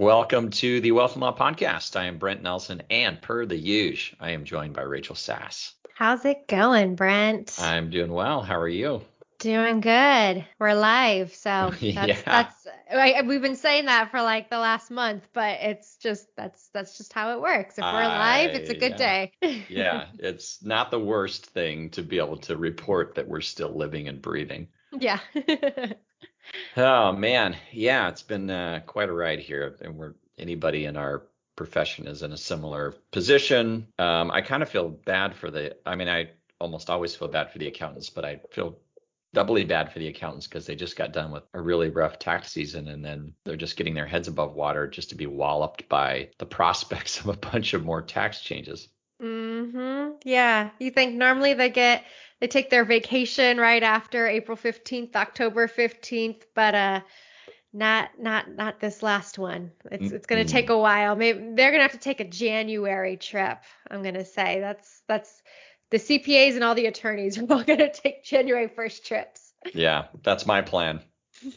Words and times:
Welcome 0.00 0.48
to 0.52 0.80
the 0.80 0.92
Wealth 0.92 1.12
and 1.12 1.20
Law 1.20 1.36
Podcast. 1.36 1.94
I 1.94 2.06
am 2.06 2.16
Brent 2.16 2.42
Nelson, 2.42 2.82
and 2.88 3.20
per 3.20 3.44
the 3.44 3.58
usual, 3.58 4.16
I 4.18 4.30
am 4.30 4.46
joined 4.46 4.72
by 4.72 4.80
Rachel 4.80 5.14
Sass. 5.14 5.74
How's 5.92 6.24
it 6.24 6.48
going, 6.48 6.94
Brent? 6.94 7.58
I'm 7.60 7.90
doing 7.90 8.10
well. 8.10 8.40
How 8.40 8.58
are 8.58 8.66
you? 8.66 9.02
Doing 9.40 9.82
good. 9.82 10.46
We're 10.58 10.72
live, 10.72 11.34
so 11.34 11.72
that's, 11.80 11.82
Yeah. 11.82 12.18
that's 12.24 12.66
I, 12.90 13.20
we've 13.26 13.42
been 13.42 13.56
saying 13.56 13.84
that 13.84 14.10
for 14.10 14.22
like 14.22 14.48
the 14.48 14.58
last 14.58 14.90
month, 14.90 15.28
but 15.34 15.58
it's 15.60 15.96
just 15.96 16.34
that's 16.34 16.70
that's 16.72 16.96
just 16.96 17.12
how 17.12 17.34
it 17.36 17.42
works. 17.42 17.76
If 17.76 17.84
we're 17.84 17.92
live, 17.92 18.52
it's 18.52 18.70
a 18.70 18.74
good 18.74 18.96
day. 18.96 19.32
Yeah, 19.68 20.06
it's 20.18 20.62
not 20.64 20.90
the 20.90 20.98
worst 20.98 21.44
thing 21.44 21.90
to 21.90 22.02
be 22.02 22.16
able 22.16 22.38
to 22.38 22.56
report 22.56 23.16
that 23.16 23.28
we're 23.28 23.42
still 23.42 23.76
living 23.76 24.08
and 24.08 24.22
breathing. 24.22 24.68
yeah. 24.98 25.20
Oh 26.76 27.12
man, 27.12 27.56
yeah, 27.72 28.08
it's 28.08 28.22
been 28.22 28.50
uh, 28.50 28.80
quite 28.86 29.08
a 29.08 29.12
ride 29.12 29.40
here, 29.40 29.76
and 29.80 29.96
we're 29.96 30.14
anybody 30.38 30.84
in 30.84 30.96
our 30.96 31.22
profession 31.56 32.06
is 32.06 32.22
in 32.22 32.32
a 32.32 32.36
similar 32.36 32.94
position. 33.10 33.86
Um, 33.98 34.30
I 34.30 34.40
kind 34.40 34.62
of 34.62 34.68
feel 34.68 34.88
bad 34.88 35.34
for 35.34 35.50
the. 35.50 35.76
I 35.86 35.94
mean, 35.96 36.08
I 36.08 36.30
almost 36.60 36.90
always 36.90 37.14
feel 37.14 37.28
bad 37.28 37.50
for 37.50 37.58
the 37.58 37.68
accountants, 37.68 38.10
but 38.10 38.24
I 38.24 38.40
feel 38.50 38.78
doubly 39.32 39.64
bad 39.64 39.92
for 39.92 39.98
the 39.98 40.08
accountants 40.08 40.46
because 40.46 40.66
they 40.66 40.74
just 40.74 40.96
got 40.96 41.12
done 41.12 41.30
with 41.30 41.44
a 41.54 41.60
really 41.60 41.90
rough 41.90 42.18
tax 42.18 42.52
season, 42.52 42.88
and 42.88 43.04
then 43.04 43.34
they're 43.44 43.56
just 43.56 43.76
getting 43.76 43.94
their 43.94 44.06
heads 44.06 44.28
above 44.28 44.54
water 44.54 44.86
just 44.86 45.10
to 45.10 45.14
be 45.14 45.26
walloped 45.26 45.88
by 45.88 46.30
the 46.38 46.46
prospects 46.58 47.20
of 47.20 47.28
a 47.28 47.36
bunch 47.36 47.74
of 47.74 47.84
more 47.84 48.02
tax 48.02 48.40
changes. 48.40 48.88
Yeah. 50.24 50.70
You 50.78 50.90
think 50.90 51.14
normally 51.14 51.54
they 51.54 51.70
get 51.70 52.04
they 52.40 52.46
take 52.46 52.70
their 52.70 52.84
vacation 52.84 53.58
right 53.58 53.82
after 53.82 54.26
April 54.26 54.56
15th, 54.56 55.14
October 55.16 55.68
15th, 55.68 56.42
but 56.54 56.74
uh 56.74 57.00
not 57.72 58.10
not 58.18 58.50
not 58.50 58.80
this 58.80 59.02
last 59.02 59.38
one. 59.38 59.70
It's 59.90 60.10
it's 60.10 60.26
going 60.26 60.44
to 60.44 60.50
take 60.50 60.70
a 60.70 60.78
while. 60.78 61.14
Maybe 61.14 61.38
they're 61.38 61.70
going 61.70 61.78
to 61.78 61.82
have 61.82 61.92
to 61.92 61.98
take 61.98 62.20
a 62.20 62.24
January 62.24 63.16
trip. 63.16 63.58
I'm 63.88 64.02
going 64.02 64.14
to 64.14 64.24
say 64.24 64.60
that's 64.60 65.02
that's 65.06 65.42
the 65.90 65.98
CPAs 65.98 66.54
and 66.54 66.64
all 66.64 66.74
the 66.74 66.86
attorneys 66.86 67.38
are 67.38 67.42
all 67.50 67.62
going 67.62 67.78
to 67.78 67.92
take 67.92 68.24
January 68.24 68.68
1st 68.68 69.04
trips. 69.04 69.52
Yeah, 69.74 70.06
that's 70.22 70.46
my 70.46 70.62
plan. 70.62 71.00
As 71.46 71.52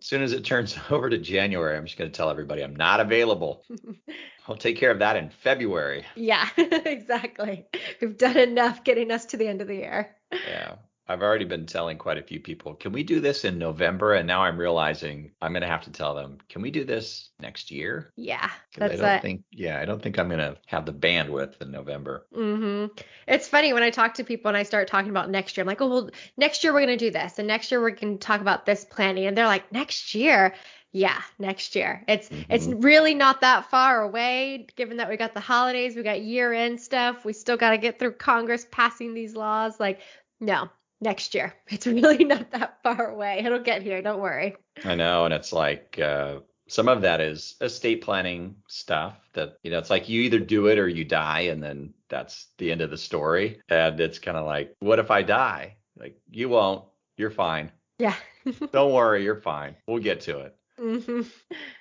soon 0.00 0.22
as 0.22 0.32
it 0.32 0.44
turns 0.44 0.76
over 0.90 1.10
to 1.10 1.18
January, 1.18 1.76
I'm 1.76 1.84
just 1.86 1.98
going 1.98 2.10
to 2.10 2.16
tell 2.16 2.30
everybody 2.30 2.62
I'm 2.62 2.76
not 2.76 3.00
available. 3.00 3.64
I'll 4.48 4.56
take 4.56 4.76
care 4.76 4.90
of 4.90 4.98
that 5.00 5.16
in 5.16 5.28
February. 5.28 6.04
yeah, 6.16 6.48
exactly. 6.56 7.66
We've 8.00 8.16
done 8.16 8.38
enough 8.38 8.82
getting 8.82 9.10
us 9.10 9.26
to 9.26 9.36
the 9.36 9.46
end 9.46 9.60
of 9.60 9.68
the 9.68 9.74
year. 9.76 10.16
Yeah. 10.32 10.76
I've 11.08 11.22
already 11.22 11.46
been 11.46 11.64
telling 11.66 11.96
quite 11.96 12.18
a 12.18 12.22
few 12.22 12.38
people, 12.38 12.74
can 12.74 12.92
we 12.92 13.02
do 13.02 13.18
this 13.20 13.44
in 13.44 13.58
November? 13.58 14.14
And 14.14 14.26
now 14.26 14.42
I'm 14.42 14.58
realizing 14.58 15.32
I'm 15.40 15.52
going 15.52 15.62
to 15.62 15.68
have 15.68 15.84
to 15.84 15.90
tell 15.90 16.14
them, 16.14 16.38
can 16.48 16.60
we 16.60 16.70
do 16.70 16.84
this 16.84 17.30
next 17.40 17.70
year? 17.70 18.12
Yeah, 18.16 18.50
that's 18.76 18.94
I 18.94 18.96
don't 18.96 19.08
it. 19.16 19.22
think, 19.22 19.42
yeah, 19.50 19.80
I 19.80 19.86
don't 19.86 20.02
think 20.02 20.18
I'm 20.18 20.28
going 20.28 20.38
to 20.38 20.58
have 20.66 20.84
the 20.84 20.92
bandwidth 20.92 21.62
in 21.62 21.70
November. 21.70 22.26
hmm 22.34 22.86
It's 23.26 23.48
funny 23.48 23.72
when 23.72 23.82
I 23.82 23.90
talk 23.90 24.14
to 24.14 24.24
people 24.24 24.48
and 24.48 24.56
I 24.56 24.64
start 24.64 24.88
talking 24.88 25.10
about 25.10 25.30
next 25.30 25.56
year. 25.56 25.62
I'm 25.62 25.68
like, 25.68 25.80
oh, 25.80 25.88
well, 25.88 26.10
next 26.36 26.62
year 26.62 26.72
we're 26.74 26.84
going 26.84 26.98
to 26.98 27.04
do 27.04 27.10
this, 27.10 27.38
and 27.38 27.48
next 27.48 27.70
year 27.70 27.80
we're 27.80 27.90
going 27.90 28.18
to 28.18 28.26
talk 28.26 28.40
about 28.40 28.66
this 28.66 28.84
planning. 28.84 29.26
And 29.26 29.36
they're 29.36 29.46
like, 29.46 29.72
next 29.72 30.14
year? 30.14 30.54
Yeah, 30.92 31.20
next 31.38 31.74
year. 31.76 32.02
It's 32.08 32.30
it's 32.48 32.66
really 32.66 33.14
not 33.14 33.42
that 33.42 33.70
far 33.70 34.00
away, 34.02 34.66
given 34.74 34.96
that 34.96 35.10
we 35.10 35.18
got 35.18 35.34
the 35.34 35.40
holidays, 35.40 35.94
we 35.94 36.02
got 36.02 36.22
year 36.22 36.52
end 36.52 36.80
stuff. 36.80 37.26
We 37.26 37.34
still 37.34 37.58
got 37.58 37.70
to 37.70 37.78
get 37.78 37.98
through 37.98 38.12
Congress 38.12 38.66
passing 38.70 39.12
these 39.12 39.34
laws. 39.34 39.78
Like, 39.78 40.00
no, 40.40 40.70
next 41.00 41.34
year. 41.34 41.54
It's 41.68 41.86
really 41.86 42.24
not 42.34 42.50
that 42.52 42.78
far 42.82 43.10
away. 43.10 43.42
It'll 43.44 43.58
get 43.60 43.82
here. 43.82 44.00
Don't 44.02 44.20
worry. 44.20 44.56
I 44.84 44.94
know. 44.94 45.24
And 45.24 45.34
it's 45.34 45.52
like, 45.52 45.98
uh, 46.02 46.40
some 46.70 46.88
of 46.88 47.00
that 47.02 47.20
is 47.22 47.56
estate 47.62 48.02
planning 48.02 48.56
stuff 48.68 49.16
that, 49.32 49.56
you 49.62 49.70
know, 49.70 49.78
it's 49.78 49.88
like 49.90 50.08
you 50.08 50.20
either 50.22 50.38
do 50.38 50.66
it 50.66 50.78
or 50.78 50.86
you 50.86 51.02
die, 51.04 51.40
and 51.50 51.62
then 51.62 51.94
that's 52.10 52.48
the 52.58 52.70
end 52.70 52.82
of 52.82 52.90
the 52.90 52.98
story. 52.98 53.60
And 53.70 53.98
it's 53.98 54.18
kind 54.18 54.36
of 54.36 54.44
like, 54.44 54.74
what 54.80 54.98
if 54.98 55.10
I 55.10 55.22
die? 55.22 55.76
Like, 55.98 56.18
you 56.30 56.50
won't. 56.50 56.84
You're 57.16 57.30
fine. 57.30 57.72
Yeah. 57.98 58.14
Don't 58.72 58.92
worry. 58.92 59.24
You're 59.24 59.40
fine. 59.40 59.76
We'll 59.86 60.02
get 60.02 60.20
to 60.22 60.40
it. 60.40 60.56
hmm 60.78 61.22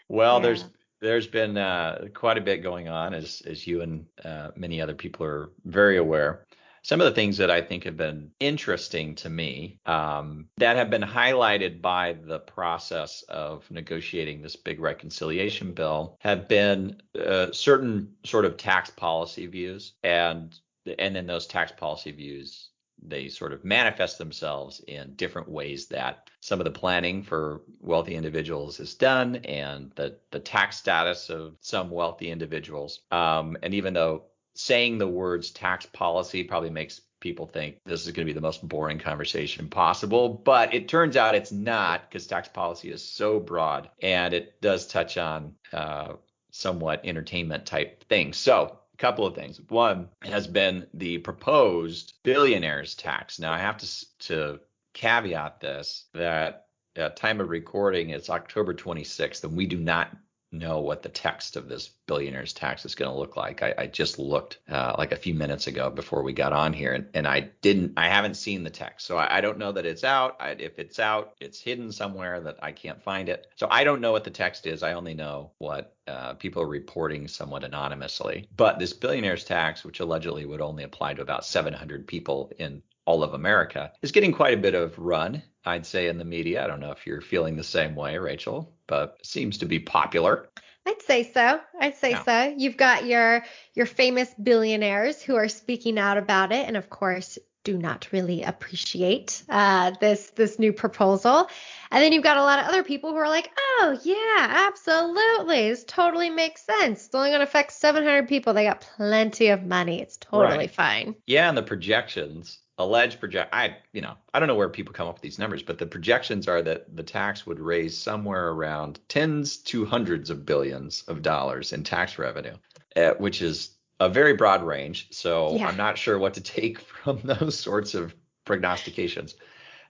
Well, 0.08 0.38
Yeah. 0.38 0.44
there's 0.44 0.66
there's 1.02 1.28
been 1.28 1.58
uh, 1.58 2.08
quite 2.14 2.38
a 2.38 2.42
bit 2.42 2.64
going 2.64 2.88
on, 2.88 3.14
as 3.14 3.42
as 3.46 3.68
you 3.68 3.82
and 3.82 4.06
uh, 4.26 4.52
many 4.56 4.82
other 4.82 4.96
people 4.96 5.26
are 5.26 5.50
very 5.66 5.98
aware. 5.98 6.46
Some 6.88 7.02
of 7.02 7.06
the 7.06 7.12
things 7.12 7.36
that 7.36 7.52
I 7.52 7.60
think 7.60 7.84
have 7.84 7.98
been 7.98 8.32
interesting 8.40 9.16
to 9.16 9.30
me 9.30 9.78
um, 9.86 10.48
that 10.56 10.78
have 10.78 10.90
been 10.90 11.02
highlighted 11.02 11.82
by 11.82 12.14
the 12.14 12.40
process 12.40 13.24
of 13.24 13.70
negotiating 13.70 14.42
this 14.42 14.56
big 14.56 14.80
reconciliation 14.80 15.74
bill 15.74 16.16
have 16.22 16.48
been 16.48 17.02
uh, 17.20 17.52
certain 17.52 18.16
sort 18.24 18.46
of 18.46 18.56
tax 18.56 18.90
policy 18.90 19.48
views, 19.48 19.96
and 20.02 20.58
and 20.98 21.14
then 21.14 21.28
those 21.28 21.46
tax 21.46 21.74
policy 21.74 22.12
views 22.12 22.70
they 23.04 23.28
sort 23.28 23.52
of 23.52 23.66
manifest 23.66 24.18
themselves 24.18 24.80
in 24.88 25.14
different 25.16 25.50
ways 25.50 25.88
that 25.88 26.30
some 26.40 26.62
of 26.62 26.64
the 26.64 26.72
planning 26.72 27.22
for 27.22 27.64
wealthy 27.82 28.16
individuals 28.16 28.80
is 28.80 28.96
done 28.96 29.36
and 29.44 29.92
the, 29.96 30.18
the 30.32 30.40
tax 30.40 30.78
status 30.78 31.30
of 31.30 31.56
some 31.60 31.92
wealthy 31.92 32.32
individuals. 32.32 33.02
Um, 33.12 33.56
and 33.62 33.74
even 33.76 33.94
though 33.94 34.24
saying 34.58 34.98
the 34.98 35.08
words 35.08 35.52
tax 35.52 35.86
policy 35.86 36.44
probably 36.44 36.70
makes 36.70 37.02
people 37.20 37.48
think 37.48 37.78
this 37.86 38.06
is 38.06 38.12
going 38.12 38.26
to 38.26 38.32
be 38.32 38.36
the 38.36 38.42
most 38.42 38.68
boring 38.68 39.00
conversation 39.00 39.68
possible, 39.70 40.30
but 40.30 40.74
it 40.74 40.88
turns 40.88 41.18
out 41.18 41.36
it's 41.36 41.52
not 41.52 42.10
because 42.10 42.28
tax 42.28 42.48
policy 42.48 42.92
is 42.92 43.04
so 43.04 43.40
broad 43.40 43.90
and 44.02 44.34
it 44.34 44.62
does 44.62 44.88
touch 44.88 45.18
on 45.18 45.54
uh, 45.74 46.14
somewhat 46.52 47.02
entertainment 47.04 47.66
type 47.66 48.04
things. 48.08 48.38
So 48.38 48.80
a 48.94 48.98
couple 48.98 49.26
of 49.26 49.36
things. 49.36 49.60
One 49.70 50.10
has 50.22 50.48
been 50.48 50.88
the 50.94 51.20
proposed 51.20 52.14
billionaires 52.24 52.96
tax. 52.96 53.40
Now 53.40 53.54
I 53.54 53.60
have 53.60 53.78
to 53.78 54.06
to 54.20 54.60
caveat 54.94 55.60
this 55.60 56.06
that 56.14 56.66
at 56.96 57.16
time 57.16 57.40
of 57.40 57.50
recording 57.50 58.10
it's 58.10 58.30
October 58.32 58.74
26th 58.74 59.44
and 59.44 59.56
we 59.56 59.68
do 59.68 59.78
not 59.78 60.12
know 60.52 60.80
what 60.80 61.04
the 61.04 61.10
text 61.10 61.56
of 61.56 61.68
this 61.68 61.90
billionaires 62.08 62.54
tax 62.54 62.86
is 62.86 62.96
going 62.96 63.12
to 63.12 63.18
look 63.18 63.36
like. 63.36 63.62
I, 63.62 63.74
I 63.78 63.88
just 63.88 64.18
looked 64.18 64.60
uh, 64.70 64.96
like 64.98 65.12
a 65.12 65.18
few 65.18 65.34
minutes 65.34 65.68
ago 65.68 65.90
before 65.90 66.24
we 66.24 66.34
got 66.34 66.54
on 66.54 66.74
here 66.74 66.94
and, 66.94 67.08
and 67.14 67.28
I 67.28 67.50
didn't 67.62 67.94
I 67.98 68.08
haven't 68.08 68.36
seen 68.36 68.64
the 68.64 68.70
text. 68.70 69.06
So 69.06 69.18
I, 69.18 69.38
I 69.38 69.42
don't 69.42 69.58
know 69.58 69.72
that 69.74 69.86
it's 69.86 70.04
out. 70.04 70.38
I, 70.40 70.52
if 70.52 70.80
it's 70.80 71.00
out, 71.00 71.34
it's 71.40 71.60
hidden 71.60 71.92
somewhere 71.92 72.40
that 72.42 72.58
I 72.62 72.72
can't 72.72 73.02
find 73.04 73.30
it. 73.30 73.48
So 73.56 73.68
I 73.70 73.84
don't 73.84 74.02
know 74.02 74.12
what 74.12 74.24
the 74.24 74.32
text 74.32 74.66
is. 74.68 74.84
I 74.84 74.94
only 74.94 75.14
know 75.14 75.52
what 75.58 75.96
uh, 76.08 76.34
people 76.36 76.62
are 76.62 76.68
reporting 76.68 77.28
somewhat 77.28 77.64
anonymously. 77.64 78.48
But 78.56 78.80
this 78.80 78.94
billionaires 78.94 79.44
tax, 79.44 79.84
which 79.84 80.00
allegedly 80.00 80.46
would 80.46 80.62
only 80.62 80.84
apply 80.84 81.16
to 81.16 81.22
about 81.22 81.46
700 81.46 82.08
people 82.08 82.52
in 82.58 82.82
all 83.06 83.24
of 83.24 83.34
America, 83.34 83.92
is 84.02 84.12
getting 84.12 84.32
quite 84.32 84.54
a 84.54 84.62
bit 84.62 84.76
of 84.76 84.98
run, 84.98 85.42
I'd 85.68 85.86
say, 85.86 86.08
in 86.08 86.18
the 86.18 86.26
media. 86.26 86.64
I 86.64 86.68
don't 86.68 86.80
know 86.80 86.92
if 86.92 87.06
you're 87.06 87.22
feeling 87.22 87.56
the 87.58 87.64
same 87.64 87.94
way, 87.96 88.18
Rachel, 88.18 88.74
but 88.88 89.20
seems 89.24 89.58
to 89.60 89.66
be 89.66 89.80
popular. 89.80 90.48
I'd 90.86 91.02
say 91.02 91.24
so. 91.34 91.60
I'd 91.82 91.98
say 91.98 92.12
Yeah. 92.12 92.24
so. 92.24 92.56
You've 92.58 92.78
got 92.78 93.06
your 93.06 93.44
your 93.74 93.86
famous 93.86 94.34
billionaires 94.42 95.22
who 95.22 95.36
are 95.36 95.50
speaking 95.50 96.00
out 96.00 96.18
about 96.18 96.54
it, 96.54 96.66
and 96.68 96.78
of 96.78 96.90
course, 96.90 97.38
do 97.66 97.78
not 97.78 98.08
really 98.14 98.44
appreciate 98.44 99.44
uh, 99.50 99.92
this 100.00 100.30
this 100.30 100.58
new 100.58 100.72
proposal. 100.72 101.50
And 101.92 102.02
then 102.02 102.14
you've 102.14 102.24
got 102.24 102.38
a 102.38 102.44
lot 102.44 102.60
of 102.60 102.66
other 102.68 102.84
people 102.84 103.10
who 103.10 103.18
are 103.18 103.28
like, 103.28 103.52
"Oh 103.58 104.00
yeah, 104.04 104.68
absolutely, 104.70 105.70
this 105.70 105.84
totally 105.84 106.30
makes 106.30 106.62
sense. 106.64 107.06
It's 107.06 107.16
only 107.16 107.32
going 107.32 107.42
to 107.42 107.44
affect 107.44 107.74
700 107.74 108.30
people. 108.30 108.54
They 108.54 108.64
got 108.64 108.80
plenty 108.80 109.50
of 109.50 109.64
money. 109.66 110.02
It's 110.02 110.16
totally 110.16 110.58
Right. 110.58 110.72
fine." 110.72 111.16
Yeah, 111.26 111.50
and 111.50 111.58
the 111.58 111.64
projections, 111.64 112.60
alleged 112.78 113.20
project, 113.20 113.54
I, 113.54 113.78
you 113.92 114.02
know, 114.02 114.16
I 114.34 114.40
don't 114.40 114.48
know 114.48 114.56
where 114.56 114.70
people 114.70 114.94
come 114.94 115.08
up 115.08 115.16
with 115.16 115.22
these 115.22 115.40
numbers, 115.40 115.64
but 115.64 115.78
the 115.78 115.86
projections 115.86 116.48
are 116.48 116.62
that 116.62 116.96
the 116.96 117.04
tax 117.04 117.46
would 117.46 117.60
raise 117.60 117.98
somewhere 117.98 118.50
around 118.50 119.00
tens 119.08 119.58
to 119.58 119.86
hundreds 119.86 120.30
of 120.30 120.46
billions 120.46 121.04
of 121.08 121.22
dollars 121.22 121.74
in 121.74 121.84
tax 121.84 122.20
revenue, 122.20 122.56
uh, 122.96 123.12
which 123.18 123.42
is 123.42 123.72
a 124.00 124.10
very 124.10 124.34
broad 124.34 124.64
range. 124.64 125.08
So 125.12 125.56
Yeah. 125.56 125.68
I'm 125.68 125.78
not 125.78 125.98
sure 125.98 126.20
what 126.20 126.36
to 126.36 126.42
take 126.58 126.80
from 126.80 127.20
those 127.24 127.60
sorts 127.60 127.96
of 127.96 128.14
prognostications. 128.46 129.36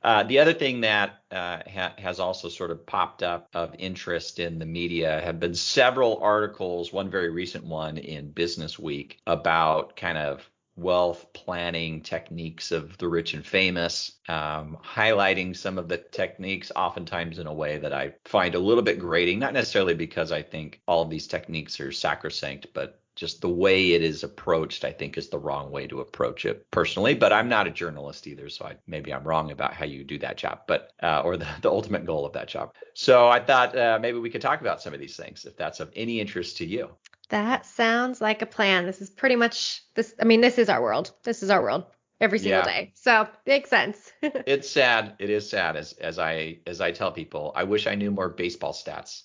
Uh, 0.03 0.23
the 0.23 0.39
other 0.39 0.53
thing 0.53 0.81
that 0.81 1.23
uh, 1.31 1.59
ha- 1.69 1.93
has 1.97 2.19
also 2.19 2.47
sort 2.47 2.71
of 2.71 2.85
popped 2.85 3.23
up 3.23 3.49
of 3.53 3.75
interest 3.79 4.39
in 4.39 4.59
the 4.59 4.65
media 4.65 5.19
have 5.21 5.39
been 5.39 5.55
several 5.55 6.19
articles, 6.21 6.93
one 6.93 7.09
very 7.09 7.29
recent 7.29 7.65
one 7.65 7.97
in 7.97 8.31
Business 8.31 8.77
Week 8.79 9.19
about 9.25 9.97
kind 9.97 10.17
of 10.17 10.49
wealth 10.77 11.25
planning 11.33 12.01
techniques 12.01 12.71
of 12.71 12.97
the 12.97 13.07
rich 13.07 13.33
and 13.33 13.45
famous, 13.45 14.13
um, 14.29 14.77
highlighting 14.83 15.55
some 15.55 15.77
of 15.77 15.89
the 15.89 15.97
techniques, 15.97 16.71
oftentimes 16.75 17.39
in 17.39 17.47
a 17.47 17.53
way 17.53 17.77
that 17.79 17.91
I 17.91 18.13
find 18.25 18.55
a 18.55 18.59
little 18.59 18.83
bit 18.83 18.99
grating, 18.99 19.39
not 19.39 19.53
necessarily 19.53 19.95
because 19.95 20.31
I 20.31 20.43
think 20.43 20.81
all 20.87 21.01
of 21.01 21.09
these 21.09 21.27
techniques 21.27 21.79
are 21.79 21.91
sacrosanct, 21.91 22.67
but 22.73 23.01
just 23.17 23.41
the 23.41 23.49
way 23.49 23.93
it 23.93 24.03
is 24.03 24.23
approached, 24.23 24.85
I 24.85 24.91
think, 24.91 25.17
is 25.17 25.29
the 25.29 25.39
wrong 25.39 25.71
way 25.71 25.87
to 25.87 26.01
approach 26.01 26.45
it 26.45 26.69
personally. 26.69 27.15
But 27.15 27.33
I'm 27.33 27.49
not 27.49 27.65
a 27.65 27.71
journalist 27.71 28.27
either, 28.27 28.47
so 28.47 28.65
I, 28.65 28.75
maybe 28.85 29.11
I'm 29.11 29.23
wrong 29.23 29.51
about 29.51 29.73
how 29.73 29.85
you 29.85 30.03
do 30.03 30.19
that 30.19 30.37
job, 30.37 30.61
but 30.67 30.91
uh, 31.01 31.21
or 31.25 31.35
the, 31.35 31.47
the 31.63 31.71
ultimate 31.71 32.05
goal 32.05 32.25
of 32.25 32.33
that 32.33 32.47
job. 32.47 32.73
So 32.93 33.27
I 33.27 33.39
thought 33.39 33.75
uh, 33.75 33.97
maybe 33.99 34.19
we 34.19 34.29
could 34.29 34.41
talk 34.41 34.61
about 34.61 34.81
some 34.81 34.93
of 34.93 34.99
these 34.99 35.17
things 35.17 35.45
if 35.45 35.57
that's 35.57 35.79
of 35.79 35.91
any 35.95 36.21
interest 36.21 36.57
to 36.57 36.65
you. 36.65 36.91
That 37.29 37.65
sounds 37.65 38.21
like 38.21 38.41
a 38.41 38.45
plan. 38.45 38.85
This 38.85 39.01
is 39.01 39.09
pretty 39.09 39.35
much 39.35 39.83
this. 39.95 40.13
I 40.19 40.23
mean, 40.23 40.41
this 40.41 40.57
is 40.57 40.69
our 40.69 40.81
world. 40.81 41.11
This 41.23 41.43
is 41.43 41.49
our 41.49 41.61
world 41.61 41.85
every 42.19 42.39
single 42.39 42.59
yeah. 42.59 42.65
day. 42.65 42.91
So 42.95 43.27
makes 43.45 43.69
sense. 43.69 44.11
it's 44.21 44.69
sad. 44.69 45.15
It 45.19 45.29
is 45.29 45.49
sad 45.49 45.75
as 45.75 45.93
as 45.93 46.19
I 46.19 46.59
as 46.65 46.81
I 46.81 46.91
tell 46.91 47.11
people. 47.11 47.51
I 47.55 47.63
wish 47.63 47.87
I 47.87 47.95
knew 47.95 48.11
more 48.11 48.29
baseball 48.29 48.73
stats. 48.73 49.23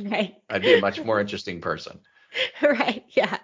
right. 0.10 0.36
I'd 0.48 0.62
be 0.62 0.74
a 0.74 0.80
much 0.80 1.02
more 1.02 1.20
interesting 1.20 1.60
person. 1.60 2.00
right. 2.62 3.04
Yeah. 3.10 3.38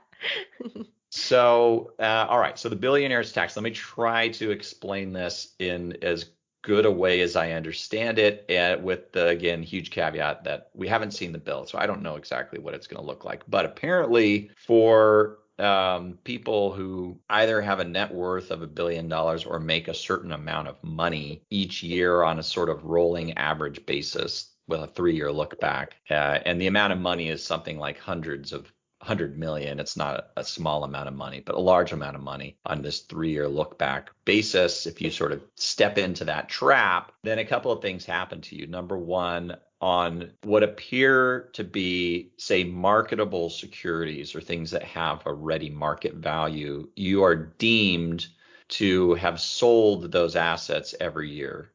so, 1.10 1.92
uh, 1.98 2.26
all 2.28 2.38
right. 2.38 2.58
So 2.58 2.68
the 2.68 2.76
billionaire's 2.76 3.32
tax. 3.32 3.56
Let 3.56 3.62
me 3.62 3.70
try 3.70 4.28
to 4.28 4.50
explain 4.50 5.12
this 5.12 5.54
in 5.58 5.98
as 6.02 6.26
good 6.62 6.84
a 6.86 6.90
way 6.90 7.20
as 7.20 7.36
I 7.36 7.52
understand 7.52 8.18
it, 8.18 8.44
and 8.48 8.82
with 8.82 9.12
the 9.12 9.28
again 9.28 9.62
huge 9.62 9.90
caveat 9.90 10.44
that 10.44 10.70
we 10.74 10.88
haven't 10.88 11.12
seen 11.12 11.32
the 11.32 11.38
bill, 11.38 11.66
so 11.66 11.78
I 11.78 11.86
don't 11.86 12.02
know 12.02 12.16
exactly 12.16 12.58
what 12.58 12.74
it's 12.74 12.86
going 12.86 13.00
to 13.02 13.06
look 13.06 13.24
like. 13.24 13.42
But 13.48 13.64
apparently, 13.64 14.50
for 14.56 15.38
um, 15.60 16.18
people 16.24 16.72
who 16.72 17.18
either 17.28 17.60
have 17.60 17.80
a 17.80 17.84
net 17.84 18.12
worth 18.12 18.50
of 18.50 18.62
a 18.62 18.66
billion 18.66 19.08
dollars 19.08 19.44
or 19.44 19.60
make 19.60 19.88
a 19.88 19.94
certain 19.94 20.32
amount 20.32 20.68
of 20.68 20.82
money 20.82 21.42
each 21.50 21.82
year 21.82 22.22
on 22.22 22.38
a 22.38 22.42
sort 22.42 22.70
of 22.70 22.84
rolling 22.84 23.36
average 23.36 23.84
basis 23.86 24.54
with 24.66 24.80
a 24.80 24.86
three 24.86 25.14
year 25.14 25.30
look 25.30 25.60
back. 25.60 25.96
Uh, 26.08 26.38
and 26.46 26.60
the 26.60 26.66
amount 26.66 26.92
of 26.92 26.98
money 26.98 27.28
is 27.28 27.44
something 27.44 27.78
like 27.78 27.98
hundreds 27.98 28.52
of 28.52 28.72
100 29.00 29.38
million. 29.38 29.80
It's 29.80 29.96
not 29.96 30.30
a 30.36 30.44
small 30.44 30.84
amount 30.84 31.08
of 31.08 31.14
money, 31.14 31.40
but 31.40 31.54
a 31.54 31.60
large 31.60 31.92
amount 31.92 32.16
of 32.16 32.22
money 32.22 32.58
on 32.66 32.82
this 32.82 33.00
three 33.00 33.30
year 33.30 33.48
look 33.48 33.78
back 33.78 34.10
basis. 34.24 34.86
If 34.86 35.00
you 35.00 35.10
sort 35.10 35.32
of 35.32 35.42
step 35.56 35.96
into 35.96 36.24
that 36.26 36.48
trap, 36.48 37.12
then 37.22 37.38
a 37.38 37.44
couple 37.44 37.72
of 37.72 37.80
things 37.80 38.04
happen 38.04 38.40
to 38.42 38.56
you. 38.56 38.66
Number 38.66 38.98
one, 38.98 39.56
on 39.80 40.30
what 40.42 40.62
appear 40.62 41.48
to 41.54 41.64
be, 41.64 42.32
say, 42.36 42.62
marketable 42.64 43.48
securities 43.48 44.34
or 44.34 44.40
things 44.42 44.70
that 44.70 44.82
have 44.82 45.24
a 45.24 45.32
ready 45.32 45.70
market 45.70 46.14
value, 46.14 46.86
you 46.94 47.24
are 47.24 47.34
deemed 47.34 48.26
to 48.68 49.14
have 49.14 49.40
sold 49.40 50.12
those 50.12 50.36
assets 50.36 50.94
every 51.00 51.30
year 51.30 51.72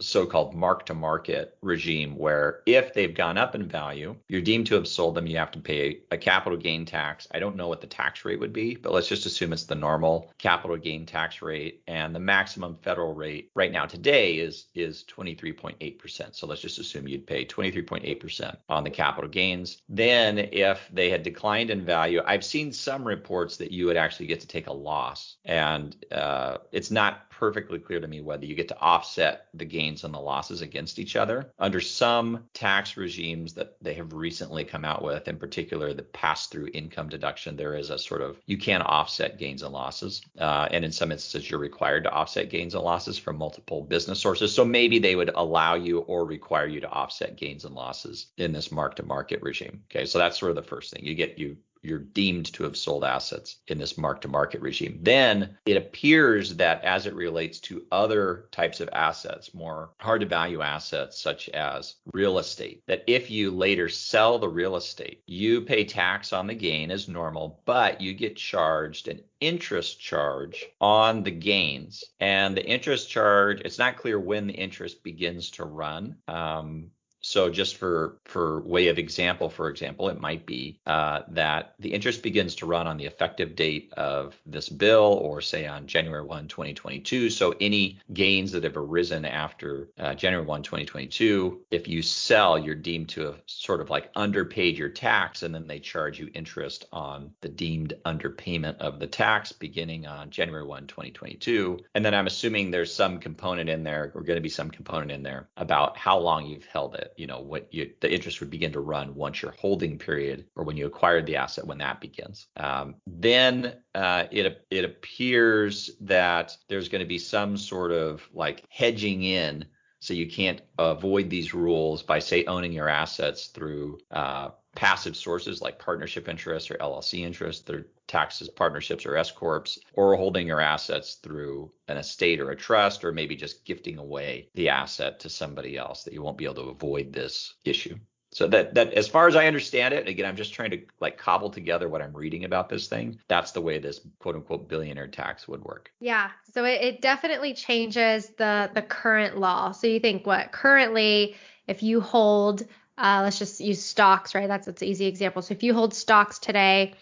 so-called 0.00 0.54
mark-to-market 0.54 1.56
regime 1.62 2.16
where 2.16 2.60
if 2.66 2.92
they've 2.92 3.14
gone 3.14 3.38
up 3.38 3.54
in 3.54 3.66
value, 3.66 4.16
you're 4.28 4.40
deemed 4.40 4.66
to 4.66 4.74
have 4.74 4.86
sold 4.86 5.14
them, 5.14 5.26
you 5.26 5.36
have 5.36 5.50
to 5.52 5.60
pay 5.60 6.00
a 6.10 6.18
capital 6.18 6.58
gain 6.58 6.84
tax. 6.84 7.26
I 7.32 7.38
don't 7.38 7.56
know 7.56 7.68
what 7.68 7.80
the 7.80 7.86
tax 7.86 8.24
rate 8.24 8.40
would 8.40 8.52
be, 8.52 8.74
but 8.74 8.92
let's 8.92 9.08
just 9.08 9.26
assume 9.26 9.52
it's 9.52 9.64
the 9.64 9.74
normal 9.74 10.32
capital 10.38 10.76
gain 10.76 11.06
tax 11.06 11.42
rate 11.42 11.82
and 11.86 12.14
the 12.14 12.20
maximum 12.20 12.76
federal 12.82 13.14
rate 13.14 13.50
right 13.54 13.72
now 13.72 13.86
today 13.86 14.34
is 14.34 14.66
is 14.74 15.04
23.8%. 15.04 16.34
So 16.34 16.46
let's 16.46 16.60
just 16.60 16.78
assume 16.78 17.08
you'd 17.08 17.26
pay 17.26 17.44
23.8% 17.44 18.56
on 18.68 18.84
the 18.84 18.90
capital 18.90 19.30
gains. 19.30 19.82
Then 19.88 20.38
if 20.38 20.88
they 20.92 21.10
had 21.10 21.22
declined 21.22 21.70
in 21.70 21.84
value, 21.84 22.22
I've 22.24 22.44
seen 22.44 22.72
some 22.72 23.06
reports 23.06 23.56
that 23.58 23.72
you 23.72 23.86
would 23.86 23.96
actually 23.96 24.26
get 24.26 24.40
to 24.40 24.46
take 24.46 24.66
a 24.66 24.72
loss 24.72 25.36
and 25.44 25.96
uh, 26.12 26.58
it's 26.72 26.90
not 26.90 27.25
perfectly 27.38 27.78
clear 27.78 28.00
to 28.00 28.08
me 28.08 28.20
whether 28.20 28.46
you 28.46 28.54
get 28.54 28.68
to 28.68 28.80
offset 28.80 29.48
the 29.54 29.64
gains 29.64 30.04
and 30.04 30.14
the 30.14 30.18
losses 30.18 30.62
against 30.62 30.98
each 30.98 31.16
other. 31.16 31.52
Under 31.58 31.80
some 31.80 32.44
tax 32.54 32.96
regimes 32.96 33.54
that 33.54 33.76
they 33.82 33.94
have 33.94 34.12
recently 34.12 34.64
come 34.64 34.84
out 34.84 35.02
with, 35.02 35.28
in 35.28 35.36
particular 35.36 35.92
the 35.92 36.02
pass 36.02 36.46
through 36.46 36.70
income 36.72 37.08
deduction, 37.08 37.56
there 37.56 37.74
is 37.74 37.90
a 37.90 37.98
sort 37.98 38.22
of 38.22 38.38
you 38.46 38.56
can 38.56 38.80
offset 38.82 39.38
gains 39.38 39.62
and 39.62 39.72
losses. 39.72 40.22
Uh, 40.38 40.68
and 40.70 40.84
in 40.84 40.92
some 40.92 41.12
instances, 41.12 41.50
you're 41.50 41.60
required 41.60 42.04
to 42.04 42.10
offset 42.10 42.48
gains 42.48 42.74
and 42.74 42.82
losses 42.82 43.18
from 43.18 43.36
multiple 43.36 43.82
business 43.82 44.20
sources. 44.20 44.54
So 44.54 44.64
maybe 44.64 44.98
they 44.98 45.14
would 45.14 45.30
allow 45.34 45.74
you 45.74 45.98
or 46.00 46.24
require 46.24 46.66
you 46.66 46.80
to 46.80 46.90
offset 46.90 47.36
gains 47.36 47.64
and 47.64 47.74
losses 47.74 48.26
in 48.38 48.52
this 48.52 48.72
mark 48.72 48.96
to 48.96 49.04
market 49.04 49.42
regime. 49.42 49.82
Okay. 49.90 50.06
So 50.06 50.18
that's 50.18 50.38
sort 50.38 50.50
of 50.50 50.56
the 50.56 50.62
first 50.62 50.92
thing. 50.92 51.04
You 51.04 51.14
get 51.14 51.38
you 51.38 51.56
you're 51.86 51.98
deemed 52.00 52.52
to 52.52 52.64
have 52.64 52.76
sold 52.76 53.04
assets 53.04 53.58
in 53.68 53.78
this 53.78 53.96
mark 53.96 54.20
to 54.20 54.28
market 54.28 54.60
regime. 54.60 54.98
Then 55.02 55.56
it 55.64 55.76
appears 55.76 56.56
that 56.56 56.82
as 56.84 57.06
it 57.06 57.14
relates 57.14 57.60
to 57.60 57.86
other 57.92 58.48
types 58.50 58.80
of 58.80 58.88
assets, 58.92 59.54
more 59.54 59.90
hard 60.00 60.20
to 60.20 60.26
value 60.26 60.62
assets 60.62 61.20
such 61.20 61.48
as 61.50 61.94
real 62.12 62.38
estate, 62.38 62.82
that 62.86 63.04
if 63.06 63.30
you 63.30 63.50
later 63.50 63.88
sell 63.88 64.38
the 64.38 64.48
real 64.48 64.76
estate, 64.76 65.22
you 65.26 65.60
pay 65.60 65.84
tax 65.84 66.32
on 66.32 66.46
the 66.46 66.54
gain 66.54 66.90
as 66.90 67.08
normal, 67.08 67.60
but 67.64 68.00
you 68.00 68.12
get 68.12 68.36
charged 68.36 69.08
an 69.08 69.20
interest 69.40 70.00
charge 70.00 70.64
on 70.80 71.22
the 71.22 71.30
gains. 71.30 72.04
And 72.20 72.56
the 72.56 72.66
interest 72.66 73.08
charge, 73.10 73.60
it's 73.60 73.78
not 73.78 73.96
clear 73.96 74.18
when 74.18 74.46
the 74.46 74.54
interest 74.54 75.02
begins 75.02 75.50
to 75.52 75.64
run. 75.64 76.16
Um, 76.26 76.90
so 77.26 77.50
just 77.50 77.76
for 77.76 78.18
for 78.24 78.60
way 78.60 78.86
of 78.86 79.00
example, 79.00 79.50
for 79.50 79.68
example, 79.68 80.08
it 80.08 80.20
might 80.20 80.46
be 80.46 80.78
uh, 80.86 81.22
that 81.30 81.74
the 81.80 81.92
interest 81.92 82.22
begins 82.22 82.54
to 82.56 82.66
run 82.66 82.86
on 82.86 82.98
the 82.98 83.04
effective 83.04 83.56
date 83.56 83.92
of 83.96 84.36
this 84.46 84.68
bill, 84.68 85.18
or 85.20 85.40
say 85.40 85.66
on 85.66 85.88
January 85.88 86.24
1, 86.24 86.46
2022. 86.46 87.30
So 87.30 87.52
any 87.60 87.98
gains 88.12 88.52
that 88.52 88.62
have 88.62 88.76
arisen 88.76 89.24
after 89.24 89.88
uh, 89.98 90.14
January 90.14 90.46
1, 90.46 90.62
2022, 90.62 91.62
if 91.72 91.88
you 91.88 92.00
sell, 92.00 92.56
you're 92.56 92.76
deemed 92.76 93.08
to 93.10 93.22
have 93.22 93.42
sort 93.46 93.80
of 93.80 93.90
like 93.90 94.12
underpaid 94.14 94.78
your 94.78 94.88
tax, 94.88 95.42
and 95.42 95.52
then 95.52 95.66
they 95.66 95.80
charge 95.80 96.20
you 96.20 96.30
interest 96.32 96.86
on 96.92 97.32
the 97.40 97.48
deemed 97.48 97.94
underpayment 98.04 98.78
of 98.78 99.00
the 99.00 99.06
tax 99.08 99.50
beginning 99.50 100.06
on 100.06 100.30
January 100.30 100.64
1, 100.64 100.86
2022. 100.86 101.80
And 101.96 102.04
then 102.04 102.14
I'm 102.14 102.28
assuming 102.28 102.70
there's 102.70 102.94
some 102.94 103.18
component 103.18 103.68
in 103.68 103.82
there, 103.82 104.12
or 104.14 104.22
going 104.22 104.36
to 104.36 104.40
be 104.40 104.48
some 104.48 104.70
component 104.70 105.10
in 105.10 105.24
there 105.24 105.48
about 105.56 105.96
how 105.96 106.20
long 106.20 106.46
you've 106.46 106.66
held 106.66 106.94
it 106.94 107.14
you 107.16 107.26
know 107.26 107.40
what 107.40 107.72
you 107.72 107.92
the 108.00 108.12
interest 108.12 108.40
would 108.40 108.50
begin 108.50 108.72
to 108.72 108.80
run 108.80 109.14
once 109.14 109.42
your 109.42 109.52
holding 109.52 109.98
period 109.98 110.46
or 110.54 110.64
when 110.64 110.76
you 110.76 110.86
acquired 110.86 111.26
the 111.26 111.36
asset 111.36 111.66
when 111.66 111.78
that 111.78 112.00
begins. 112.00 112.46
Um, 112.56 112.96
then 113.06 113.74
uh, 113.94 114.24
it 114.30 114.64
it 114.70 114.84
appears 114.84 115.90
that 116.00 116.56
there's 116.68 116.88
going 116.88 117.00
to 117.00 117.08
be 117.08 117.18
some 117.18 117.56
sort 117.56 117.92
of 117.92 118.28
like 118.32 118.64
hedging 118.68 119.22
in 119.22 119.66
so 120.00 120.14
you 120.14 120.28
can't 120.28 120.60
avoid 120.78 121.30
these 121.30 121.54
rules 121.54 122.02
by 122.02 122.18
say 122.18 122.44
owning 122.44 122.72
your 122.72 122.88
assets 122.88 123.48
through 123.48 123.98
uh, 124.10 124.50
passive 124.76 125.16
sources 125.16 125.60
like 125.60 125.78
partnership 125.78 126.28
interests 126.28 126.70
or 126.70 126.74
LLC 126.74 127.20
interest, 127.20 127.66
their 127.66 127.86
taxes, 128.06 128.48
partnerships 128.48 129.04
or 129.04 129.16
S 129.16 129.32
corps, 129.32 129.78
or 129.94 130.14
holding 130.14 130.46
your 130.46 130.60
assets 130.60 131.14
through 131.14 131.72
an 131.88 131.96
estate 131.96 132.38
or 132.38 132.50
a 132.50 132.56
trust, 132.56 133.04
or 133.04 133.10
maybe 133.10 133.34
just 133.34 133.64
gifting 133.64 133.98
away 133.98 134.48
the 134.54 134.68
asset 134.68 135.18
to 135.20 135.28
somebody 135.28 135.76
else 135.76 136.04
that 136.04 136.12
you 136.12 136.22
won't 136.22 136.38
be 136.38 136.44
able 136.44 136.54
to 136.54 136.70
avoid 136.70 137.12
this 137.12 137.54
issue. 137.64 137.96
So 138.32 138.46
that 138.48 138.74
that 138.74 138.92
as 138.92 139.08
far 139.08 139.28
as 139.28 139.34
I 139.34 139.46
understand 139.46 139.94
it, 139.94 140.08
again, 140.08 140.26
I'm 140.26 140.36
just 140.36 140.52
trying 140.52 140.70
to 140.72 140.82
like 141.00 141.16
cobble 141.16 141.48
together 141.48 141.88
what 141.88 142.02
I'm 142.02 142.14
reading 142.14 142.44
about 142.44 142.68
this 142.68 142.86
thing. 142.86 143.18
That's 143.28 143.52
the 143.52 143.62
way 143.62 143.78
this 143.78 144.00
quote 144.18 144.34
unquote 144.34 144.68
billionaire 144.68 145.08
tax 145.08 145.48
would 145.48 145.64
work. 145.64 145.90
Yeah. 146.00 146.30
So 146.52 146.64
it, 146.64 146.82
it 146.82 147.00
definitely 147.00 147.54
changes 147.54 148.28
the 148.36 148.70
the 148.74 148.82
current 148.82 149.38
law. 149.38 149.72
So 149.72 149.86
you 149.86 150.00
think 150.00 150.26
what 150.26 150.52
currently 150.52 151.34
if 151.66 151.82
you 151.82 152.00
hold 152.00 152.64
uh, 152.98 153.20
let's 153.22 153.38
just 153.38 153.60
use 153.60 153.82
stocks, 153.82 154.34
right? 154.34 154.48
That's 154.48 154.66
that's 154.66 154.82
an 154.82 154.88
easy 154.88 155.06
example. 155.06 155.42
So 155.42 155.52
if 155.52 155.62
you 155.62 155.74
hold 155.74 155.94
stocks 155.94 156.38
today, 156.38 156.94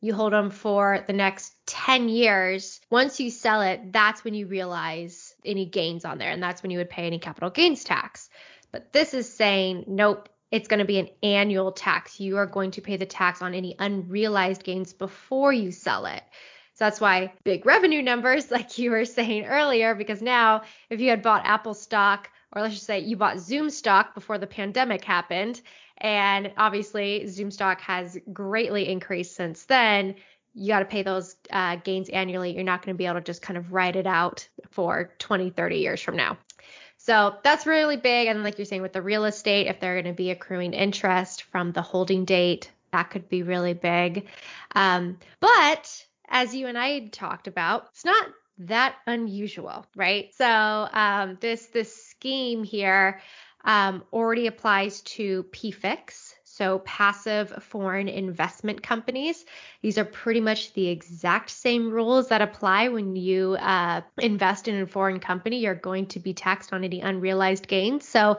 you 0.00 0.14
hold 0.14 0.32
them 0.32 0.50
for 0.50 1.04
the 1.06 1.12
next 1.12 1.54
10 1.66 2.08
years. 2.08 2.80
Once 2.90 3.20
you 3.20 3.30
sell 3.30 3.60
it, 3.60 3.92
that's 3.92 4.24
when 4.24 4.34
you 4.34 4.46
realize 4.46 5.34
any 5.44 5.66
gains 5.66 6.04
on 6.04 6.18
there, 6.18 6.30
and 6.30 6.42
that's 6.42 6.62
when 6.62 6.70
you 6.70 6.78
would 6.78 6.90
pay 6.90 7.06
any 7.06 7.18
capital 7.18 7.50
gains 7.50 7.84
tax. 7.84 8.30
But 8.72 8.92
this 8.92 9.14
is 9.14 9.30
saying, 9.30 9.84
nope, 9.86 10.28
it's 10.50 10.68
going 10.68 10.78
to 10.78 10.84
be 10.84 10.98
an 10.98 11.08
annual 11.22 11.72
tax. 11.72 12.20
You 12.20 12.38
are 12.38 12.46
going 12.46 12.72
to 12.72 12.80
pay 12.80 12.96
the 12.96 13.06
tax 13.06 13.42
on 13.42 13.54
any 13.54 13.76
unrealized 13.78 14.64
gains 14.64 14.92
before 14.92 15.52
you 15.52 15.70
sell 15.70 16.06
it. 16.06 16.22
So 16.74 16.86
that's 16.86 17.00
why 17.00 17.32
big 17.44 17.66
revenue 17.66 18.02
numbers, 18.02 18.50
like 18.50 18.78
you 18.78 18.90
were 18.90 19.04
saying 19.04 19.44
earlier, 19.44 19.94
because 19.94 20.22
now 20.22 20.62
if 20.88 21.00
you 21.00 21.10
had 21.10 21.22
bought 21.22 21.44
Apple 21.44 21.74
stock 21.74 22.30
or 22.52 22.62
let's 22.62 22.74
just 22.74 22.86
say 22.86 23.00
you 23.00 23.16
bought 23.16 23.38
Zoom 23.38 23.70
stock 23.70 24.14
before 24.14 24.38
the 24.38 24.46
pandemic 24.46 25.04
happened, 25.04 25.60
and 25.98 26.52
obviously 26.56 27.26
Zoom 27.26 27.50
stock 27.50 27.80
has 27.82 28.18
greatly 28.32 28.88
increased 28.88 29.34
since 29.34 29.64
then. 29.64 30.16
You 30.54 30.68
got 30.68 30.80
to 30.80 30.84
pay 30.84 31.02
those 31.02 31.36
uh, 31.50 31.76
gains 31.76 32.08
annually. 32.08 32.54
You're 32.54 32.64
not 32.64 32.84
going 32.84 32.94
to 32.94 32.98
be 32.98 33.06
able 33.06 33.20
to 33.20 33.24
just 33.24 33.42
kind 33.42 33.56
of 33.56 33.72
write 33.72 33.96
it 33.96 34.06
out 34.06 34.48
for 34.70 35.14
20, 35.18 35.50
30 35.50 35.76
years 35.76 36.00
from 36.00 36.16
now. 36.16 36.38
So 36.96 37.36
that's 37.42 37.66
really 37.66 37.96
big. 37.96 38.28
And 38.28 38.42
like 38.42 38.58
you're 38.58 38.66
saying 38.66 38.82
with 38.82 38.92
the 38.92 39.00
real 39.00 39.24
estate, 39.24 39.68
if 39.68 39.80
they're 39.80 40.02
going 40.02 40.12
to 40.12 40.16
be 40.16 40.30
accruing 40.30 40.74
interest 40.74 41.44
from 41.44 41.72
the 41.72 41.82
holding 41.82 42.24
date, 42.24 42.70
that 42.92 43.10
could 43.10 43.28
be 43.28 43.42
really 43.42 43.74
big. 43.74 44.26
Um, 44.74 45.18
but 45.40 46.04
as 46.28 46.54
you 46.54 46.66
and 46.66 46.76
I 46.76 47.08
talked 47.08 47.46
about, 47.46 47.88
it's 47.92 48.04
not 48.04 48.28
that 48.58 48.96
unusual, 49.06 49.86
right? 49.96 50.34
So 50.34 50.46
um, 50.46 51.38
this 51.40 51.66
this 51.66 52.09
scheme 52.20 52.62
here 52.62 53.18
um, 53.64 54.04
already 54.12 54.46
applies 54.46 55.00
to 55.02 55.42
PFICs, 55.44 56.34
so 56.44 56.80
passive 56.80 57.50
foreign 57.62 58.08
investment 58.08 58.82
companies. 58.82 59.46
These 59.80 59.96
are 59.96 60.04
pretty 60.04 60.40
much 60.40 60.74
the 60.74 60.88
exact 60.88 61.48
same 61.48 61.90
rules 61.90 62.28
that 62.28 62.42
apply 62.42 62.88
when 62.88 63.16
you 63.16 63.54
uh, 63.54 64.02
invest 64.18 64.68
in 64.68 64.82
a 64.82 64.86
foreign 64.86 65.18
company. 65.18 65.60
You're 65.60 65.74
going 65.74 66.06
to 66.08 66.20
be 66.20 66.34
taxed 66.34 66.74
on 66.74 66.84
any 66.84 67.00
unrealized 67.00 67.66
gains. 67.66 68.06
So 68.06 68.36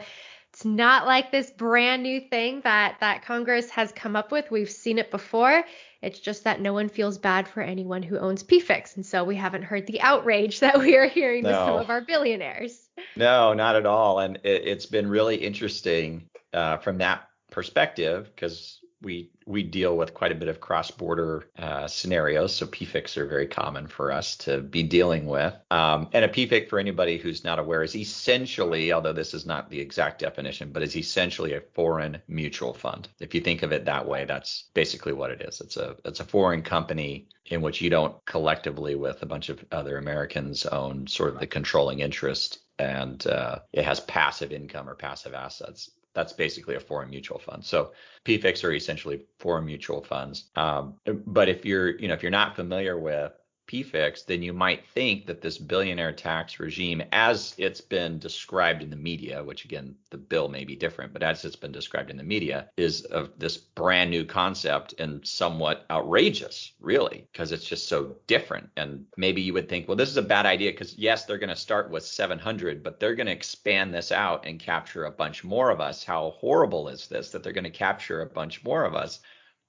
it's 0.53 0.65
not 0.65 1.07
like 1.07 1.31
this 1.31 1.49
brand 1.49 2.03
new 2.03 2.19
thing 2.19 2.61
that 2.61 2.97
that 2.99 3.23
Congress 3.23 3.69
has 3.71 3.91
come 3.93 4.15
up 4.15 4.31
with. 4.31 4.51
We've 4.51 4.69
seen 4.69 4.97
it 4.99 5.09
before. 5.09 5.63
It's 6.01 6.19
just 6.19 6.43
that 6.43 6.59
no 6.59 6.73
one 6.73 6.89
feels 6.89 7.17
bad 7.17 7.47
for 7.47 7.61
anyone 7.61 8.03
who 8.03 8.17
owns 8.17 8.43
PFICs. 8.43 8.95
And 8.95 9.05
so 9.05 9.23
we 9.23 9.35
haven't 9.35 9.63
heard 9.63 9.87
the 9.87 10.01
outrage 10.01 10.59
that 10.61 10.77
we 10.79 10.97
are 10.97 11.07
hearing 11.07 11.43
no. 11.43 11.49
with 11.49 11.57
some 11.57 11.75
of 11.77 11.89
our 11.89 12.01
billionaires. 12.01 12.89
No, 13.15 13.53
not 13.53 13.75
at 13.75 13.85
all. 13.85 14.19
And 14.19 14.39
it, 14.43 14.67
has 14.67 14.85
been 14.85 15.07
really 15.07 15.35
interesting 15.35 16.29
uh, 16.53 16.77
from 16.77 16.97
that 16.99 17.27
perspective 17.49 18.31
because 18.33 18.81
we 19.01 19.31
we 19.45 19.63
deal 19.63 19.97
with 19.97 20.13
quite 20.13 20.31
a 20.31 20.35
bit 20.35 20.47
of 20.47 20.59
cross-border 20.59 21.45
uh, 21.57 21.87
scenarios, 21.87 22.55
so 22.55 22.67
PFICs 22.67 23.17
are 23.17 23.25
very 23.25 23.47
common 23.47 23.87
for 23.87 24.11
us 24.11 24.37
to 24.37 24.61
be 24.61 24.83
dealing 24.83 25.25
with. 25.25 25.53
Um, 25.71 26.07
and 26.13 26.23
a 26.23 26.27
PFIC, 26.27 26.69
for 26.69 26.79
anybody 26.79 27.17
who's 27.17 27.43
not 27.43 27.59
aware, 27.59 27.83
is 27.83 27.95
essentially, 27.95 28.93
although 28.93 29.11
this 29.11 29.33
is 29.33 29.45
not 29.45 29.69
the 29.69 29.79
exact 29.79 30.19
definition, 30.19 30.71
but 30.71 30.83
is 30.83 30.95
essentially 30.95 31.53
a 31.53 31.61
foreign 31.73 32.21
mutual 32.27 32.73
fund. 32.73 33.09
If 33.19 33.33
you 33.33 33.41
think 33.41 33.63
of 33.63 33.71
it 33.71 33.85
that 33.85 34.07
way, 34.07 34.25
that's 34.25 34.65
basically 34.73 35.13
what 35.13 35.31
it 35.31 35.41
is. 35.41 35.59
It's 35.59 35.77
a 35.77 35.95
it's 36.05 36.19
a 36.19 36.25
foreign 36.25 36.61
company 36.61 37.27
in 37.47 37.61
which 37.61 37.81
you 37.81 37.89
don't 37.89 38.23
collectively, 38.25 38.95
with 38.95 39.23
a 39.23 39.25
bunch 39.25 39.49
of 39.49 39.65
other 39.71 39.97
Americans, 39.97 40.65
own 40.67 41.07
sort 41.07 41.33
of 41.33 41.39
the 41.39 41.47
controlling 41.47 41.99
interest, 41.99 42.59
and 42.81 43.27
uh, 43.27 43.59
it 43.73 43.85
has 43.85 43.99
passive 44.01 44.51
income 44.51 44.89
or 44.89 44.95
passive 44.95 45.33
assets 45.33 45.91
that's 46.13 46.33
basically 46.33 46.75
a 46.75 46.79
foreign 46.79 47.09
mutual 47.09 47.39
fund. 47.39 47.63
So 47.63 47.93
PFICs 48.25 48.63
are 48.63 48.73
essentially 48.73 49.21
foreign 49.39 49.65
mutual 49.65 50.03
funds. 50.03 50.49
Um, 50.55 50.95
but 51.05 51.47
if 51.47 51.65
you're, 51.65 51.97
you 51.99 52.07
know, 52.07 52.13
if 52.13 52.21
you're 52.21 52.31
not 52.31 52.55
familiar 52.55 52.99
with 52.99 53.31
PFICs, 53.71 54.25
then 54.25 54.43
you 54.43 54.51
might 54.51 54.85
think 54.85 55.25
that 55.27 55.41
this 55.41 55.57
billionaire 55.57 56.11
tax 56.11 56.59
regime, 56.59 57.01
as 57.13 57.55
it's 57.57 57.79
been 57.79 58.19
described 58.19 58.83
in 58.83 58.89
the 58.89 58.95
media, 58.95 59.41
which 59.43 59.63
again, 59.63 59.95
the 60.09 60.17
bill 60.17 60.49
may 60.49 60.65
be 60.65 60.75
different, 60.75 61.13
but 61.13 61.23
as 61.23 61.45
it's 61.45 61.55
been 61.55 61.71
described 61.71 62.09
in 62.09 62.17
the 62.17 62.23
media, 62.23 62.69
is 62.75 63.05
of 63.05 63.31
this 63.37 63.57
brand 63.57 64.09
new 64.09 64.25
concept 64.25 64.93
and 64.99 65.25
somewhat 65.25 65.85
outrageous, 65.89 66.73
really, 66.81 67.27
because 67.31 67.53
it's 67.53 67.67
just 67.67 67.87
so 67.87 68.15
different. 68.27 68.69
And 68.75 69.05
maybe 69.15 69.41
you 69.41 69.53
would 69.53 69.69
think, 69.69 69.87
well, 69.87 69.97
this 69.97 70.09
is 70.09 70.17
a 70.17 70.21
bad 70.21 70.45
idea 70.45 70.71
because 70.71 70.97
yes, 70.97 71.23
they're 71.23 71.37
going 71.37 71.49
to 71.49 71.55
start 71.55 71.89
with 71.89 72.05
700, 72.05 72.83
but 72.83 72.99
they're 72.99 73.15
going 73.15 73.27
to 73.27 73.31
expand 73.31 73.93
this 73.93 74.11
out 74.11 74.45
and 74.45 74.59
capture 74.59 75.05
a 75.05 75.11
bunch 75.11 75.45
more 75.45 75.69
of 75.69 75.79
us. 75.79 76.03
How 76.03 76.31
horrible 76.31 76.89
is 76.89 77.07
this 77.07 77.29
that 77.29 77.41
they're 77.41 77.53
going 77.53 77.63
to 77.63 77.69
capture 77.69 78.21
a 78.21 78.25
bunch 78.25 78.63
more 78.65 78.83
of 78.83 78.95
us? 78.95 79.21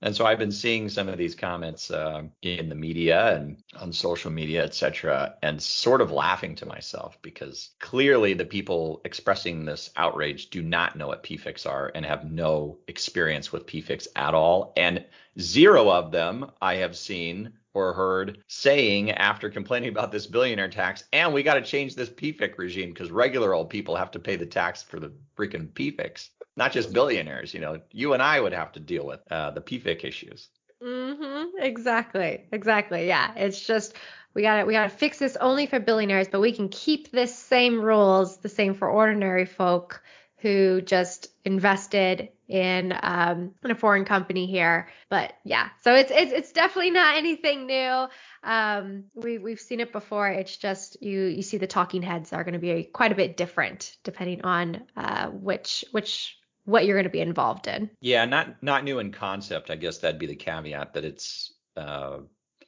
And 0.03 0.17
so 0.17 0.27
I've 0.27 0.39
been 0.39 0.51
seeing 0.51 0.89
some 0.89 1.09
of 1.09 1.17
these 1.17 1.37
comments 1.37 1.91
uh, 1.91 2.25
in 2.43 2.69
the 2.69 2.75
media 2.75 3.37
and 3.37 3.63
on 3.79 3.93
social 3.93 4.33
media, 4.33 4.65
et 4.65 4.75
cetera, 4.75 5.37
and 5.43 5.63
sort 5.63 6.01
of 6.01 6.11
laughing 6.11 6.57
to 6.57 6.67
myself 6.67 7.17
because 7.23 7.71
clearly 7.79 8.35
the 8.35 8.45
people 8.45 9.01
expressing 9.05 9.65
this 9.65 9.91
outrage 9.97 10.51
do 10.51 10.61
not 10.61 10.97
know 10.97 11.07
what 11.07 11.23
PFICs 11.23 11.67
are 11.71 11.93
and 11.95 12.05
have 12.05 12.29
no 12.29 12.79
experience 12.89 13.53
with 13.53 13.67
PFICs 13.67 14.09
at 14.17 14.35
all. 14.35 14.73
And 14.77 15.05
zero 15.39 15.89
of 15.89 16.11
them 16.11 16.51
I 16.61 16.77
have 16.77 16.97
seen 16.97 17.53
or 17.75 17.93
heard 17.93 18.39
saying 18.49 19.11
after 19.11 19.51
complaining 19.51 19.89
about 19.89 20.13
this 20.13 20.27
billionaire 20.27 20.69
tax, 20.69 21.05
and 21.13 21.33
we 21.33 21.43
got 21.43 21.55
to 21.55 21.63
change 21.63 21.95
this 21.95 22.11
PFIC 22.11 22.59
regime 22.59 22.91
because 22.91 23.11
regular 23.11 23.55
old 23.55 23.71
people 23.71 23.97
have 23.97 24.11
to 24.13 24.19
pay 24.19 24.37
the 24.37 24.47
tax 24.47 24.83
for 24.83 25.01
the 25.01 25.13
freaking 25.37 25.69
PFICs 25.69 26.29
not 26.57 26.73
just 26.73 26.93
billionaires. 26.93 27.55
You 27.55 27.61
know, 27.61 27.81
you 27.91 28.13
and 28.13 28.23
I 28.23 28.41
would 28.41 28.53
have 28.53 28.73
to 28.73 28.81
deal 28.81 29.07
with 29.07 29.21
uh, 29.31 29.51
the 29.53 29.61
PFIC 29.61 30.05
issues. 30.05 30.49
Mm-hmm. 30.83 31.63
Exactly. 31.63 32.45
Exactly. 32.53 33.07
Yeah. 33.07 33.33
It's 33.37 33.65
just 33.65 33.95
we 34.35 34.43
got 34.43 34.61
to 34.61 34.65
we 34.65 34.73
got 34.73 34.85
to 34.85 34.97
fix 34.97 35.19
this 35.19 35.37
only 35.37 35.67
for 35.67 35.79
billionaires, 35.81 36.29
but 36.29 36.41
we 36.41 36.53
can 36.53 36.69
keep 36.69 37.11
this 37.11 37.37
same 37.37 37.81
rules 37.81 38.39
the 38.39 38.49
same 38.49 38.75
for 38.75 38.91
ordinary 38.91 39.47
folk 39.47 40.03
who 40.43 40.83
just 40.83 41.29
invested 41.45 42.29
in 42.49 42.93
um, 43.03 43.53
in 43.65 43.71
a 43.71 43.75
foreign 43.75 44.05
company 44.05 44.47
here. 44.47 44.89
But 45.09 45.33
yeah, 45.45 45.69
so 45.83 45.95
it's 45.95 46.11
it's 46.11 46.33
it's 46.33 46.53
definitely 46.53 46.91
not 46.91 47.17
anything 47.17 47.67
new. 47.67 48.07
Um, 48.43 49.05
we 49.15 49.39
we've 49.39 49.61
seen 49.61 49.81
it 49.81 49.93
before. 49.93 50.29
It's 50.29 50.57
just 50.57 51.01
you 51.01 51.23
you 51.23 51.43
see 51.43 51.57
the 51.57 51.67
talking 51.67 52.03
heads 52.03 52.33
are 52.33 52.45
going 52.45 52.55
to 52.55 52.61
be 52.61 52.85
quite 52.85 53.13
a 53.13 53.15
bit 53.15 53.37
different 53.37 53.97
depending 54.03 54.43
on 54.43 54.83
uh, 54.97 55.29
which 55.29 55.85
which 55.93 56.37
what 56.65 56.85
you're 56.85 56.97
going 56.97 57.05
to 57.05 57.11
be 57.11 57.21
involved 57.21 57.69
in. 57.69 57.91
Yeah, 58.01 58.25
not 58.25 58.63
not 58.63 58.85
new 58.85 58.99
in 58.99 59.13
concept. 59.13 59.71
I 59.71 59.77
guess 59.77 59.99
that'd 59.99 60.21
be 60.21 60.27
the 60.27 60.37
caveat 60.37 60.95
that 60.95 61.05
it's 61.05 61.55
uh, 61.77 62.19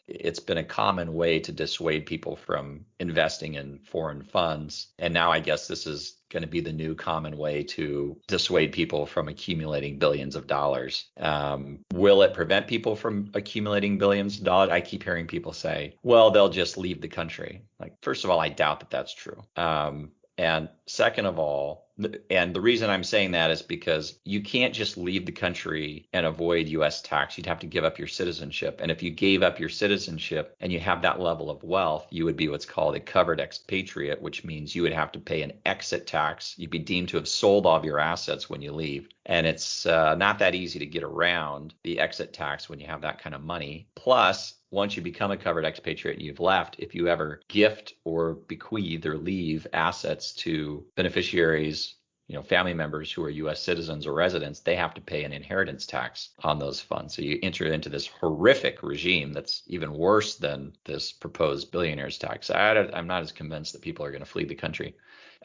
it's 0.06 0.40
been 0.40 0.58
a 0.58 0.64
common 0.64 1.14
way 1.14 1.40
to 1.40 1.52
dissuade 1.52 2.06
people 2.06 2.36
from 2.36 2.84
investing 3.00 3.54
in 3.54 3.80
foreign 3.84 4.22
funds, 4.22 4.88
and 4.98 5.14
now 5.14 5.32
I 5.32 5.40
guess 5.40 5.66
this 5.66 5.86
is 5.86 6.16
going 6.30 6.42
to 6.42 6.48
be 6.48 6.60
the 6.60 6.72
new 6.72 6.94
common 6.94 7.36
way 7.36 7.62
to 7.62 8.18
dissuade 8.26 8.72
people 8.72 9.06
from 9.06 9.28
accumulating 9.28 9.98
billions 9.98 10.34
of 10.34 10.46
dollars. 10.46 11.06
Um, 11.16 11.80
will 11.92 12.22
it 12.22 12.34
prevent 12.34 12.66
people 12.66 12.96
from 12.96 13.30
accumulating 13.34 13.98
billions 13.98 14.38
of 14.38 14.44
dollars? 14.44 14.70
I 14.70 14.80
keep 14.80 15.04
hearing 15.04 15.26
people 15.26 15.52
say, 15.52 15.96
well, 16.02 16.30
they'll 16.30 16.48
just 16.48 16.76
leave 16.76 17.00
the 17.00 17.08
country. 17.08 17.62
Like, 17.78 17.94
first 18.02 18.24
of 18.24 18.30
all, 18.30 18.40
I 18.40 18.48
doubt 18.48 18.80
that 18.80 18.90
that's 18.90 19.14
true. 19.14 19.40
Um, 19.56 20.10
and 20.38 20.68
second 20.86 21.26
of 21.26 21.38
all, 21.38 21.84
and 22.28 22.52
the 22.52 22.60
reason 22.60 22.90
I'm 22.90 23.04
saying 23.04 23.30
that 23.32 23.52
is 23.52 23.62
because 23.62 24.18
you 24.24 24.42
can't 24.42 24.74
just 24.74 24.96
leave 24.96 25.26
the 25.26 25.32
country 25.32 26.08
and 26.12 26.26
avoid 26.26 26.66
US 26.68 27.00
tax. 27.00 27.36
You'd 27.36 27.46
have 27.46 27.60
to 27.60 27.68
give 27.68 27.84
up 27.84 27.98
your 27.98 28.08
citizenship. 28.08 28.80
And 28.82 28.90
if 28.90 29.00
you 29.00 29.12
gave 29.12 29.44
up 29.44 29.60
your 29.60 29.68
citizenship 29.68 30.56
and 30.58 30.72
you 30.72 30.80
have 30.80 31.02
that 31.02 31.20
level 31.20 31.50
of 31.50 31.62
wealth, 31.62 32.08
you 32.10 32.24
would 32.24 32.36
be 32.36 32.48
what's 32.48 32.66
called 32.66 32.96
a 32.96 33.00
covered 33.00 33.38
expatriate, 33.38 34.20
which 34.20 34.44
means 34.44 34.74
you 34.74 34.82
would 34.82 34.92
have 34.92 35.12
to 35.12 35.20
pay 35.20 35.42
an 35.42 35.52
exit 35.66 36.08
tax. 36.08 36.54
You'd 36.58 36.70
be 36.70 36.80
deemed 36.80 37.10
to 37.10 37.16
have 37.16 37.28
sold 37.28 37.64
all 37.64 37.76
of 37.76 37.84
your 37.84 38.00
assets 38.00 38.50
when 38.50 38.60
you 38.60 38.72
leave. 38.72 39.08
And 39.26 39.46
it's 39.46 39.86
uh, 39.86 40.16
not 40.16 40.40
that 40.40 40.56
easy 40.56 40.80
to 40.80 40.86
get 40.86 41.04
around 41.04 41.74
the 41.84 42.00
exit 42.00 42.32
tax 42.32 42.68
when 42.68 42.80
you 42.80 42.86
have 42.86 43.02
that 43.02 43.22
kind 43.22 43.36
of 43.36 43.42
money. 43.42 43.86
Plus, 43.94 44.54
once 44.74 44.96
you 44.96 45.02
become 45.02 45.30
a 45.30 45.36
covered 45.36 45.64
expatriate 45.64 46.16
and 46.16 46.26
you've 46.26 46.40
left, 46.40 46.76
if 46.80 46.96
you 46.96 47.06
ever 47.06 47.40
gift 47.48 47.94
or 48.02 48.34
bequeath 48.34 49.06
or 49.06 49.16
leave 49.16 49.66
assets 49.72 50.32
to 50.32 50.84
beneficiaries, 50.96 51.94
you 52.26 52.34
know, 52.34 52.42
family 52.42 52.74
members 52.74 53.12
who 53.12 53.22
are 53.22 53.30
U.S. 53.30 53.62
citizens 53.62 54.04
or 54.04 54.12
residents, 54.12 54.60
they 54.60 54.74
have 54.74 54.92
to 54.94 55.00
pay 55.00 55.22
an 55.22 55.32
inheritance 55.32 55.86
tax 55.86 56.30
on 56.42 56.58
those 56.58 56.80
funds. 56.80 57.14
So 57.14 57.22
you 57.22 57.38
enter 57.42 57.66
into 57.66 57.88
this 57.88 58.08
horrific 58.08 58.82
regime 58.82 59.32
that's 59.32 59.62
even 59.68 59.92
worse 59.92 60.34
than 60.36 60.72
this 60.84 61.12
proposed 61.12 61.70
billionaires 61.70 62.18
tax. 62.18 62.50
I, 62.50 62.74
am 62.74 63.06
not 63.06 63.22
as 63.22 63.30
convinced 63.30 63.74
that 63.74 63.82
people 63.82 64.04
are 64.04 64.10
going 64.10 64.24
to 64.24 64.30
flee 64.30 64.44
the 64.44 64.56
country. 64.56 64.96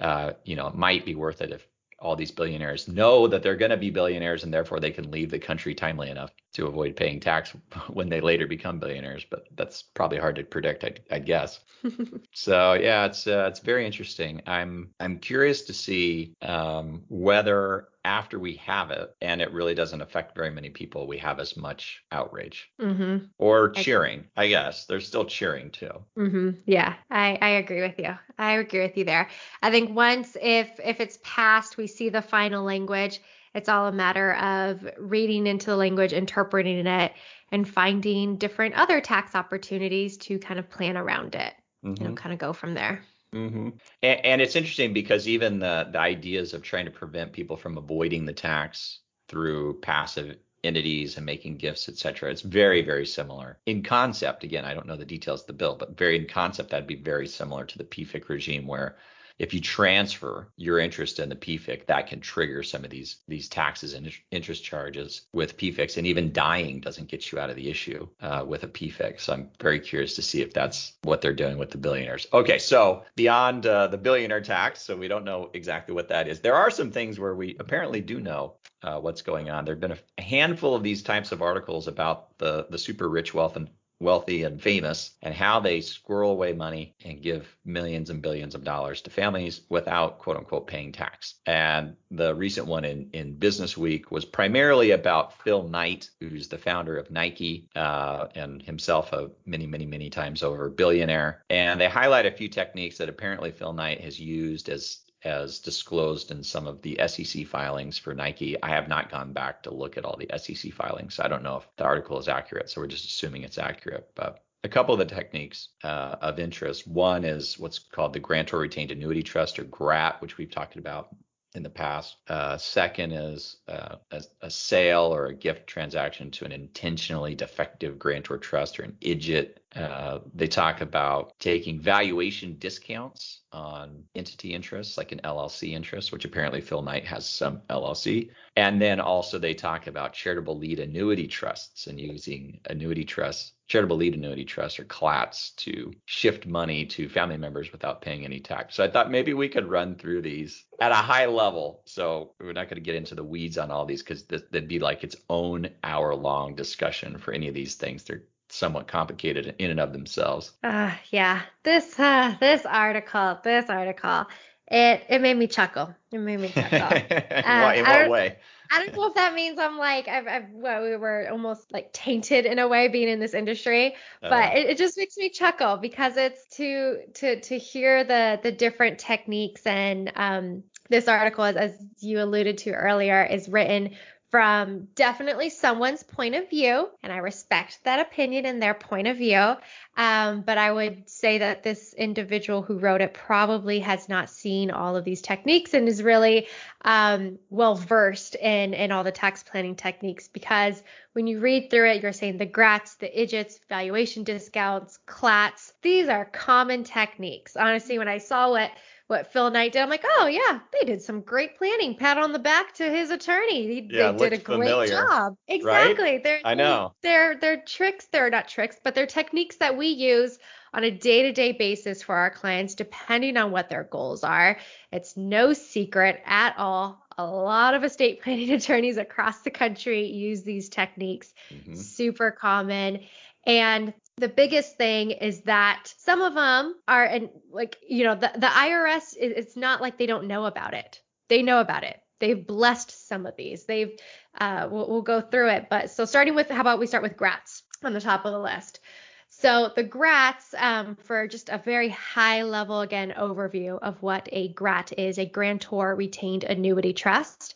Uh, 0.01 0.31
you 0.43 0.55
know, 0.55 0.67
it 0.67 0.75
might 0.75 1.05
be 1.05 1.13
worth 1.13 1.41
it 1.41 1.51
if 1.51 1.67
all 1.99 2.15
these 2.15 2.31
billionaires 2.31 2.87
know 2.87 3.27
that 3.27 3.43
they're 3.43 3.55
going 3.55 3.71
to 3.71 3.77
be 3.77 3.91
billionaires 3.91 4.43
and 4.43 4.53
therefore 4.53 4.79
they 4.79 4.91
can 4.91 5.11
leave 5.11 5.29
the 5.29 5.37
country 5.39 5.75
timely 5.75 6.09
enough 6.09 6.31
to 6.53 6.67
avoid 6.67 6.95
paying 6.95 7.19
tax 7.19 7.51
when 7.89 8.09
they 8.09 8.21
later 8.21 8.47
become 8.47 8.79
billionaires. 8.79 9.25
But 9.29 9.47
that's 9.55 9.81
probably 9.81 10.17
hard 10.17 10.35
to 10.37 10.43
predict, 10.43 10.83
I, 10.83 10.95
I 11.11 11.19
guess. 11.19 11.59
so 12.33 12.73
yeah, 12.73 13.05
it's 13.05 13.27
uh, 13.27 13.47
it's 13.49 13.59
very 13.59 13.85
interesting. 13.85 14.41
I'm 14.45 14.89
I'm 14.99 15.19
curious 15.19 15.63
to 15.63 15.73
see 15.73 16.35
um, 16.41 17.03
whether 17.09 17.87
after 18.05 18.39
we 18.39 18.55
have 18.55 18.91
it 18.91 19.13
and 19.21 19.41
it 19.41 19.51
really 19.51 19.75
doesn't 19.75 20.01
affect 20.01 20.35
very 20.35 20.49
many 20.49 20.69
people, 20.69 21.05
we 21.05 21.17
have 21.17 21.39
as 21.39 21.57
much 21.57 22.03
outrage 22.11 22.71
mm-hmm. 22.79 23.25
or 23.37 23.69
cheering. 23.69 24.25
I, 24.37 24.43
I, 24.43 24.47
guess 24.47 24.85
there's 24.85 25.05
still 25.05 25.25
cheering 25.25 25.69
too. 25.69 25.91
Mm-hmm. 26.17 26.51
Yeah, 26.65 26.95
I, 27.11 27.37
I 27.41 27.49
agree 27.49 27.81
with 27.81 27.99
you. 27.99 28.17
I 28.37 28.53
agree 28.53 28.81
with 28.81 28.97
you 28.97 29.03
there. 29.03 29.29
I 29.61 29.69
think 29.69 29.95
once 29.95 30.37
if 30.41 30.69
if 30.83 30.99
it's 30.99 31.19
passed, 31.23 31.77
we 31.77 31.87
see 31.87 32.09
the 32.09 32.21
final 32.21 32.63
language. 32.63 33.19
It's 33.53 33.69
all 33.69 33.87
a 33.87 33.91
matter 33.91 34.33
of 34.35 34.87
reading 34.97 35.47
into 35.47 35.67
the 35.67 35.75
language, 35.75 36.13
interpreting 36.13 36.85
it, 36.85 37.13
and 37.51 37.67
finding 37.67 38.37
different 38.37 38.75
other 38.75 39.01
tax 39.01 39.35
opportunities 39.35 40.17
to 40.17 40.39
kind 40.39 40.59
of 40.59 40.69
plan 40.69 40.97
around 40.97 41.35
it. 41.35 41.53
Mm-hmm. 41.83 42.03
You 42.03 42.09
know, 42.09 42.15
kind 42.15 42.33
of 42.33 42.39
go 42.39 42.53
from 42.53 42.73
there. 42.73 43.01
Mm-hmm. 43.33 43.69
And, 44.03 44.25
and, 44.25 44.41
it's 44.41 44.55
interesting 44.55 44.91
because 44.91 45.27
even 45.27 45.59
the 45.59 45.87
the 45.91 45.99
ideas 45.99 46.53
of 46.53 46.63
trying 46.63 46.85
to 46.85 46.91
prevent 46.91 47.31
people 47.31 47.57
from 47.57 47.77
avoiding 47.77 48.25
the 48.25 48.33
tax 48.33 48.99
through 49.27 49.79
passive 49.81 50.37
entities 50.63 51.15
and 51.15 51.25
making 51.25 51.57
gifts, 51.57 51.87
et 51.87 51.97
cetera, 51.97 52.31
it's 52.31 52.41
very 52.41 52.81
very 52.81 53.05
similar 53.05 53.59
in 53.67 53.83
concept. 53.83 54.43
Again, 54.43 54.65
I 54.65 54.73
don't 54.73 54.87
know 54.87 54.95
the 54.95 55.05
details 55.05 55.41
of 55.41 55.47
the 55.47 55.53
bill, 55.53 55.75
but 55.75 55.97
very 55.97 56.17
in 56.17 56.27
concept 56.27 56.71
that'd 56.71 56.87
be 56.87 56.95
very 56.95 57.27
similar 57.27 57.65
to 57.65 57.77
the 57.77 57.83
PFIC 57.83 58.27
regime 58.29 58.65
where 58.65 58.97
if 59.39 59.53
you 59.53 59.61
transfer 59.61 60.51
your 60.57 60.79
interest 60.79 61.19
in 61.19 61.29
the 61.29 61.35
PFIC, 61.35 61.85
that 61.87 62.07
can 62.07 62.19
trigger 62.19 62.61
some 62.61 62.83
of 62.83 62.89
these 62.89 63.17
these 63.27 63.47
taxes 63.47 63.93
and 63.93 64.11
interest 64.31 64.63
charges 64.63 65.21
with 65.33 65.57
PFICs, 65.57 65.97
and 65.97 66.05
even 66.05 66.33
dying 66.33 66.81
doesn't 66.81 67.07
get 67.07 67.31
you 67.31 67.39
out 67.39 67.49
of 67.49 67.55
the 67.55 67.69
issue 67.69 68.07
uh, 68.21 68.43
with 68.45 68.63
a 68.63 68.67
PFIC. 68.67 69.19
So 69.21 69.33
I'm 69.33 69.49
very 69.61 69.79
curious 69.79 70.15
to 70.15 70.21
see 70.21 70.41
if 70.41 70.53
that's 70.53 70.93
what 71.03 71.21
they're 71.21 71.33
doing 71.33 71.57
with 71.57 71.71
the 71.71 71.77
billionaires. 71.77 72.27
Okay, 72.33 72.59
so 72.59 73.03
beyond 73.15 73.65
uh, 73.65 73.87
the 73.87 73.97
billionaire 73.97 74.41
tax, 74.41 74.81
so 74.81 74.95
we 74.95 75.07
don't 75.07 75.25
know 75.25 75.49
exactly 75.53 75.95
what 75.95 76.09
that 76.09 76.27
is. 76.27 76.41
There 76.41 76.55
are 76.55 76.69
some 76.69 76.91
things 76.91 77.19
where 77.19 77.35
we 77.35 77.55
apparently 77.59 78.01
do 78.01 78.19
know 78.19 78.55
uh, 78.83 78.99
what's 78.99 79.21
going 79.21 79.49
on. 79.49 79.65
There 79.65 79.73
have 79.73 79.81
been 79.81 79.97
a 80.17 80.21
handful 80.21 80.75
of 80.75 80.83
these 80.83 81.03
types 81.03 81.31
of 81.31 81.41
articles 81.41 81.87
about 81.87 82.37
the 82.37 82.67
the 82.69 82.77
super 82.77 83.07
rich 83.07 83.33
wealth 83.33 83.55
and 83.55 83.69
wealthy 83.99 84.43
and 84.43 84.61
famous 84.61 85.11
and 85.21 85.33
how 85.33 85.59
they 85.59 85.81
squirrel 85.81 86.31
away 86.31 86.53
money 86.53 86.95
and 87.03 87.21
give 87.21 87.55
millions 87.65 88.09
and 88.09 88.21
billions 88.21 88.55
of 88.55 88.63
dollars 88.63 89.01
to 89.01 89.09
families 89.09 89.61
without 89.69 90.19
quote 90.19 90.37
unquote 90.37 90.67
paying 90.67 90.91
tax. 90.91 91.35
And 91.45 91.95
the 92.11 92.33
recent 92.33 92.67
one 92.67 92.85
in, 92.85 93.09
in 93.13 93.35
Business 93.35 93.77
Week 93.77 94.11
was 94.11 94.25
primarily 94.25 94.91
about 94.91 95.37
Phil 95.43 95.63
Knight, 95.63 96.09
who's 96.19 96.47
the 96.47 96.57
founder 96.57 96.97
of 96.97 97.11
Nike 97.11 97.67
uh, 97.75 98.27
and 98.35 98.61
himself 98.61 99.11
a 99.13 99.29
many, 99.45 99.67
many, 99.67 99.85
many 99.85 100.09
times 100.09 100.43
over 100.43 100.69
billionaire. 100.69 101.43
And 101.49 101.79
they 101.79 101.89
highlight 101.89 102.25
a 102.25 102.31
few 102.31 102.47
techniques 102.47 102.97
that 102.97 103.09
apparently 103.09 103.51
Phil 103.51 103.73
Knight 103.73 104.01
has 104.01 104.19
used 104.19 104.69
as 104.69 104.99
as 105.23 105.59
disclosed 105.59 106.31
in 106.31 106.43
some 106.43 106.67
of 106.67 106.81
the 106.81 106.99
SEC 107.07 107.45
filings 107.47 107.97
for 107.97 108.13
Nike. 108.13 108.61
I 108.61 108.69
have 108.69 108.87
not 108.87 109.11
gone 109.11 109.33
back 109.33 109.63
to 109.63 109.73
look 109.73 109.97
at 109.97 110.05
all 110.05 110.17
the 110.17 110.29
SEC 110.37 110.71
filings. 110.73 111.15
So 111.15 111.23
I 111.23 111.27
don't 111.27 111.43
know 111.43 111.57
if 111.57 111.67
the 111.77 111.83
article 111.83 112.19
is 112.19 112.27
accurate. 112.27 112.69
So 112.69 112.81
we're 112.81 112.87
just 112.87 113.05
assuming 113.05 113.43
it's 113.43 113.57
accurate. 113.57 114.09
But 114.15 114.43
a 114.63 114.69
couple 114.69 114.93
of 114.93 114.99
the 114.99 115.15
techniques 115.15 115.69
uh, 115.83 116.17
of 116.21 116.39
interest. 116.39 116.87
One 116.87 117.23
is 117.23 117.57
what's 117.57 117.79
called 117.79 118.13
the 118.13 118.19
grantor 118.19 118.59
retained 118.59 118.91
annuity 118.91 119.23
trust 119.23 119.59
or 119.59 119.63
GRAT, 119.63 120.21
which 120.21 120.37
we've 120.37 120.51
talked 120.51 120.75
about 120.75 121.09
in 121.55 121.63
the 121.63 121.69
past. 121.69 122.17
Uh, 122.27 122.57
second 122.57 123.11
is 123.11 123.57
uh, 123.67 123.95
a, 124.11 124.23
a, 124.41 124.51
sale 124.51 125.13
or 125.13 125.27
a 125.27 125.33
gift 125.33 125.65
transaction 125.65 126.29
to 126.29 126.45
an 126.45 126.51
intentionally 126.51 127.33
defective 127.33 127.97
grantor 127.97 128.37
trust 128.37 128.79
or 128.79 128.83
an 128.83 128.97
IDGT. 129.01 129.55
Uh, 129.75 130.19
they 130.33 130.47
talk 130.47 130.81
about 130.81 131.33
taking 131.39 131.79
valuation 131.79 132.55
discounts 132.57 133.41
on 133.51 134.03
entity 134.15 134.53
interests, 134.53 134.97
like 134.97 135.11
an 135.11 135.21
LLC 135.23 135.73
interest, 135.73 136.11
which 136.11 136.25
apparently 136.25 136.61
Phil 136.61 136.81
Knight 136.81 137.05
has 137.05 137.29
some 137.29 137.61
LLC. 137.69 138.31
And 138.55 138.81
then 138.81 138.99
also 138.99 139.37
they 139.37 139.53
talk 139.53 139.87
about 139.87 140.13
charitable 140.13 140.57
lead 140.57 140.79
annuity 140.79 141.27
trusts 141.27 141.87
and 141.87 141.99
using 141.99 142.59
annuity 142.65 143.05
trusts 143.05 143.53
charitable 143.69 143.97
lead 143.97 144.15
annuity 144.15 144.43
trusts 144.43 144.79
or 144.79 144.83
CLATs 144.83 145.51
to 145.51 145.93
shift 146.05 146.47
money 146.47 146.85
to 146.87 147.07
family 147.07 147.37
members 147.37 147.71
without 147.71 148.01
paying 148.01 148.25
any 148.25 148.39
tax. 148.39 148.75
So 148.75 148.83
I 148.83 148.89
thought 148.89 149.11
maybe 149.11 149.35
we 149.35 149.47
could 149.47 149.69
run 149.69 149.95
through 149.95 150.23
these 150.23 150.65
at 150.81 150.91
a 150.91 150.95
high 150.95 151.27
level. 151.27 151.83
So 151.85 152.33
we're 152.39 152.53
not 152.53 152.65
going 152.65 152.75
to 152.75 152.81
get 152.81 152.95
into 152.95 153.13
the 153.13 153.23
weeds 153.23 153.59
on 153.59 153.69
all 153.69 153.85
these 153.85 154.01
because 154.01 154.23
that'd 154.23 154.67
be 154.67 154.79
like 154.79 155.03
its 155.03 155.15
own 155.29 155.69
hour 155.83 156.15
long 156.15 156.55
discussion 156.55 157.19
for 157.19 157.31
any 157.31 157.47
of 157.47 157.53
these 157.53 157.75
things. 157.75 158.03
They're 158.03 158.23
somewhat 158.49 158.87
complicated 158.87 159.55
in 159.59 159.71
and 159.71 159.79
of 159.79 159.93
themselves. 159.93 160.51
Uh, 160.63 160.91
yeah, 161.11 161.41
this 161.63 161.99
uh, 161.99 162.35
this 162.39 162.65
article, 162.65 163.39
this 163.43 163.69
article, 163.69 164.25
it 164.67 165.03
it 165.09 165.21
made 165.21 165.37
me 165.37 165.47
chuckle. 165.47 165.93
It 166.11 166.19
made 166.19 166.39
me 166.39 166.49
chuckle. 166.49 166.77
uh, 167.31 167.73
in 167.75 167.85
what 167.85 168.09
way? 168.09 168.37
I 168.71 168.85
don't 168.85 168.95
know 168.95 169.07
if 169.07 169.15
that 169.15 169.33
means 169.33 169.57
I'm 169.57 169.77
like 169.77 170.07
I've, 170.07 170.27
I've 170.27 170.49
well, 170.51 170.83
we 170.83 170.95
were 170.95 171.27
almost 171.31 171.71
like 171.71 171.91
tainted 171.91 172.45
in 172.45 172.59
a 172.59 172.67
way 172.67 172.87
being 172.87 173.09
in 173.09 173.19
this 173.19 173.33
industry, 173.33 173.95
but 174.21 174.31
uh, 174.31 174.51
it, 174.53 174.69
it, 174.71 174.77
just 174.77 174.97
makes 174.97 175.17
me 175.17 175.29
chuckle 175.29 175.77
because 175.77 176.17
it's 176.17 176.45
to 176.57 176.99
to 177.15 177.39
to 177.41 177.57
hear 177.57 178.03
the 178.03 178.39
the 178.43 178.51
different 178.51 178.99
techniques 178.99 179.65
and 179.65 180.11
um 180.15 180.63
this 180.89 181.07
article 181.07 181.43
as, 181.43 181.55
as 181.55 181.71
you 181.99 182.21
alluded 182.21 182.59
to 182.59 182.71
earlier 182.71 183.23
is 183.23 183.49
written 183.49 183.95
from 184.31 184.87
definitely 184.93 185.49
someone's 185.49 186.03
point 186.03 186.35
of 186.35 186.49
view, 186.49 186.87
and 187.01 187.11
I 187.11 187.17
respect 187.17 187.79
that 187.83 187.99
opinion 187.99 188.45
and 188.45 188.61
their 188.61 188.75
point 188.75 189.07
of 189.07 189.17
view. 189.17 189.55
Um, 189.97 190.41
but 190.41 190.57
I 190.57 190.71
would 190.71 191.09
say 191.09 191.39
that 191.39 191.63
this 191.63 191.93
individual 191.93 192.61
who 192.61 192.77
wrote 192.77 193.01
it 193.01 193.13
probably 193.13 193.79
has 193.79 194.07
not 194.07 194.29
seen 194.29 194.69
all 194.69 194.95
of 194.95 195.03
these 195.03 195.21
techniques 195.21 195.73
and 195.73 195.87
is 195.87 196.03
really 196.03 196.47
um, 196.85 197.39
well 197.49 197.75
versed 197.75 198.35
in 198.35 198.73
in 198.73 198.91
all 198.91 199.03
the 199.03 199.11
tax 199.11 199.41
planning 199.43 199.75
techniques 199.75 200.27
because 200.27 200.81
when 201.13 201.25
you 201.25 201.39
read 201.39 201.69
through 201.69 201.89
it, 201.89 202.03
you're 202.03 202.13
saying 202.13 202.37
the 202.37 202.45
GRATs, 202.45 202.95
the 202.95 203.07
IDGTs, 203.07 203.59
valuation 203.67 204.23
discounts, 204.23 204.99
CLATs. 205.05 205.73
These 205.81 206.07
are 206.07 206.25
common 206.25 206.83
techniques. 206.83 207.57
Honestly, 207.57 207.97
when 207.97 208.07
I 208.07 208.19
saw 208.19 208.51
what 208.51 208.71
what 209.09 209.33
Phil 209.33 209.49
Knight 209.49 209.73
did. 209.73 209.81
I'm 209.81 209.89
like, 209.89 210.05
oh 210.17 210.27
yeah, 210.27 210.59
they 210.71 210.85
did 210.85 211.01
some 211.01 211.21
great 211.21 211.57
planning. 211.57 211.95
Pat 211.95 212.19
on 212.19 212.31
the 212.31 212.37
back 212.37 212.75
to 212.75 212.87
his 212.87 213.09
attorney. 213.09 213.65
He, 213.65 213.87
yeah, 213.89 214.11
they 214.11 214.29
did 214.29 214.39
a 214.39 214.43
great 214.43 214.59
familiar, 214.59 214.87
job. 214.87 215.35
Exactly. 215.47 216.03
Right? 216.03 216.23
They're 216.23 216.41
I 216.45 216.53
know. 216.53 216.93
They're 217.01 217.35
they're 217.35 217.57
tricks. 217.57 218.05
They're 218.11 218.29
not 218.29 218.47
tricks, 218.47 218.77
but 218.83 218.93
they're 218.93 219.07
techniques 219.07 219.57
that 219.57 219.75
we 219.75 219.87
use 219.87 220.37
on 220.75 220.83
a 220.83 220.91
day-to-day 220.91 221.53
basis 221.53 222.03
for 222.03 222.15
our 222.15 222.29
clients, 222.29 222.75
depending 222.75 223.35
on 223.35 223.49
what 223.49 223.69
their 223.69 223.85
goals 223.85 224.23
are. 224.23 224.59
It's 224.91 225.17
no 225.17 225.53
secret 225.53 226.21
at 226.23 226.53
all. 226.59 227.03
A 227.17 227.25
lot 227.25 227.73
of 227.73 227.83
estate 227.83 228.21
planning 228.23 228.51
attorneys 228.51 228.97
across 228.97 229.41
the 229.41 229.49
country 229.49 230.05
use 230.05 230.43
these 230.43 230.69
techniques. 230.69 231.33
Mm-hmm. 231.51 231.73
Super 231.73 232.29
common. 232.29 232.99
And 233.47 233.95
the 234.19 234.27
biggest 234.27 234.77
thing 234.77 235.11
is 235.11 235.41
that 235.41 235.93
some 235.97 236.21
of 236.21 236.33
them 236.33 236.75
are 236.87 237.05
and 237.05 237.29
like 237.51 237.77
you 237.87 238.03
know 238.03 238.15
the 238.15 238.31
the 238.35 238.47
IRS 238.47 239.15
it's 239.17 239.55
not 239.55 239.81
like 239.81 239.97
they 239.97 240.05
don't 240.05 240.27
know 240.27 240.45
about 240.45 240.73
it. 240.73 241.01
They 241.29 241.41
know 241.41 241.59
about 241.59 241.83
it. 241.83 241.99
They've 242.19 242.45
blessed 242.45 243.07
some 243.07 243.25
of 243.25 243.35
these. 243.37 243.65
They've 243.65 243.97
uh 244.39 244.67
we'll, 244.69 244.89
we'll 244.89 245.01
go 245.01 245.21
through 245.21 245.49
it. 245.49 245.67
But 245.69 245.89
so 245.89 246.05
starting 246.05 246.35
with 246.35 246.49
how 246.49 246.61
about 246.61 246.79
we 246.79 246.87
start 246.87 247.03
with 247.03 247.15
grats 247.17 247.61
on 247.83 247.93
the 247.93 248.01
top 248.01 248.25
of 248.25 248.33
the 248.33 248.39
list. 248.39 248.81
So 249.29 249.71
the 249.75 249.83
grats, 249.83 250.53
um, 250.57 250.95
for 250.95 251.27
just 251.27 251.49
a 251.49 251.59
very 251.59 251.89
high 251.89 252.41
level 252.41 252.81
again 252.81 253.13
overview 253.17 253.79
of 253.79 254.01
what 254.01 254.27
a 254.31 254.49
grat 254.49 254.91
is, 254.97 255.19
a 255.19 255.25
grantor 255.25 255.95
retained 255.95 256.43
annuity 256.43 256.93
trust. 256.93 257.55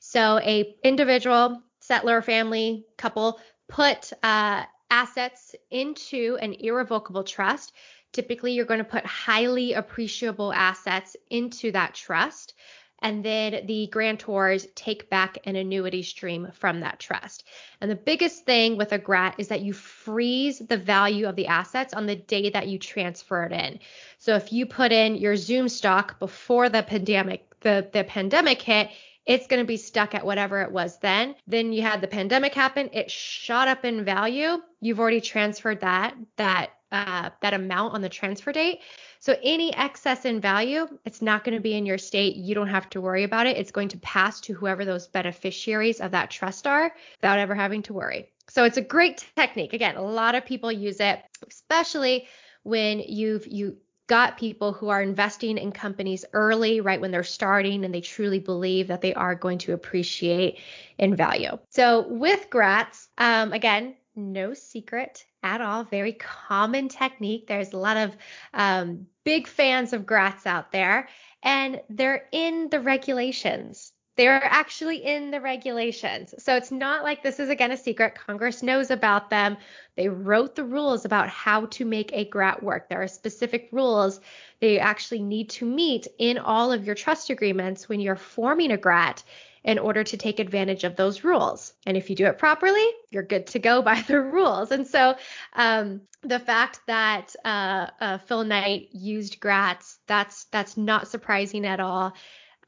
So 0.00 0.40
a 0.40 0.74
individual, 0.82 1.62
settlor, 1.80 2.24
family, 2.24 2.84
couple 2.98 3.40
put 3.68 4.12
uh, 4.22 4.64
assets 4.92 5.54
into 5.70 6.36
an 6.42 6.52
irrevocable 6.52 7.24
trust. 7.24 7.72
Typically, 8.12 8.52
you're 8.52 8.66
going 8.66 8.78
to 8.78 8.84
put 8.84 9.06
highly 9.06 9.72
appreciable 9.72 10.52
assets 10.52 11.16
into 11.30 11.72
that 11.72 11.94
trust. 11.94 12.52
And 13.00 13.24
then 13.24 13.66
the 13.66 13.90
grantors 13.92 14.66
take 14.76 15.10
back 15.10 15.38
an 15.44 15.56
annuity 15.56 16.02
stream 16.02 16.52
from 16.52 16.80
that 16.80 17.00
trust. 17.00 17.44
And 17.80 17.90
the 17.90 17.96
biggest 17.96 18.44
thing 18.44 18.76
with 18.76 18.92
a 18.92 18.98
GRAT 18.98 19.36
is 19.38 19.48
that 19.48 19.62
you 19.62 19.72
freeze 19.72 20.60
the 20.60 20.76
value 20.76 21.26
of 21.26 21.34
the 21.34 21.48
assets 21.48 21.94
on 21.94 22.06
the 22.06 22.14
day 22.14 22.50
that 22.50 22.68
you 22.68 22.78
transfer 22.78 23.44
it 23.44 23.52
in. 23.52 23.80
So 24.18 24.36
if 24.36 24.52
you 24.52 24.66
put 24.66 24.92
in 24.92 25.16
your 25.16 25.36
Zoom 25.36 25.68
stock 25.68 26.20
before 26.20 26.68
the 26.68 26.82
pandemic, 26.82 27.48
the, 27.60 27.88
the 27.92 28.04
pandemic 28.04 28.62
hit, 28.62 28.90
it's 29.26 29.46
going 29.46 29.62
to 29.62 29.66
be 29.66 29.76
stuck 29.76 30.14
at 30.14 30.26
whatever 30.26 30.62
it 30.62 30.72
was 30.72 30.98
then. 30.98 31.34
Then 31.46 31.72
you 31.72 31.82
had 31.82 32.00
the 32.00 32.08
pandemic 32.08 32.54
happen, 32.54 32.90
it 32.92 33.10
shot 33.10 33.68
up 33.68 33.84
in 33.84 34.04
value. 34.04 34.58
You've 34.80 35.00
already 35.00 35.20
transferred 35.20 35.80
that 35.80 36.14
that 36.36 36.70
uh, 36.90 37.30
that 37.40 37.54
amount 37.54 37.94
on 37.94 38.02
the 38.02 38.08
transfer 38.08 38.52
date. 38.52 38.80
So 39.18 39.34
any 39.42 39.74
excess 39.74 40.26
in 40.26 40.40
value, 40.40 40.86
it's 41.06 41.22
not 41.22 41.42
going 41.42 41.54
to 41.54 41.62
be 41.62 41.74
in 41.74 41.86
your 41.86 41.96
state. 41.96 42.36
You 42.36 42.54
don't 42.54 42.68
have 42.68 42.90
to 42.90 43.00
worry 43.00 43.22
about 43.24 43.46
it. 43.46 43.56
It's 43.56 43.70
going 43.70 43.88
to 43.88 43.98
pass 43.98 44.40
to 44.42 44.52
whoever 44.52 44.84
those 44.84 45.06
beneficiaries 45.06 46.00
of 46.00 46.10
that 46.10 46.30
trust 46.30 46.66
are 46.66 46.92
without 47.16 47.38
ever 47.38 47.54
having 47.54 47.82
to 47.84 47.94
worry. 47.94 48.30
So 48.48 48.64
it's 48.64 48.76
a 48.76 48.82
great 48.82 49.24
technique. 49.36 49.72
Again, 49.72 49.96
a 49.96 50.02
lot 50.02 50.34
of 50.34 50.44
people 50.44 50.70
use 50.70 51.00
it, 51.00 51.22
especially 51.48 52.28
when 52.62 53.00
you've 53.00 53.46
you 53.46 53.78
got 54.12 54.36
people 54.36 54.74
who 54.74 54.90
are 54.90 55.00
investing 55.00 55.56
in 55.56 55.72
companies 55.72 56.22
early, 56.34 56.82
right 56.82 57.00
when 57.00 57.10
they're 57.10 57.24
starting, 57.24 57.82
and 57.82 57.94
they 57.94 58.02
truly 58.02 58.38
believe 58.38 58.88
that 58.88 59.00
they 59.00 59.14
are 59.14 59.34
going 59.34 59.56
to 59.56 59.72
appreciate 59.72 60.58
in 60.98 61.16
value. 61.16 61.56
So 61.70 62.06
with 62.08 62.50
grats, 62.50 63.06
um, 63.16 63.54
again, 63.54 63.96
no 64.14 64.52
secret 64.52 65.24
at 65.42 65.62
all. 65.62 65.84
Very 65.84 66.12
common 66.12 66.90
technique. 66.90 67.46
There's 67.46 67.72
a 67.72 67.78
lot 67.78 67.96
of 67.96 68.14
um, 68.52 69.06
big 69.24 69.48
fans 69.48 69.94
of 69.94 70.02
grats 70.02 70.44
out 70.44 70.72
there, 70.72 71.08
and 71.42 71.80
they're 71.88 72.28
in 72.32 72.68
the 72.68 72.80
regulations. 72.80 73.91
They're 74.16 74.44
actually 74.44 75.04
in 75.04 75.30
the 75.30 75.40
regulations. 75.40 76.34
So 76.38 76.54
it's 76.54 76.70
not 76.70 77.02
like 77.02 77.22
this 77.22 77.40
is 77.40 77.48
again 77.48 77.72
a 77.72 77.76
secret. 77.76 78.14
Congress 78.14 78.62
knows 78.62 78.90
about 78.90 79.30
them. 79.30 79.56
They 79.96 80.08
wrote 80.08 80.54
the 80.54 80.64
rules 80.64 81.04
about 81.06 81.28
how 81.30 81.66
to 81.66 81.84
make 81.86 82.12
a 82.12 82.26
GRAT 82.26 82.62
work. 82.62 82.88
There 82.88 83.02
are 83.02 83.08
specific 83.08 83.68
rules 83.72 84.20
they 84.60 84.78
actually 84.78 85.22
need 85.22 85.48
to 85.50 85.64
meet 85.64 86.08
in 86.18 86.38
all 86.38 86.72
of 86.72 86.84
your 86.84 86.94
trust 86.94 87.30
agreements 87.30 87.88
when 87.88 88.00
you're 88.00 88.16
forming 88.16 88.72
a 88.72 88.76
GRAT. 88.76 89.22
in 89.64 89.78
order 89.78 90.02
to 90.02 90.16
take 90.16 90.40
advantage 90.40 90.82
of 90.82 90.96
those 90.96 91.22
rules. 91.22 91.72
And 91.86 91.96
if 91.96 92.10
you 92.10 92.16
do 92.16 92.26
it 92.26 92.36
properly, 92.36 92.84
you're 93.10 93.22
good 93.22 93.46
to 93.46 93.60
go 93.60 93.80
by 93.80 94.00
the 94.08 94.20
rules. 94.20 94.72
And 94.72 94.84
so 94.84 95.14
um, 95.52 96.00
the 96.22 96.40
fact 96.40 96.80
that 96.88 97.34
uh, 97.44 97.86
uh, 98.00 98.18
Phil 98.18 98.42
Knight 98.44 98.88
used 98.92 99.38
GRATs, 99.38 100.00
that's 100.08 100.44
that's 100.46 100.76
not 100.76 101.08
surprising 101.08 101.64
at 101.64 101.78
all. 101.78 102.14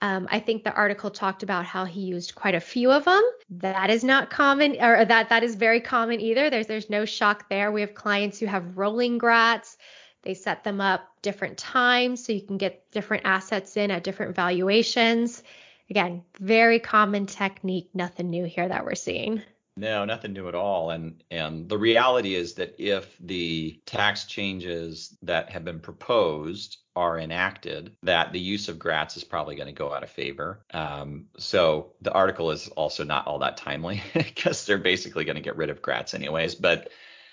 Um, 0.02 0.28
I 0.30 0.40
think 0.40 0.64
the 0.64 0.72
article 0.72 1.10
talked 1.10 1.42
about 1.42 1.64
how 1.64 1.84
he 1.84 2.02
used 2.02 2.34
quite 2.34 2.54
a 2.54 2.60
few 2.60 2.90
of 2.90 3.04
them. 3.04 3.22
That 3.50 3.90
is 3.90 4.04
not 4.04 4.30
common, 4.30 4.76
or 4.80 5.04
that 5.04 5.28
that 5.30 5.42
is 5.42 5.54
very 5.54 5.80
common 5.80 6.20
either. 6.20 6.50
There's 6.50 6.66
there's 6.66 6.90
no 6.90 7.04
shock 7.04 7.48
there. 7.48 7.72
We 7.72 7.80
have 7.80 7.94
clients 7.94 8.38
who 8.38 8.46
have 8.46 8.76
rolling 8.76 9.18
GRATs. 9.18 9.76
They 10.22 10.34
set 10.34 10.64
them 10.64 10.80
up 10.80 11.02
different 11.22 11.58
times 11.58 12.24
so 12.24 12.32
you 12.32 12.40
can 12.40 12.56
get 12.58 12.90
different 12.90 13.24
assets 13.26 13.76
in 13.76 13.90
at 13.90 14.04
different 14.04 14.34
valuations. 14.34 15.42
Again, 15.90 16.24
very 16.40 16.80
common 16.80 17.26
technique, 17.26 17.90
nothing 17.92 18.30
new 18.30 18.44
here 18.44 18.66
that 18.66 18.84
we're 18.84 18.94
seeing. 18.94 19.42
No, 19.76 20.04
nothing 20.04 20.32
new 20.32 20.46
at 20.48 20.54
all. 20.54 20.90
And 20.90 21.22
and 21.30 21.68
the 21.68 21.78
reality 21.78 22.36
is 22.36 22.54
that 22.54 22.76
if 22.78 23.16
the 23.18 23.80
tax 23.86 24.24
changes 24.24 25.16
that 25.22 25.50
have 25.50 25.64
been 25.64 25.80
proposed 25.80 26.78
are 26.94 27.18
enacted, 27.18 27.96
that 28.04 28.32
the 28.32 28.38
use 28.38 28.68
of 28.68 28.78
GRATs 28.78 29.16
is 29.16 29.24
probably 29.24 29.56
going 29.56 29.66
to 29.66 29.72
go 29.72 29.92
out 29.92 30.04
of 30.04 30.10
favor. 30.10 30.64
Um, 30.72 31.26
so 31.38 31.92
the 32.02 32.12
article 32.12 32.52
is 32.52 32.68
also 32.68 33.02
not 33.02 33.26
all 33.26 33.40
that 33.40 33.56
timely 33.56 34.00
because 34.14 34.64
they're 34.64 34.78
basically 34.78 35.24
going 35.24 35.36
to 35.36 35.42
get 35.42 35.56
rid 35.56 35.70
of 35.70 35.82
GRATs 35.82 36.14
anyways. 36.14 36.54
But 36.54 36.90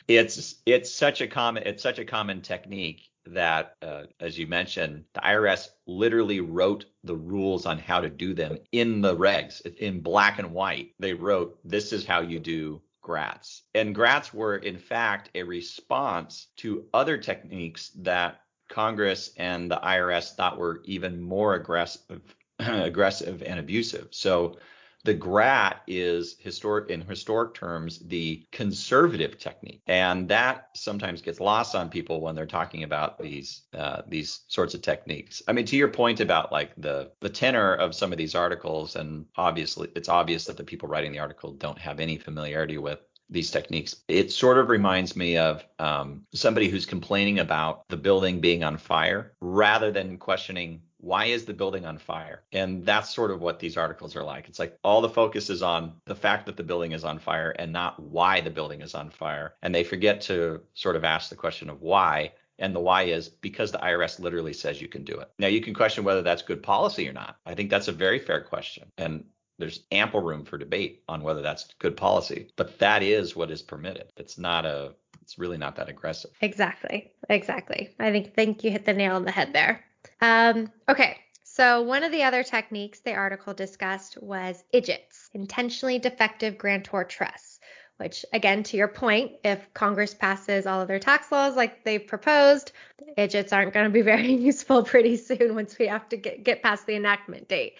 it's 0.08 0.56
it's 0.66 0.92
such 0.92 1.22
a 1.22 1.28
common 1.28 1.64
it's 1.64 1.84
such 1.84 2.00
a 2.00 2.06
common 2.06 2.42
technique 2.42 3.11
that, 3.26 3.76
uh, 3.82 4.04
as 4.20 4.38
you 4.38 4.48
mentioned, 4.48 5.06
the 5.14 5.22
IRS 5.22 5.70
literally 5.86 6.40
wrote 6.40 6.86
the 7.04 7.16
rules 7.16 7.66
on 7.66 7.78
how 7.78 8.02
to 8.02 8.10
do 8.10 8.34
them 8.34 8.58
in 8.72 9.02
the 9.02 9.16
regs 9.16 9.62
in 9.78 10.02
black 10.02 10.40
and 10.40 10.52
white. 10.52 10.94
They 11.00 11.14
wrote, 11.14 11.58
this 11.64 11.94
is 11.94 12.06
how 12.06 12.22
you 12.22 12.40
do 12.40 12.82
GRATs. 13.02 13.64
And 13.74 13.96
grats 13.96 14.34
were, 14.34 14.58
in 14.58 14.78
fact, 14.78 15.30
a 15.36 15.44
response 15.44 16.48
to 16.58 16.86
other 16.94 17.18
techniques 17.18 17.90
that 18.00 18.42
Congress 18.70 19.32
and 19.38 19.70
the 19.70 19.80
IRS 19.84 20.36
thought 20.36 20.58
were 20.58 20.82
even 20.86 21.22
more 21.22 21.56
aggressive, 21.56 22.22
aggressive 22.60 23.44
and 23.44 23.60
abusive. 23.60 24.08
So 24.12 24.58
the 25.04 25.14
GRAT 25.14 25.82
is 25.88 26.36
historic 26.40 26.90
in 26.90 27.02
historic 27.02 27.54
terms 27.54 28.00
the 28.00 28.46
conservative 28.52 29.38
technique, 29.38 29.82
and 29.88 30.28
that 30.30 30.70
sometimes 30.76 31.22
gets 31.22 31.40
lost 31.40 31.76
on 31.76 31.90
people 31.90 32.22
when 32.22 32.36
they're 32.36 32.46
talking 32.46 32.84
about 32.84 33.20
these 33.20 33.64
uh, 33.74 34.02
these 34.08 34.42
sorts 34.48 34.74
of 34.74 34.82
techniques. 34.82 35.42
I 35.48 35.54
mean, 35.54 35.66
to 35.66 35.76
your 35.76 35.88
point 35.88 36.20
about 36.20 36.52
like 36.52 36.74
the 36.78 37.12
the 37.20 37.30
tenor 37.30 37.74
of 37.74 37.96
some 37.96 38.12
of 38.12 38.18
these 38.18 38.36
articles, 38.36 38.96
and 38.96 39.26
obviously 39.36 39.90
it's 39.96 40.10
obvious 40.10 40.46
that 40.46 40.58
the 40.58 40.64
people 40.64 40.90
writing 40.90 41.12
the 41.12 41.20
article 41.20 41.54
don't 41.54 41.80
have 41.80 42.00
any 42.00 42.18
familiarity 42.18 42.78
with 42.78 43.00
these 43.32 43.50
techniques. 43.50 43.96
It 44.08 44.32
sort 44.32 44.58
of 44.58 44.70
reminds 44.70 45.16
me 45.16 45.38
of 45.38 45.64
um, 45.80 46.24
somebody 46.34 46.68
who's 46.68 46.86
complaining 46.86 47.40
about 47.40 47.88
the 47.88 47.98
building 47.98 48.42
being 48.42 48.64
on 48.64 48.78
fire 48.78 49.34
rather 49.40 49.90
than 49.90 50.18
questioning 50.18 50.82
why 51.02 51.26
is 51.26 51.46
the 51.46 51.54
building 51.54 51.86
on 51.86 51.98
fire? 51.98 52.44
And 52.52 52.86
that's 52.86 53.14
sort 53.14 53.32
of 53.32 53.42
what 53.42 53.60
these 53.60 53.76
articles 53.76 54.16
are 54.16 54.24
like. 54.24 54.48
It's 54.48 54.60
like 54.60 54.78
all 54.84 55.02
the 55.02 55.10
focus 55.10 55.50
is 55.50 55.62
on 55.62 55.94
the 56.06 56.16
fact 56.16 56.46
that 56.46 56.58
the 56.58 56.64
building 56.64 56.92
is 56.92 57.04
on 57.04 57.20
fire 57.20 57.52
and 57.52 57.74
not 57.74 58.00
why 58.00 58.42
the 58.42 58.50
building 58.50 58.82
is 58.82 58.96
on 58.96 59.10
fire. 59.10 59.56
And 59.62 59.74
they 59.74 59.84
forget 59.84 60.22
to 60.22 60.62
sort 60.74 60.96
of 60.96 61.04
ask 61.04 61.30
the 61.30 61.36
question 61.36 61.70
of 61.70 61.82
why. 61.82 62.34
And 62.60 62.76
the 62.76 62.80
why 62.80 63.04
is 63.04 63.28
because 63.28 63.72
the 63.72 63.80
IRS 63.80 64.20
literally 64.20 64.54
says 64.54 64.82
you 64.82 64.88
can 64.88 65.04
do 65.04 65.20
it. 65.20 65.32
Now, 65.40 65.48
you 65.48 65.62
can 65.62 65.74
question 65.74 66.04
whether 66.04 66.22
that's 66.22 66.44
good 66.44 66.62
policy 66.62 67.10
or 67.10 67.14
not. 67.14 67.38
I 67.46 67.56
think 67.56 67.72
that's 67.72 67.88
a 67.88 67.92
very 67.92 68.20
fair 68.20 68.42
question. 68.42 68.92
And 69.00 69.26
there's 69.58 69.84
ample 69.92 70.22
room 70.22 70.46
for 70.46 70.58
debate 70.58 71.04
on 71.08 71.24
whether 71.24 71.42
that's 71.42 71.74
good 71.80 71.98
policy, 71.98 72.50
but 72.56 72.78
that 72.80 73.02
is 73.02 73.36
what 73.36 73.52
is 73.52 73.62
permitted. 73.62 74.12
It's 74.18 74.38
not 74.38 74.66
a 74.66 74.94
it's 75.22 75.38
really 75.38 75.58
not 75.58 75.76
that 75.78 75.88
aggressive. 75.88 76.32
Exactly. 76.42 77.12
Exactly. 77.30 77.96
I 78.00 78.12
think 78.12 78.34
think 78.34 78.64
you 78.64 78.72
hit 78.72 78.86
the 78.86 78.94
nail 78.94 79.16
on 79.16 79.26
the 79.26 79.32
head 79.32 79.54
there. 79.54 79.84
Um, 80.22 80.72
okay, 80.88 81.18
so 81.44 81.82
one 81.82 82.04
of 82.04 82.12
the 82.12 82.24
other 82.24 82.44
techniques 82.44 83.00
the 83.02 83.14
article 83.14 83.54
discussed 83.54 84.18
was 84.22 84.64
IDGITs, 84.74 85.30
intentionally 85.34 86.00
defective 86.00 86.58
grantor 86.58 87.04
trusts, 87.04 87.60
which 87.98 88.26
again, 88.32 88.64
to 88.64 88.78
your 88.78 88.88
point, 88.88 89.34
if 89.44 89.74
Congress 89.74 90.14
passes 90.14 90.66
all 90.66 90.82
of 90.82 90.88
their 90.88 91.00
tax 91.00 91.32
laws 91.32 91.56
like 91.56 91.84
they've 91.84 92.08
proposed, 92.08 92.72
IDGITs 93.18 93.52
aren't 93.52 93.74
going 93.74 93.86
to 93.86 93.92
be 93.92 94.02
very 94.14 94.34
useful 94.34 94.84
pretty 94.84 95.18
soon 95.18 95.56
once 95.56 95.78
we 95.78 95.88
have 95.88 96.08
to 96.10 96.18
get, 96.18 96.44
get 96.44 96.64
past 96.64 96.86
the 96.86 96.96
enactment 96.96 97.48
date. 97.48 97.74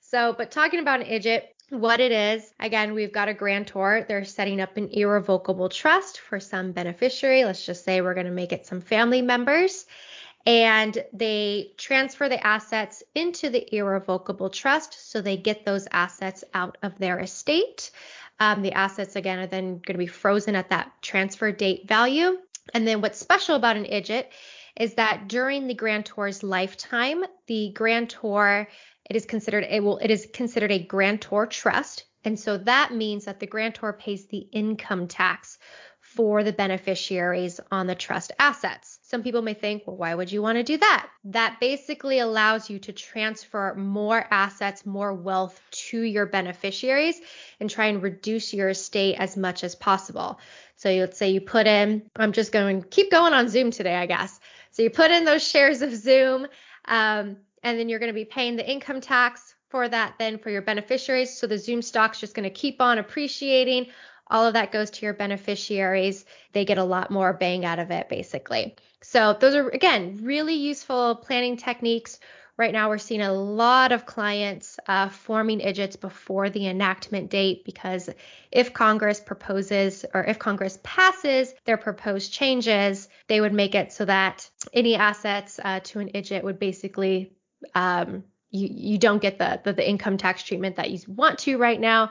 So, 0.00 0.34
but 0.36 0.50
talking 0.50 0.80
about 0.80 1.00
an 1.00 1.06
IDGIT, 1.06 1.42
what 1.70 2.00
it 2.00 2.12
is. 2.12 2.52
Again, 2.60 2.92
we've 2.92 3.12
got 3.12 3.28
a 3.28 3.34
grantor. 3.34 4.04
They're 4.06 4.26
setting 4.26 4.60
up 4.60 4.76
an 4.76 4.88
irrevocable 4.90 5.70
trust 5.70 6.20
for 6.20 6.38
some 6.38 6.72
beneficiary. 6.72 7.44
Let's 7.46 7.64
just 7.64 7.82
say 7.82 8.02
we're 8.02 8.12
going 8.12 8.26
to 8.26 8.32
make 8.32 8.52
it 8.52 8.66
some 8.66 8.82
family 8.82 9.22
members 9.22 9.86
and 10.46 11.04
they 11.12 11.72
transfer 11.76 12.28
the 12.28 12.44
assets 12.44 13.02
into 13.14 13.50
the 13.50 13.74
irrevocable 13.74 14.50
trust 14.50 15.10
so 15.10 15.20
they 15.20 15.36
get 15.36 15.64
those 15.64 15.86
assets 15.92 16.42
out 16.54 16.78
of 16.82 16.98
their 16.98 17.20
estate. 17.20 17.90
Um, 18.40 18.62
the 18.62 18.72
assets, 18.72 19.14
again, 19.14 19.38
are 19.38 19.46
then 19.46 19.74
going 19.74 19.94
to 19.94 19.98
be 19.98 20.06
frozen 20.06 20.56
at 20.56 20.70
that 20.70 20.90
transfer 21.00 21.52
date 21.52 21.86
value. 21.86 22.38
And 22.74 22.86
then 22.86 23.00
what's 23.00 23.18
special 23.18 23.56
about 23.56 23.76
an 23.76 23.84
IDGIT 23.84 24.26
is 24.76 24.94
that 24.94 25.28
during 25.28 25.66
the 25.66 25.74
grantor's 25.74 26.42
lifetime, 26.42 27.24
the 27.46 27.70
grantor 27.74 28.68
it 29.08 29.16
is 29.16 29.26
considered 29.26 29.66
a 29.68 29.80
well, 29.80 29.98
it 29.98 30.10
is 30.10 30.28
considered 30.32 30.72
a 30.72 30.78
grantor 30.78 31.46
trust. 31.46 32.04
And 32.24 32.38
so 32.38 32.56
that 32.58 32.92
means 32.92 33.24
that 33.24 33.40
the 33.40 33.46
grantor 33.46 33.92
pays 33.92 34.26
the 34.26 34.46
income 34.52 35.08
tax 35.08 35.58
for 36.00 36.44
the 36.44 36.52
beneficiaries 36.52 37.60
on 37.70 37.86
the 37.86 37.94
trust 37.94 38.32
assets. 38.38 38.91
Some 39.12 39.22
people 39.22 39.42
may 39.42 39.52
think, 39.52 39.86
well, 39.86 39.94
why 39.94 40.14
would 40.14 40.32
you 40.32 40.40
want 40.40 40.56
to 40.56 40.62
do 40.62 40.78
that? 40.78 41.10
That 41.24 41.60
basically 41.60 42.20
allows 42.20 42.70
you 42.70 42.78
to 42.78 42.94
transfer 42.94 43.74
more 43.74 44.26
assets, 44.30 44.86
more 44.86 45.12
wealth 45.12 45.60
to 45.90 46.00
your 46.00 46.24
beneficiaries 46.24 47.20
and 47.60 47.68
try 47.68 47.88
and 47.88 48.02
reduce 48.02 48.54
your 48.54 48.70
estate 48.70 49.16
as 49.18 49.36
much 49.36 49.64
as 49.64 49.74
possible. 49.74 50.40
So 50.76 50.88
let's 50.88 51.18
say 51.18 51.28
you 51.28 51.42
put 51.42 51.66
in, 51.66 52.08
I'm 52.16 52.32
just 52.32 52.52
going 52.52 52.84
keep 52.84 53.10
going 53.10 53.34
on 53.34 53.50
Zoom 53.50 53.70
today, 53.70 53.96
I 53.96 54.06
guess. 54.06 54.40
So 54.70 54.82
you 54.82 54.88
put 54.88 55.10
in 55.10 55.26
those 55.26 55.46
shares 55.46 55.82
of 55.82 55.94
Zoom, 55.94 56.46
um, 56.86 57.36
and 57.62 57.78
then 57.78 57.90
you're 57.90 57.98
going 57.98 58.08
to 58.08 58.14
be 58.14 58.24
paying 58.24 58.56
the 58.56 58.66
income 58.66 59.02
tax 59.02 59.54
for 59.68 59.86
that 59.90 60.14
then 60.18 60.38
for 60.38 60.48
your 60.48 60.62
beneficiaries. 60.62 61.36
So 61.36 61.46
the 61.46 61.58
Zoom 61.58 61.82
stock's 61.82 62.18
just 62.18 62.34
going 62.34 62.44
to 62.44 62.50
keep 62.50 62.80
on 62.80 62.96
appreciating 62.96 63.88
all 64.28 64.46
of 64.46 64.54
that 64.54 64.72
goes 64.72 64.90
to 64.90 65.06
your 65.06 65.14
beneficiaries. 65.14 66.24
They 66.52 66.64
get 66.64 66.78
a 66.78 66.84
lot 66.84 67.10
more 67.10 67.32
bang 67.32 67.64
out 67.64 67.78
of 67.78 67.90
it, 67.90 68.08
basically. 68.08 68.76
So, 69.02 69.36
those 69.38 69.54
are, 69.54 69.68
again, 69.68 70.20
really 70.22 70.54
useful 70.54 71.16
planning 71.16 71.56
techniques. 71.56 72.18
Right 72.58 72.72
now, 72.72 72.90
we're 72.90 72.98
seeing 72.98 73.22
a 73.22 73.32
lot 73.32 73.92
of 73.92 74.06
clients 74.06 74.78
uh, 74.86 75.08
forming 75.08 75.60
IDGITs 75.60 75.98
before 75.98 76.50
the 76.50 76.66
enactment 76.68 77.30
date 77.30 77.64
because 77.64 78.10
if 78.50 78.74
Congress 78.74 79.20
proposes 79.20 80.04
or 80.12 80.22
if 80.24 80.38
Congress 80.38 80.78
passes 80.82 81.54
their 81.64 81.78
proposed 81.78 82.32
changes, 82.32 83.08
they 83.26 83.40
would 83.40 83.54
make 83.54 83.74
it 83.74 83.92
so 83.92 84.04
that 84.04 84.48
any 84.72 84.96
assets 84.96 85.58
uh, 85.64 85.80
to 85.80 86.00
an 86.00 86.10
IDGIT 86.10 86.44
would 86.44 86.58
basically 86.58 87.32
um, 87.74 88.24
you 88.50 88.68
you 88.70 88.98
don't 88.98 89.22
get 89.22 89.38
the, 89.38 89.60
the 89.64 89.72
the 89.72 89.88
income 89.88 90.18
tax 90.18 90.42
treatment 90.42 90.76
that 90.76 90.90
you 90.90 90.98
want 91.08 91.38
to 91.40 91.56
right 91.56 91.80
now. 91.80 92.10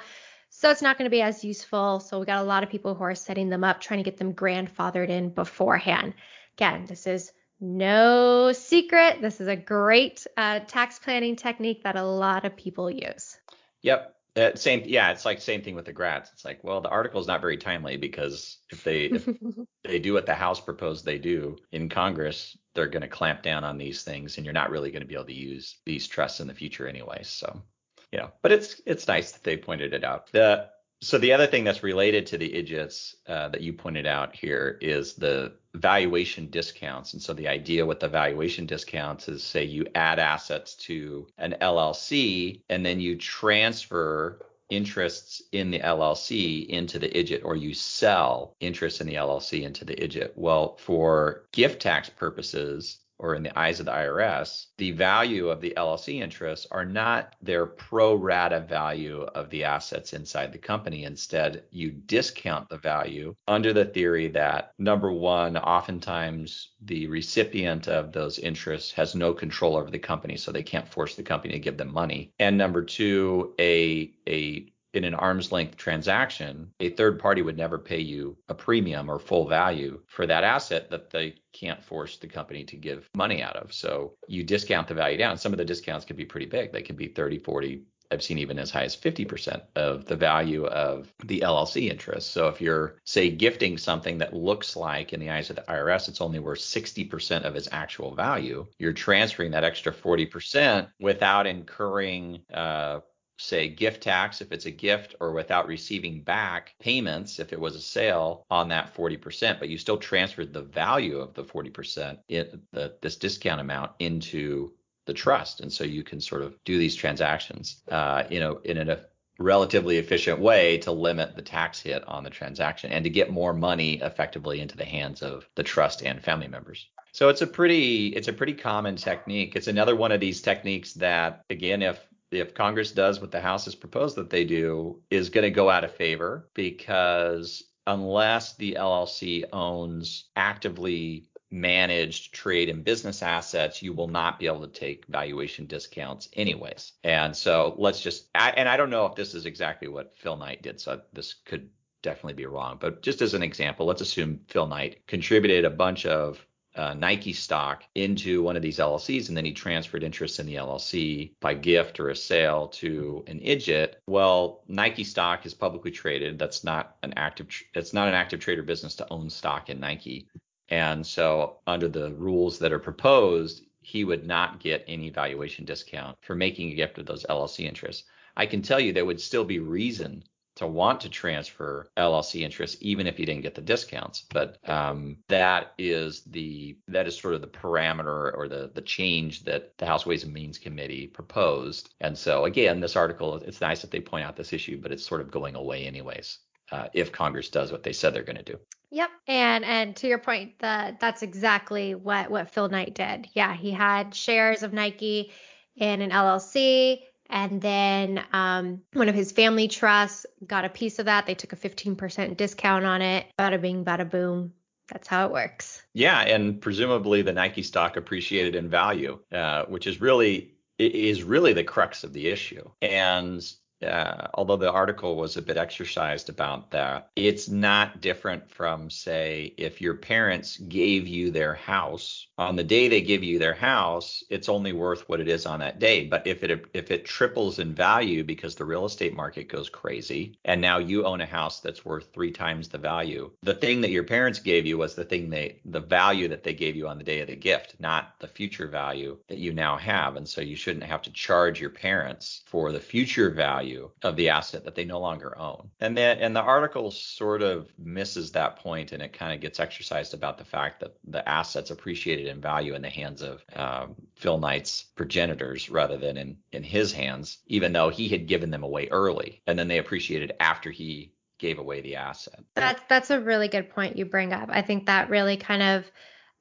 So 0.61 0.69
it's 0.69 0.83
not 0.83 0.99
going 0.99 1.07
to 1.07 1.11
be 1.11 1.23
as 1.23 1.43
useful. 1.43 1.99
So 1.99 2.19
we 2.19 2.27
got 2.27 2.37
a 2.37 2.43
lot 2.43 2.61
of 2.61 2.69
people 2.69 2.93
who 2.93 3.03
are 3.03 3.15
setting 3.15 3.49
them 3.49 3.63
up, 3.63 3.81
trying 3.81 3.97
to 3.97 4.03
get 4.03 4.17
them 4.17 4.31
grandfathered 4.31 5.09
in 5.09 5.29
beforehand. 5.29 6.13
Again, 6.55 6.85
this 6.85 7.07
is 7.07 7.31
no 7.59 8.51
secret. 8.51 9.21
This 9.21 9.41
is 9.41 9.47
a 9.47 9.55
great 9.55 10.27
uh, 10.37 10.59
tax 10.59 10.99
planning 10.99 11.35
technique 11.35 11.81
that 11.81 11.95
a 11.95 12.03
lot 12.03 12.45
of 12.45 12.55
people 12.55 12.91
use. 12.91 13.39
Yep. 13.81 14.15
Uh, 14.35 14.51
same, 14.53 14.83
yeah. 14.85 15.09
It's 15.09 15.25
like 15.25 15.41
same 15.41 15.63
thing 15.63 15.73
with 15.73 15.85
the 15.85 15.93
GRATs. 15.93 16.29
It's 16.31 16.45
like, 16.45 16.63
well, 16.63 16.79
the 16.79 16.89
article 16.89 17.19
is 17.19 17.25
not 17.25 17.41
very 17.41 17.57
timely 17.57 17.97
because 17.97 18.59
if 18.71 18.83
they 18.83 19.05
if 19.05 19.27
they 19.83 19.97
do 19.97 20.13
what 20.13 20.27
the 20.27 20.35
House 20.35 20.59
proposed 20.59 21.05
they 21.05 21.17
do 21.17 21.57
in 21.71 21.89
Congress, 21.89 22.55
they're 22.75 22.85
going 22.85 23.01
to 23.01 23.07
clamp 23.07 23.41
down 23.41 23.63
on 23.63 23.79
these 23.79 24.03
things, 24.03 24.37
and 24.37 24.45
you're 24.45 24.53
not 24.53 24.69
really 24.69 24.91
going 24.91 25.01
to 25.01 25.07
be 25.07 25.15
able 25.15 25.25
to 25.25 25.33
use 25.33 25.77
these 25.87 26.05
trusts 26.05 26.39
in 26.39 26.47
the 26.47 26.53
future 26.53 26.87
anyway. 26.87 27.21
So 27.23 27.63
you 28.11 28.19
know, 28.19 28.31
but 28.41 28.51
it's 28.51 28.81
it's 28.85 29.07
nice 29.07 29.31
that 29.31 29.43
they 29.43 29.57
pointed 29.57 29.93
it 29.93 30.03
out. 30.03 30.31
The 30.31 30.69
so 31.03 31.17
the 31.17 31.33
other 31.33 31.47
thing 31.47 31.63
that's 31.63 31.81
related 31.81 32.27
to 32.27 32.37
the 32.37 32.49
IDGITs 32.49 33.15
uh, 33.27 33.49
that 33.49 33.61
you 33.61 33.73
pointed 33.73 34.05
out 34.05 34.35
here 34.35 34.77
is 34.81 35.15
the 35.15 35.53
valuation 35.73 36.47
discounts. 36.51 37.13
And 37.13 37.21
so 37.21 37.33
the 37.33 37.47
idea 37.47 37.85
with 37.85 37.99
the 37.99 38.07
valuation 38.07 38.67
discounts 38.67 39.27
is 39.27 39.43
say 39.43 39.63
you 39.63 39.87
add 39.95 40.19
assets 40.19 40.75
to 40.75 41.27
an 41.39 41.55
LLC 41.59 42.61
and 42.69 42.85
then 42.85 42.99
you 42.99 43.15
transfer 43.15 44.45
interests 44.69 45.41
in 45.51 45.71
the 45.71 45.79
LLC 45.79 46.67
into 46.67 46.99
the 46.99 47.09
IDGIT 47.09 47.43
or 47.43 47.55
you 47.55 47.73
sell 47.73 48.55
interest 48.59 49.01
in 49.01 49.07
the 49.07 49.15
LLC 49.15 49.63
into 49.63 49.85
the 49.85 49.95
IDGIT. 49.95 50.33
Well, 50.35 50.77
for 50.77 51.45
gift 51.51 51.81
tax 51.81 52.09
purposes, 52.09 52.99
or 53.21 53.35
in 53.35 53.43
the 53.43 53.57
eyes 53.57 53.79
of 53.79 53.85
the 53.85 53.91
IRS, 53.91 54.65
the 54.77 54.91
value 54.91 55.49
of 55.49 55.61
the 55.61 55.73
LLC 55.77 56.21
interests 56.21 56.67
are 56.71 56.83
not 56.83 57.35
their 57.41 57.67
pro 57.67 58.15
rata 58.15 58.59
value 58.59 59.21
of 59.35 59.49
the 59.51 59.63
assets 59.63 60.13
inside 60.13 60.51
the 60.51 60.57
company. 60.57 61.03
Instead, 61.05 61.63
you 61.69 61.91
discount 61.91 62.67
the 62.67 62.77
value 62.77 63.35
under 63.47 63.73
the 63.73 63.85
theory 63.85 64.27
that 64.27 64.73
number 64.79 65.11
one, 65.11 65.55
oftentimes 65.55 66.71
the 66.81 67.05
recipient 67.07 67.87
of 67.87 68.11
those 68.11 68.39
interests 68.39 68.91
has 68.91 69.13
no 69.13 69.33
control 69.33 69.77
over 69.77 69.91
the 69.91 69.99
company, 69.99 70.35
so 70.35 70.51
they 70.51 70.63
can't 70.63 70.87
force 70.87 71.15
the 71.15 71.23
company 71.23 71.53
to 71.53 71.59
give 71.59 71.77
them 71.77 71.93
money. 71.93 72.33
And 72.39 72.57
number 72.57 72.83
two, 72.83 73.53
a 73.59 74.11
a 74.27 74.71
in 74.93 75.03
an 75.03 75.13
arm's 75.15 75.51
length 75.51 75.77
transaction, 75.77 76.71
a 76.79 76.89
third 76.89 77.19
party 77.19 77.41
would 77.41 77.57
never 77.57 77.77
pay 77.77 77.99
you 77.99 78.37
a 78.49 78.53
premium 78.53 79.09
or 79.09 79.19
full 79.19 79.47
value 79.47 79.99
for 80.07 80.27
that 80.27 80.43
asset 80.43 80.89
that 80.89 81.09
they 81.09 81.35
can't 81.53 81.83
force 81.83 82.17
the 82.17 82.27
company 82.27 82.63
to 82.65 82.75
give 82.75 83.09
money 83.15 83.41
out 83.41 83.55
of. 83.55 83.73
So 83.73 84.13
you 84.27 84.43
discount 84.43 84.87
the 84.87 84.93
value 84.93 85.17
down. 85.17 85.37
Some 85.37 85.53
of 85.53 85.57
the 85.57 85.65
discounts 85.65 86.05
can 86.05 86.15
be 86.15 86.25
pretty 86.25 86.45
big. 86.45 86.71
They 86.71 86.81
can 86.81 86.95
be 86.95 87.07
30, 87.07 87.39
40, 87.39 87.83
I've 88.11 88.21
seen 88.21 88.39
even 88.39 88.59
as 88.59 88.69
high 88.69 88.83
as 88.83 88.95
50% 88.95 89.61
of 89.75 90.05
the 90.05 90.17
value 90.17 90.65
of 90.65 91.13
the 91.23 91.39
LLC 91.39 91.89
interest. 91.89 92.31
So 92.31 92.49
if 92.49 92.59
you're, 92.59 92.97
say, 93.05 93.29
gifting 93.29 93.77
something 93.77 94.17
that 94.17 94.33
looks 94.33 94.75
like, 94.75 95.13
in 95.13 95.19
the 95.21 95.29
eyes 95.29 95.49
of 95.49 95.55
the 95.55 95.61
IRS, 95.63 96.09
it's 96.09 96.19
only 96.19 96.39
worth 96.39 96.59
60% 96.59 97.43
of 97.43 97.55
its 97.55 97.69
actual 97.71 98.13
value, 98.13 98.67
you're 98.77 98.91
transferring 98.91 99.51
that 99.51 99.63
extra 99.63 99.93
40% 99.93 100.89
without 100.99 101.47
incurring 101.47 102.41
uh, 102.53 102.99
say 103.41 103.67
gift 103.67 104.03
tax 104.03 104.41
if 104.41 104.51
it's 104.51 104.65
a 104.65 104.71
gift 104.71 105.15
or 105.19 105.31
without 105.31 105.67
receiving 105.67 106.21
back 106.21 106.75
payments 106.79 107.39
if 107.39 107.51
it 107.53 107.59
was 107.59 107.75
a 107.75 107.81
sale 107.81 108.45
on 108.49 108.69
that 108.69 108.93
40% 108.95 109.59
but 109.59 109.69
you 109.69 109.77
still 109.77 109.97
transferred 109.97 110.53
the 110.53 110.61
value 110.61 111.17
of 111.17 111.33
the 111.33 111.43
40% 111.43 112.17
in 112.29 112.61
the, 112.71 112.95
this 113.01 113.17
discount 113.17 113.61
amount 113.61 113.91
into 113.99 114.73
the 115.05 115.13
trust. 115.13 115.61
And 115.61 115.73
so 115.73 115.83
you 115.83 116.03
can 116.03 116.21
sort 116.21 116.43
of 116.43 116.55
do 116.63 116.77
these 116.77 116.95
transactions 116.95 117.81
uh, 117.89 118.23
you 118.29 118.39
know 118.39 118.59
in 118.63 118.77
a 118.77 119.05
relatively 119.39 119.97
efficient 119.97 120.39
way 120.39 120.77
to 120.77 120.91
limit 120.91 121.35
the 121.35 121.41
tax 121.41 121.79
hit 121.79 122.07
on 122.07 122.23
the 122.23 122.29
transaction 122.29 122.91
and 122.91 123.03
to 123.03 123.09
get 123.09 123.31
more 123.31 123.53
money 123.53 123.95
effectively 124.01 124.61
into 124.61 124.77
the 124.77 124.85
hands 124.85 125.21
of 125.21 125.47
the 125.55 125.63
trust 125.63 126.03
and 126.03 126.23
family 126.23 126.47
members. 126.47 126.87
So 127.11 127.29
it's 127.29 127.41
a 127.41 127.47
pretty 127.47 128.07
it's 128.07 128.27
a 128.27 128.33
pretty 128.33 128.53
common 128.53 128.95
technique. 128.95 129.55
It's 129.55 129.67
another 129.67 129.95
one 129.95 130.11
of 130.11 130.19
these 130.19 130.41
techniques 130.41 130.93
that 130.93 131.43
again 131.49 131.81
if 131.81 131.99
if 132.31 132.53
Congress 132.53 132.91
does 132.91 133.19
what 133.19 133.31
the 133.31 133.41
House 133.41 133.65
has 133.65 133.75
proposed 133.75 134.15
that 134.15 134.29
they 134.29 134.45
do, 134.45 135.01
is 135.09 135.29
going 135.29 135.43
to 135.43 135.51
go 135.51 135.69
out 135.69 135.83
of 135.83 135.93
favor 135.93 136.49
because 136.53 137.63
unless 137.87 138.55
the 138.55 138.77
LLC 138.79 139.43
owns 139.51 140.29
actively 140.35 141.27
managed 141.51 142.33
trade 142.33 142.69
and 142.69 142.83
business 142.83 143.21
assets, 143.21 143.83
you 143.83 143.91
will 143.93 144.07
not 144.07 144.39
be 144.39 144.47
able 144.47 144.61
to 144.61 144.79
take 144.79 145.05
valuation 145.07 145.65
discounts 145.65 146.29
anyways. 146.33 146.93
And 147.03 147.35
so 147.35 147.75
let's 147.77 148.01
just, 148.01 148.27
and 148.33 148.69
I 148.69 148.77
don't 148.77 148.89
know 148.89 149.05
if 149.05 149.15
this 149.15 149.33
is 149.33 149.45
exactly 149.45 149.89
what 149.89 150.17
Phil 150.17 150.37
Knight 150.37 150.61
did, 150.61 150.79
so 150.79 151.01
this 151.11 151.33
could 151.33 151.69
definitely 152.01 152.33
be 152.33 152.45
wrong, 152.45 152.77
but 152.79 153.01
just 153.01 153.21
as 153.21 153.33
an 153.33 153.43
example, 153.43 153.85
let's 153.85 154.01
assume 154.01 154.39
Phil 154.47 154.67
Knight 154.67 155.05
contributed 155.07 155.65
a 155.65 155.69
bunch 155.69 156.05
of 156.05 156.45
uh, 156.75 156.93
Nike 156.93 157.33
stock 157.33 157.83
into 157.95 158.41
one 158.43 158.55
of 158.55 158.61
these 158.61 158.79
LLCs, 158.79 159.27
and 159.27 159.35
then 159.35 159.45
he 159.45 159.53
transferred 159.53 160.03
interest 160.03 160.39
in 160.39 160.45
the 160.45 160.55
LLC 160.55 161.31
by 161.39 161.53
gift 161.53 161.99
or 161.99 162.09
a 162.09 162.15
sale 162.15 162.67
to 162.69 163.23
an 163.27 163.39
IDGIT. 163.39 163.95
Well, 164.07 164.63
Nike 164.67 165.03
stock 165.03 165.45
is 165.45 165.53
publicly 165.53 165.91
traded. 165.91 166.39
That's 166.39 166.63
not 166.63 166.95
an 167.03 167.13
active. 167.17 167.47
It's 167.73 167.93
not 167.93 168.07
an 168.07 168.13
active 168.13 168.39
trader 168.39 168.63
business 168.63 168.95
to 168.95 169.07
own 169.11 169.29
stock 169.29 169.69
in 169.69 169.79
Nike. 169.79 170.27
And 170.69 171.05
so, 171.05 171.57
under 171.67 171.89
the 171.89 172.13
rules 172.13 172.59
that 172.59 172.71
are 172.71 172.79
proposed, 172.79 173.63
he 173.81 174.03
would 174.05 174.25
not 174.25 174.59
get 174.59 174.85
any 174.87 175.09
valuation 175.09 175.65
discount 175.65 176.17
for 176.21 176.35
making 176.35 176.71
a 176.71 176.75
gift 176.75 176.97
of 176.97 177.05
those 177.05 177.25
LLC 177.25 177.65
interests. 177.65 178.05
I 178.37 178.45
can 178.45 178.61
tell 178.61 178.79
you 178.79 178.93
there 178.93 179.05
would 179.05 179.19
still 179.19 179.43
be 179.43 179.59
reason 179.59 180.23
to 180.61 180.67
want 180.67 181.01
to 181.01 181.09
transfer 181.09 181.89
LLC 181.97 182.41
interest 182.41 182.81
even 182.81 183.07
if 183.07 183.19
you 183.19 183.25
didn't 183.25 183.41
get 183.41 183.55
the 183.55 183.61
discounts. 183.61 184.25
But 184.31 184.57
um, 184.67 185.17
that 185.27 185.73
is 185.77 186.21
the 186.23 186.77
that 186.87 187.07
is 187.07 187.19
sort 187.19 187.35
of 187.35 187.41
the 187.41 187.47
parameter 187.47 188.35
or 188.35 188.47
the 188.47 188.71
the 188.73 188.81
change 188.81 189.43
that 189.45 189.77
the 189.77 189.85
House 189.85 190.05
Ways 190.05 190.23
and 190.23 190.33
Means 190.33 190.57
Committee 190.57 191.07
proposed. 191.07 191.93
And 191.99 192.17
so 192.17 192.45
again, 192.45 192.79
this 192.79 192.95
article 192.95 193.35
it's 193.35 193.61
nice 193.61 193.81
that 193.81 193.91
they 193.91 193.99
point 194.01 194.25
out 194.25 194.35
this 194.35 194.53
issue, 194.53 194.79
but 194.81 194.91
it's 194.91 195.05
sort 195.05 195.21
of 195.21 195.31
going 195.31 195.55
away 195.55 195.85
anyways. 195.85 196.39
Uh, 196.71 196.87
if 196.93 197.11
Congress 197.11 197.49
does 197.49 197.69
what 197.69 197.83
they 197.83 197.91
said 197.91 198.13
they're 198.13 198.23
going 198.23 198.37
to 198.37 198.43
do. 198.43 198.57
Yep, 198.91 199.09
and 199.27 199.65
and 199.65 199.95
to 199.97 200.07
your 200.07 200.19
point, 200.19 200.59
that 200.59 200.99
that's 200.99 201.21
exactly 201.21 201.95
what 201.95 202.29
what 202.29 202.51
Phil 202.51 202.69
Knight 202.69 202.93
did. 202.93 203.27
Yeah, 203.33 203.53
he 203.53 203.71
had 203.71 204.13
shares 204.13 204.63
of 204.63 204.73
Nike 204.73 205.31
in 205.75 206.01
an 206.01 206.11
LLC 206.11 207.01
and 207.31 207.61
then 207.61 208.23
um, 208.33 208.81
one 208.93 209.09
of 209.09 209.15
his 209.15 209.31
family 209.31 209.67
trusts 209.67 210.25
got 210.45 210.65
a 210.65 210.69
piece 210.69 210.99
of 210.99 211.05
that. 211.05 211.25
They 211.25 211.35
took 211.35 211.53
a 211.53 211.55
15% 211.55 212.37
discount 212.37 212.85
on 212.85 213.01
it. 213.01 213.25
Bada 213.39 213.59
bing, 213.59 213.83
bada 213.85 214.09
boom. 214.09 214.53
That's 214.91 215.07
how 215.07 215.25
it 215.25 215.31
works. 215.31 215.81
Yeah, 215.93 216.19
and 216.19 216.59
presumably 216.61 217.21
the 217.21 217.31
Nike 217.31 217.63
stock 217.63 217.95
appreciated 217.95 218.55
in 218.55 218.69
value, 218.69 219.19
uh, 219.31 219.63
which 219.65 219.87
is 219.87 220.01
really 220.01 220.53
is 220.77 221.23
really 221.23 221.53
the 221.53 221.63
crux 221.63 222.03
of 222.03 222.11
the 222.11 222.27
issue. 222.27 222.67
And 222.81 223.41
uh, 223.85 224.27
although 224.33 224.57
the 224.57 224.71
article 224.71 225.15
was 225.15 225.37
a 225.37 225.41
bit 225.41 225.57
exercised 225.57 226.29
about 226.29 226.71
that, 226.71 227.09
it's 227.15 227.49
not 227.49 228.01
different 228.01 228.49
from, 228.49 228.89
say, 228.89 229.53
if 229.57 229.81
your 229.81 229.95
parents 229.95 230.57
gave 230.57 231.07
you 231.07 231.31
their 231.31 231.55
house 231.55 232.27
on 232.41 232.55
the 232.55 232.63
day 232.63 232.87
they 232.87 233.01
give 233.01 233.23
you 233.23 233.37
their 233.37 233.53
house, 233.53 234.23
it's 234.29 234.49
only 234.49 234.73
worth 234.73 235.07
what 235.07 235.19
it 235.19 235.27
is 235.27 235.45
on 235.45 235.59
that 235.59 235.79
day. 235.79 236.05
But 236.05 236.25
if 236.25 236.43
it 236.43 236.65
if 236.73 236.89
it 236.89 237.05
triples 237.05 237.59
in 237.59 237.75
value 237.75 238.23
because 238.23 238.55
the 238.55 238.65
real 238.65 238.85
estate 238.85 239.15
market 239.15 239.47
goes 239.47 239.69
crazy, 239.69 240.37
and 240.43 240.59
now 240.59 240.79
you 240.79 241.05
own 241.05 241.21
a 241.21 241.25
house 241.25 241.59
that's 241.59 241.85
worth 241.85 242.11
three 242.13 242.31
times 242.31 242.67
the 242.67 242.79
value, 242.79 243.31
the 243.43 243.53
thing 243.53 243.81
that 243.81 243.91
your 243.91 244.03
parents 244.03 244.39
gave 244.39 244.65
you 244.65 244.77
was 244.77 244.95
the 244.95 245.05
thing 245.05 245.29
they 245.29 245.59
the 245.65 245.79
value 245.79 246.27
that 246.29 246.43
they 246.43 246.53
gave 246.53 246.75
you 246.75 246.87
on 246.87 246.97
the 246.97 247.03
day 247.03 247.19
of 247.19 247.27
the 247.27 247.35
gift, 247.35 247.75
not 247.79 248.15
the 248.19 248.27
future 248.27 248.67
value 248.67 249.17
that 249.27 249.37
you 249.37 249.53
now 249.53 249.77
have. 249.77 250.15
And 250.15 250.27
so 250.27 250.41
you 250.41 250.55
shouldn't 250.55 250.85
have 250.85 251.03
to 251.03 251.11
charge 251.11 251.61
your 251.61 251.69
parents 251.69 252.41
for 252.47 252.71
the 252.71 252.79
future 252.79 253.29
value 253.29 253.91
of 254.03 254.15
the 254.15 254.29
asset 254.29 254.65
that 254.65 254.73
they 254.73 254.85
no 254.85 254.99
longer 254.99 255.37
own. 255.37 255.69
And 255.79 255.95
then 255.95 256.17
and 256.17 256.35
the 256.35 256.41
article 256.41 256.89
sort 256.89 257.43
of 257.43 257.71
misses 257.77 258.31
that 258.31 258.55
point 258.57 258.93
and 258.93 259.03
it 259.03 259.13
kind 259.13 259.33
of 259.33 259.41
gets 259.41 259.59
exercised 259.59 260.15
about 260.15 260.39
the 260.39 260.45
fact 260.45 260.79
that 260.79 260.95
the 261.03 261.27
assets 261.29 261.69
appreciated 261.69 262.30
in 262.31 262.41
value 262.41 262.73
in 262.73 262.81
the 262.81 262.89
hands 262.89 263.21
of 263.21 263.43
um, 263.55 263.95
Phil 264.15 264.39
Knight's 264.39 264.83
progenitors 264.95 265.69
rather 265.69 265.97
than 265.97 266.17
in 266.17 266.37
in 266.51 266.63
his 266.63 266.91
hands, 266.91 267.37
even 267.45 267.73
though 267.73 267.89
he 267.89 268.07
had 268.07 268.27
given 268.27 268.49
them 268.49 268.63
away 268.63 268.87
early 268.89 269.41
and 269.45 269.59
then 269.59 269.67
they 269.67 269.77
appreciated 269.77 270.33
after 270.39 270.71
he 270.71 271.13
gave 271.37 271.59
away 271.59 271.81
the 271.81 271.97
asset. 271.97 272.39
That's 272.55 272.81
that's 272.87 273.09
a 273.11 273.19
really 273.19 273.47
good 273.47 273.69
point 273.69 273.97
you 273.97 274.05
bring 274.05 274.33
up. 274.33 274.49
I 274.51 274.61
think 274.61 274.87
that 274.87 275.09
really 275.09 275.37
kind 275.37 275.61
of 275.61 275.85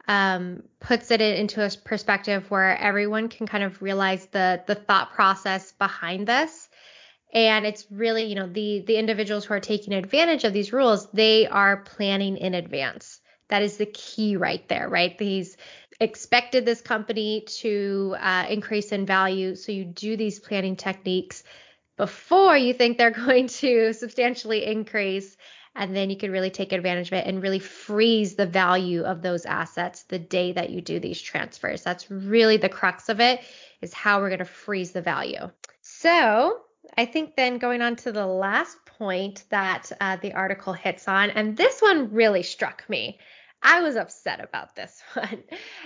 um, 0.08 0.62
puts 0.80 1.10
it 1.10 1.20
into 1.20 1.64
a 1.64 1.70
perspective 1.84 2.50
where 2.50 2.76
everyone 2.76 3.28
can 3.28 3.46
kind 3.46 3.64
of 3.64 3.82
realize 3.82 4.26
the 4.26 4.62
the 4.66 4.74
thought 4.74 5.12
process 5.12 5.72
behind 5.72 6.26
this 6.26 6.68
and 7.32 7.66
it's 7.66 7.86
really 7.90 8.24
you 8.24 8.34
know 8.34 8.48
the 8.48 8.82
the 8.86 8.96
individuals 8.96 9.44
who 9.44 9.54
are 9.54 9.60
taking 9.60 9.94
advantage 9.94 10.44
of 10.44 10.52
these 10.52 10.72
rules 10.72 11.08
they 11.12 11.46
are 11.46 11.78
planning 11.78 12.36
in 12.36 12.54
advance 12.54 13.20
that 13.48 13.62
is 13.62 13.76
the 13.76 13.86
key 13.86 14.36
right 14.36 14.68
there 14.68 14.88
right 14.88 15.18
these 15.18 15.56
expected 16.00 16.64
this 16.64 16.80
company 16.80 17.42
to 17.58 18.16
uh, 18.18 18.46
increase 18.48 18.92
in 18.92 19.06
value. 19.06 19.54
So 19.54 19.72
you 19.72 19.84
do 19.84 20.16
these 20.16 20.38
planning 20.38 20.76
techniques 20.76 21.44
before 21.96 22.56
you 22.56 22.72
think 22.72 22.96
they're 22.96 23.10
going 23.26 23.48
to 23.48 23.92
substantially 23.92 24.64
increase 24.64 25.36
and 25.76 25.94
then 25.94 26.10
you 26.10 26.16
can 26.16 26.32
really 26.32 26.50
take 26.50 26.72
advantage 26.72 27.08
of 27.08 27.12
it 27.12 27.26
and 27.26 27.42
really 27.42 27.58
freeze 27.58 28.34
the 28.34 28.46
value 28.46 29.02
of 29.02 29.22
those 29.22 29.46
assets 29.46 30.02
the 30.04 30.18
day 30.18 30.52
that 30.52 30.70
you 30.70 30.80
do 30.80 30.98
these 30.98 31.20
transfers. 31.20 31.82
That's 31.82 32.10
really 32.10 32.56
the 32.56 32.68
crux 32.68 33.08
of 33.08 33.20
it 33.20 33.40
is 33.80 33.94
how 33.94 34.20
we're 34.20 34.30
going 34.30 34.40
to 34.40 34.44
freeze 34.44 34.90
the 34.90 35.00
value. 35.00 35.50
So 35.80 36.60
I 36.96 37.06
think 37.06 37.36
then 37.36 37.58
going 37.58 37.82
on 37.82 37.96
to 37.96 38.12
the 38.12 38.26
last 38.26 38.76
point 38.84 39.44
that 39.50 39.92
uh, 40.00 40.16
the 40.16 40.32
article 40.32 40.72
hits 40.72 41.06
on, 41.06 41.30
and 41.30 41.56
this 41.56 41.80
one 41.80 42.12
really 42.12 42.42
struck 42.42 42.84
me. 42.88 43.18
I 43.62 43.82
was 43.82 43.96
upset 43.96 44.42
about 44.42 44.74
this 44.74 45.02
one. 45.14 45.42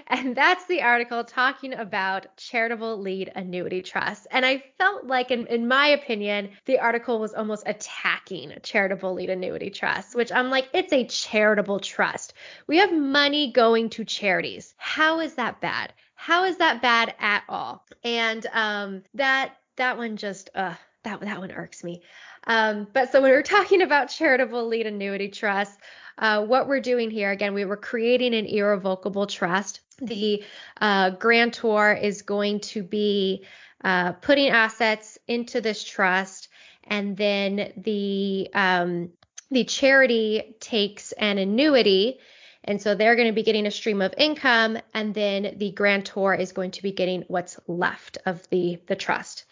And 0.06 0.36
that's 0.36 0.66
the 0.66 0.82
article 0.82 1.24
talking 1.24 1.74
about 1.74 2.36
charitable 2.36 3.00
lead 3.00 3.32
annuity 3.34 3.82
trusts. 3.82 4.26
And 4.30 4.46
I 4.46 4.62
felt 4.78 5.06
like, 5.06 5.30
in, 5.30 5.46
in 5.46 5.66
my 5.66 5.88
opinion, 5.88 6.50
the 6.66 6.78
article 6.78 7.18
was 7.18 7.34
almost 7.34 7.64
attacking 7.66 8.52
charitable 8.62 9.14
lead 9.14 9.30
annuity 9.30 9.70
trusts, 9.70 10.14
which 10.14 10.30
I'm 10.32 10.50
like, 10.50 10.68
it's 10.72 10.92
a 10.92 11.06
charitable 11.06 11.80
trust. 11.80 12.34
We 12.66 12.78
have 12.78 12.92
money 12.92 13.52
going 13.52 13.90
to 13.90 14.04
charities. 14.04 14.74
How 14.76 15.20
is 15.20 15.34
that 15.34 15.60
bad? 15.60 15.92
How 16.14 16.44
is 16.44 16.58
that 16.58 16.80
bad 16.80 17.14
at 17.18 17.42
all? 17.48 17.84
And 18.02 18.46
um, 18.52 19.02
that 19.14 19.56
that 19.76 19.98
one 19.98 20.16
just 20.16 20.50
uh 20.54 20.74
that 21.04 21.20
that 21.20 21.38
one 21.38 21.52
irks 21.52 21.84
me. 21.84 22.02
Um, 22.46 22.86
but 22.92 23.12
so 23.12 23.22
when 23.22 23.30
we're 23.30 23.42
talking 23.58 23.82
about 23.82 24.08
charitable 24.08 24.66
lead 24.66 24.86
annuity 24.86 25.28
trust, 25.28 25.78
uh, 26.18 26.44
what 26.44 26.68
we're 26.68 26.80
doing 26.80 27.10
here 27.10 27.30
again, 27.30 27.54
we 27.54 27.64
were 27.64 27.76
creating 27.76 28.34
an 28.34 28.46
irrevocable 28.46 29.26
trust. 29.26 29.80
the 29.98 30.42
uh, 30.80 31.10
grantor 31.10 31.92
is 31.92 32.22
going 32.22 32.60
to 32.60 32.82
be 32.82 33.44
uh, 33.82 34.12
putting 34.12 34.48
assets 34.48 35.18
into 35.28 35.60
this 35.60 35.84
trust, 35.84 36.48
and 36.84 37.16
then 37.16 37.72
the 37.76 38.48
um, 38.54 39.10
the 39.50 39.64
charity 39.64 40.56
takes 40.60 41.12
an 41.12 41.38
annuity. 41.38 42.18
And 42.66 42.80
so 42.80 42.94
they're 42.94 43.14
going 43.14 43.28
to 43.28 43.34
be 43.34 43.42
getting 43.42 43.66
a 43.66 43.70
stream 43.70 44.00
of 44.00 44.14
income, 44.16 44.78
and 44.94 45.14
then 45.14 45.56
the 45.58 45.70
grantor 45.72 46.34
is 46.34 46.52
going 46.52 46.70
to 46.72 46.82
be 46.82 46.92
getting 46.92 47.22
what's 47.28 47.60
left 47.68 48.16
of 48.24 48.48
the, 48.48 48.80
the 48.86 48.96
trust. 48.96 49.44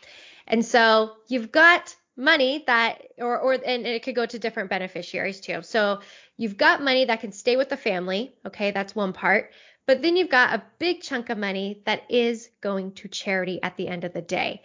And 0.46 0.64
so 0.64 1.12
you've 1.28 1.52
got 1.52 1.94
money 2.16 2.64
that, 2.66 3.02
or, 3.18 3.38
or, 3.38 3.52
and 3.54 3.86
it 3.86 4.02
could 4.02 4.14
go 4.14 4.26
to 4.26 4.38
different 4.38 4.70
beneficiaries 4.70 5.40
too. 5.40 5.62
So 5.62 6.00
you've 6.36 6.56
got 6.56 6.82
money 6.82 7.06
that 7.06 7.20
can 7.20 7.32
stay 7.32 7.56
with 7.56 7.68
the 7.68 7.76
family. 7.76 8.34
Okay. 8.46 8.70
That's 8.70 8.94
one 8.94 9.12
part. 9.12 9.50
But 9.86 10.02
then 10.02 10.16
you've 10.16 10.30
got 10.30 10.54
a 10.54 10.62
big 10.78 11.02
chunk 11.02 11.30
of 11.30 11.38
money 11.38 11.82
that 11.86 12.10
is 12.10 12.50
going 12.60 12.92
to 12.92 13.08
charity 13.08 13.60
at 13.62 13.76
the 13.76 13.88
end 13.88 14.04
of 14.04 14.12
the 14.12 14.22
day. 14.22 14.62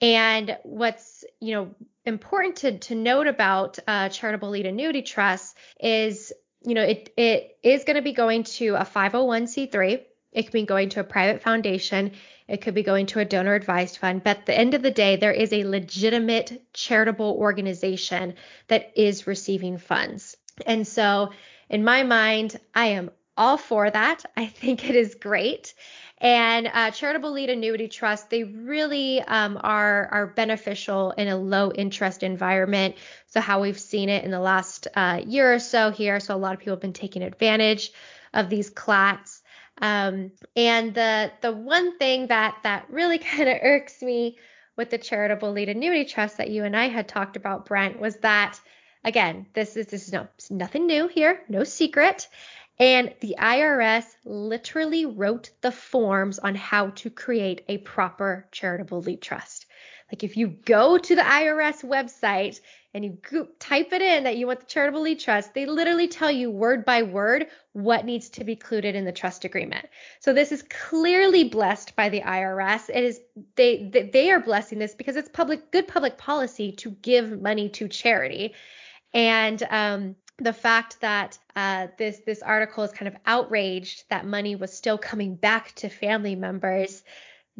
And 0.00 0.56
what's, 0.62 1.24
you 1.40 1.54
know, 1.54 1.74
important 2.04 2.56
to, 2.56 2.78
to 2.78 2.94
note 2.94 3.26
about 3.26 3.78
uh, 3.86 4.08
charitable 4.08 4.50
lead 4.50 4.66
annuity 4.66 5.02
trusts 5.02 5.54
is, 5.78 6.32
you 6.62 6.74
know, 6.74 6.82
it, 6.82 7.12
it 7.16 7.58
is 7.62 7.84
going 7.84 7.96
to 7.96 8.02
be 8.02 8.12
going 8.12 8.44
to 8.44 8.76
a 8.76 8.84
501c3. 8.84 10.02
It 10.32 10.42
can 10.42 10.52
be 10.52 10.64
going 10.64 10.90
to 10.90 11.00
a 11.00 11.04
private 11.04 11.42
foundation. 11.42 12.12
It 12.50 12.62
could 12.62 12.74
be 12.74 12.82
going 12.82 13.06
to 13.06 13.20
a 13.20 13.24
donor 13.24 13.54
advised 13.54 13.98
fund. 13.98 14.24
But 14.24 14.38
at 14.38 14.46
the 14.46 14.58
end 14.58 14.74
of 14.74 14.82
the 14.82 14.90
day, 14.90 15.16
there 15.16 15.32
is 15.32 15.52
a 15.52 15.64
legitimate 15.64 16.60
charitable 16.72 17.36
organization 17.38 18.34
that 18.68 18.92
is 18.96 19.26
receiving 19.26 19.78
funds. 19.78 20.36
And 20.66 20.86
so, 20.86 21.30
in 21.68 21.84
my 21.84 22.02
mind, 22.02 22.58
I 22.74 22.86
am 22.86 23.10
all 23.36 23.56
for 23.56 23.88
that. 23.88 24.24
I 24.36 24.46
think 24.46 24.88
it 24.88 24.96
is 24.96 25.14
great. 25.14 25.74
And 26.18 26.66
uh, 26.66 26.90
charitable 26.90 27.32
lead 27.32 27.48
annuity 27.48 27.88
trusts, 27.88 28.26
they 28.26 28.44
really 28.44 29.22
um, 29.22 29.58
are 29.62 30.08
are 30.12 30.26
beneficial 30.26 31.12
in 31.12 31.28
a 31.28 31.36
low 31.36 31.72
interest 31.72 32.22
environment. 32.22 32.96
So 33.28 33.40
how 33.40 33.62
we've 33.62 33.80
seen 33.80 34.10
it 34.10 34.24
in 34.24 34.30
the 34.30 34.40
last 34.40 34.88
uh, 34.94 35.22
year 35.24 35.54
or 35.54 35.58
so 35.58 35.90
here. 35.90 36.20
So 36.20 36.34
a 36.34 36.36
lot 36.36 36.52
of 36.52 36.58
people 36.58 36.74
have 36.74 36.82
been 36.82 36.92
taking 36.92 37.22
advantage 37.22 37.92
of 38.34 38.50
these 38.50 38.68
CLATs. 38.68 39.39
Um, 39.80 40.32
and 40.56 40.94
the 40.94 41.32
the 41.40 41.52
one 41.52 41.96
thing 41.98 42.26
that 42.28 42.58
that 42.62 42.86
really 42.90 43.18
kind 43.32 43.48
of 43.48 43.58
irks 43.62 44.02
me 44.02 44.38
with 44.76 44.90
the 44.90 44.98
charitable 44.98 45.52
lead 45.52 45.68
annuity 45.68 46.04
trust 46.04 46.38
that 46.38 46.50
you 46.50 46.64
and 46.64 46.76
I 46.76 46.88
had 46.88 47.08
talked 47.08 47.36
about, 47.36 47.66
Brent, 47.66 47.98
was 48.00 48.16
that 48.18 48.60
again, 49.04 49.46
this 49.54 49.76
is 49.76 49.86
this 49.86 50.06
is 50.06 50.12
no 50.12 50.28
nothing 50.50 50.86
new 50.86 51.08
here, 51.08 51.42
no 51.48 51.64
secret. 51.64 52.28
And 52.78 53.14
the 53.20 53.36
IRS 53.38 54.06
literally 54.24 55.04
wrote 55.04 55.50
the 55.60 55.70
forms 55.70 56.38
on 56.38 56.54
how 56.54 56.90
to 56.90 57.10
create 57.10 57.62
a 57.68 57.76
proper 57.78 58.48
charitable 58.52 59.02
lead 59.02 59.20
trust. 59.20 59.66
Like 60.12 60.24
if 60.24 60.36
you 60.36 60.48
go 60.48 60.98
to 60.98 61.14
the 61.14 61.22
IRS 61.22 61.84
website 61.84 62.60
and 62.92 63.04
you 63.04 63.18
go, 63.30 63.46
type 63.60 63.92
it 63.92 64.02
in 64.02 64.24
that 64.24 64.36
you 64.36 64.46
want 64.46 64.60
the 64.60 64.66
charitable 64.66 65.02
lead 65.02 65.20
trust, 65.20 65.54
they 65.54 65.66
literally 65.66 66.08
tell 66.08 66.30
you 66.30 66.50
word 66.50 66.84
by 66.84 67.02
word 67.02 67.46
what 67.72 68.04
needs 68.04 68.28
to 68.30 68.44
be 68.44 68.52
included 68.52 68.96
in 68.96 69.04
the 69.04 69.12
trust 69.12 69.44
agreement. 69.44 69.86
So 70.18 70.32
this 70.32 70.50
is 70.50 70.62
clearly 70.62 71.44
blessed 71.44 71.94
by 71.94 72.08
the 72.08 72.22
IRS. 72.22 72.90
It 72.90 73.04
is 73.04 73.20
they 73.54 74.10
they, 74.12 74.30
are 74.30 74.40
blessing 74.40 74.78
this 74.78 74.94
because 74.94 75.16
it's 75.16 75.28
public 75.28 75.70
good 75.70 75.86
public 75.86 76.18
policy 76.18 76.72
to 76.72 76.90
give 76.90 77.40
money 77.40 77.68
to 77.70 77.86
charity. 77.86 78.54
And 79.14 79.62
um, 79.70 80.16
the 80.38 80.52
fact 80.52 81.00
that 81.00 81.38
uh, 81.54 81.88
this 81.98 82.20
this 82.26 82.42
article 82.42 82.82
is 82.82 82.90
kind 82.90 83.08
of 83.08 83.16
outraged 83.26 84.04
that 84.10 84.26
money 84.26 84.56
was 84.56 84.72
still 84.72 84.98
coming 84.98 85.36
back 85.36 85.72
to 85.76 85.88
family 85.88 86.34
members 86.34 87.04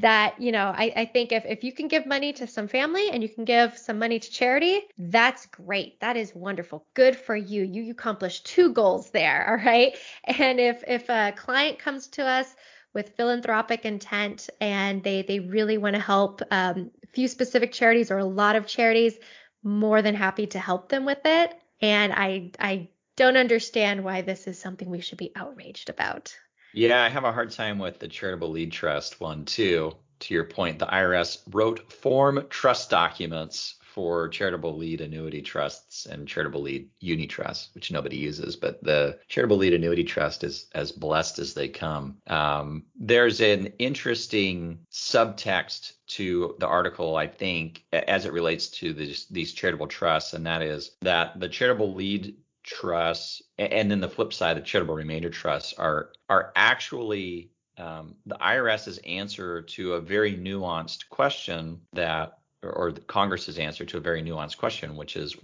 that 0.00 0.40
you 0.40 0.52
know 0.52 0.72
I, 0.74 0.92
I 0.96 1.04
think 1.04 1.32
if, 1.32 1.44
if 1.44 1.64
you 1.64 1.72
can 1.72 1.88
give 1.88 2.06
money 2.06 2.32
to 2.34 2.46
some 2.46 2.68
family 2.68 3.10
and 3.10 3.22
you 3.22 3.28
can 3.28 3.44
give 3.44 3.76
some 3.78 3.98
money 3.98 4.18
to 4.18 4.30
charity 4.30 4.82
that's 4.98 5.46
great. 5.46 6.00
That 6.00 6.16
is 6.16 6.34
wonderful. 6.34 6.86
Good 6.94 7.16
for 7.16 7.36
you. 7.36 7.62
You, 7.62 7.82
you 7.82 7.92
accomplished 7.92 8.46
two 8.46 8.72
goals 8.72 9.10
there 9.10 9.48
all 9.50 9.64
right? 9.64 9.96
And 10.24 10.60
if 10.60 10.82
if 10.86 11.08
a 11.08 11.32
client 11.36 11.78
comes 11.78 12.08
to 12.08 12.24
us 12.24 12.54
with 12.92 13.16
philanthropic 13.16 13.84
intent 13.84 14.50
and 14.60 15.02
they 15.02 15.22
they 15.22 15.40
really 15.40 15.78
want 15.78 15.94
to 15.94 16.02
help 16.02 16.42
um, 16.50 16.90
a 17.02 17.06
few 17.08 17.28
specific 17.28 17.72
charities 17.72 18.10
or 18.10 18.18
a 18.18 18.24
lot 18.24 18.56
of 18.56 18.66
charities 18.66 19.16
more 19.62 20.02
than 20.02 20.14
happy 20.14 20.46
to 20.48 20.58
help 20.58 20.88
them 20.88 21.04
with 21.04 21.20
it. 21.24 21.54
And 21.80 22.12
I 22.12 22.50
I 22.58 22.88
don't 23.16 23.36
understand 23.36 24.02
why 24.02 24.22
this 24.22 24.46
is 24.46 24.58
something 24.58 24.88
we 24.88 25.00
should 25.00 25.18
be 25.18 25.32
outraged 25.36 25.90
about. 25.90 26.34
Yeah, 26.72 27.02
I 27.02 27.08
have 27.08 27.24
a 27.24 27.32
hard 27.32 27.50
time 27.50 27.78
with 27.78 27.98
the 27.98 28.08
charitable 28.08 28.50
lead 28.50 28.72
trust 28.72 29.20
one 29.20 29.44
too. 29.44 29.92
To 30.20 30.34
your 30.34 30.44
point, 30.44 30.78
the 30.78 30.86
IRS 30.86 31.38
wrote 31.50 31.90
form 31.90 32.46
trust 32.50 32.90
documents 32.90 33.76
for 33.80 34.28
charitable 34.28 34.76
lead 34.76 35.00
annuity 35.00 35.42
trusts 35.42 36.06
and 36.06 36.28
charitable 36.28 36.62
lead 36.62 36.88
unitrusts, 37.02 37.74
which 37.74 37.90
nobody 37.90 38.16
uses, 38.16 38.54
but 38.54 38.82
the 38.84 39.18
charitable 39.28 39.56
lead 39.56 39.74
annuity 39.74 40.04
trust 40.04 40.44
is 40.44 40.66
as 40.74 40.92
blessed 40.92 41.38
as 41.38 41.54
they 41.54 41.68
come. 41.68 42.18
Um, 42.28 42.84
there's 42.94 43.40
an 43.40 43.72
interesting 43.78 44.78
subtext 44.92 45.94
to 46.08 46.54
the 46.60 46.66
article, 46.66 47.16
I 47.16 47.26
think, 47.26 47.84
as 47.92 48.26
it 48.26 48.32
relates 48.32 48.68
to 48.68 48.92
these, 48.92 49.26
these 49.30 49.52
charitable 49.52 49.88
trusts, 49.88 50.34
and 50.34 50.46
that 50.46 50.62
is 50.62 50.92
that 51.00 51.40
the 51.40 51.48
charitable 51.48 51.94
lead 51.94 52.36
trusts 52.70 53.42
and 53.58 53.90
then 53.90 54.00
the 54.00 54.08
flip 54.08 54.32
side, 54.32 54.56
the 54.56 54.60
charitable 54.60 54.94
remainder 54.94 55.30
trusts 55.30 55.74
are 55.74 56.12
are 56.28 56.52
actually 56.54 57.50
um, 57.78 58.14
the 58.26 58.36
IRS's 58.36 58.98
answer 58.98 59.62
to 59.62 59.94
a 59.94 60.00
very 60.00 60.34
nuanced 60.34 61.08
question 61.08 61.80
that 61.92 62.38
or 62.62 62.92
Congress's 62.92 63.58
answer 63.58 63.84
to 63.86 63.96
a 63.96 64.00
very 64.00 64.22
nuanced 64.22 64.58
question, 64.58 64.96
which 64.96 65.16
is 65.16 65.36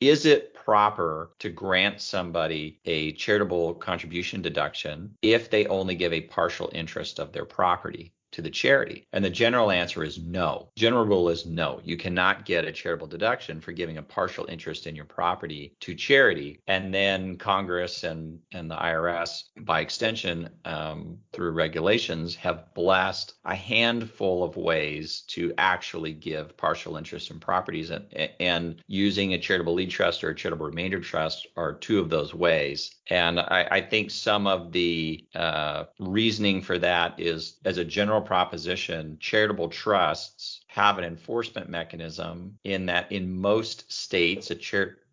is 0.00 0.24
it 0.26 0.54
proper 0.54 1.32
to 1.38 1.50
grant 1.50 2.00
somebody 2.00 2.80
a 2.84 3.12
charitable 3.12 3.74
contribution 3.74 4.40
deduction 4.40 5.14
if 5.22 5.50
they 5.50 5.66
only 5.66 5.94
give 5.94 6.12
a 6.12 6.22
partial 6.22 6.70
interest 6.72 7.18
of 7.18 7.32
their 7.32 7.44
property? 7.44 8.12
To 8.32 8.42
the 8.42 8.50
charity? 8.50 9.06
And 9.12 9.24
the 9.24 9.30
general 9.30 9.70
answer 9.70 10.04
is 10.04 10.18
no. 10.18 10.68
General 10.76 11.04
rule 11.04 11.28
is 11.28 11.46
no. 11.46 11.80
You 11.84 11.96
cannot 11.96 12.44
get 12.44 12.64
a 12.64 12.72
charitable 12.72 13.06
deduction 13.06 13.60
for 13.60 13.72
giving 13.72 13.98
a 13.98 14.02
partial 14.02 14.46
interest 14.46 14.86
in 14.86 14.96
your 14.96 15.04
property 15.04 15.74
to 15.80 15.94
charity. 15.94 16.60
And 16.66 16.92
then 16.92 17.36
Congress 17.36 18.04
and, 18.04 18.38
and 18.52 18.70
the 18.70 18.76
IRS, 18.76 19.44
by 19.60 19.80
extension, 19.80 20.48
um, 20.64 21.18
through 21.32 21.52
regulations, 21.52 22.34
have 22.36 22.72
blessed 22.74 23.34
a 23.44 23.54
handful 23.54 24.44
of 24.44 24.56
ways 24.56 25.22
to 25.28 25.52
actually 25.58 26.12
give 26.12 26.56
partial 26.56 26.96
interest 26.96 27.30
in 27.30 27.40
properties. 27.40 27.90
And, 27.90 28.06
and 28.38 28.82
using 28.86 29.34
a 29.34 29.38
charitable 29.38 29.74
lead 29.74 29.90
trust 29.90 30.22
or 30.24 30.30
a 30.30 30.34
charitable 30.34 30.66
remainder 30.66 31.00
trust 31.00 31.46
are 31.56 31.74
two 31.74 31.98
of 31.98 32.10
those 32.10 32.34
ways. 32.34 32.94
And 33.08 33.40
I, 33.40 33.66
I 33.70 33.80
think 33.80 34.10
some 34.10 34.46
of 34.46 34.72
the 34.72 35.24
uh, 35.34 35.84
reasoning 35.98 36.62
for 36.62 36.78
that 36.78 37.18
is, 37.18 37.56
as 37.64 37.78
a 37.78 37.84
general 37.84 38.19
proposition, 38.20 39.16
charitable 39.20 39.68
trusts 39.68 40.60
have 40.68 40.98
an 40.98 41.04
enforcement 41.04 41.68
mechanism 41.68 42.58
in 42.64 42.86
that 42.86 43.10
in 43.10 43.30
most 43.40 43.90
states, 43.92 44.50
a, 44.50 44.56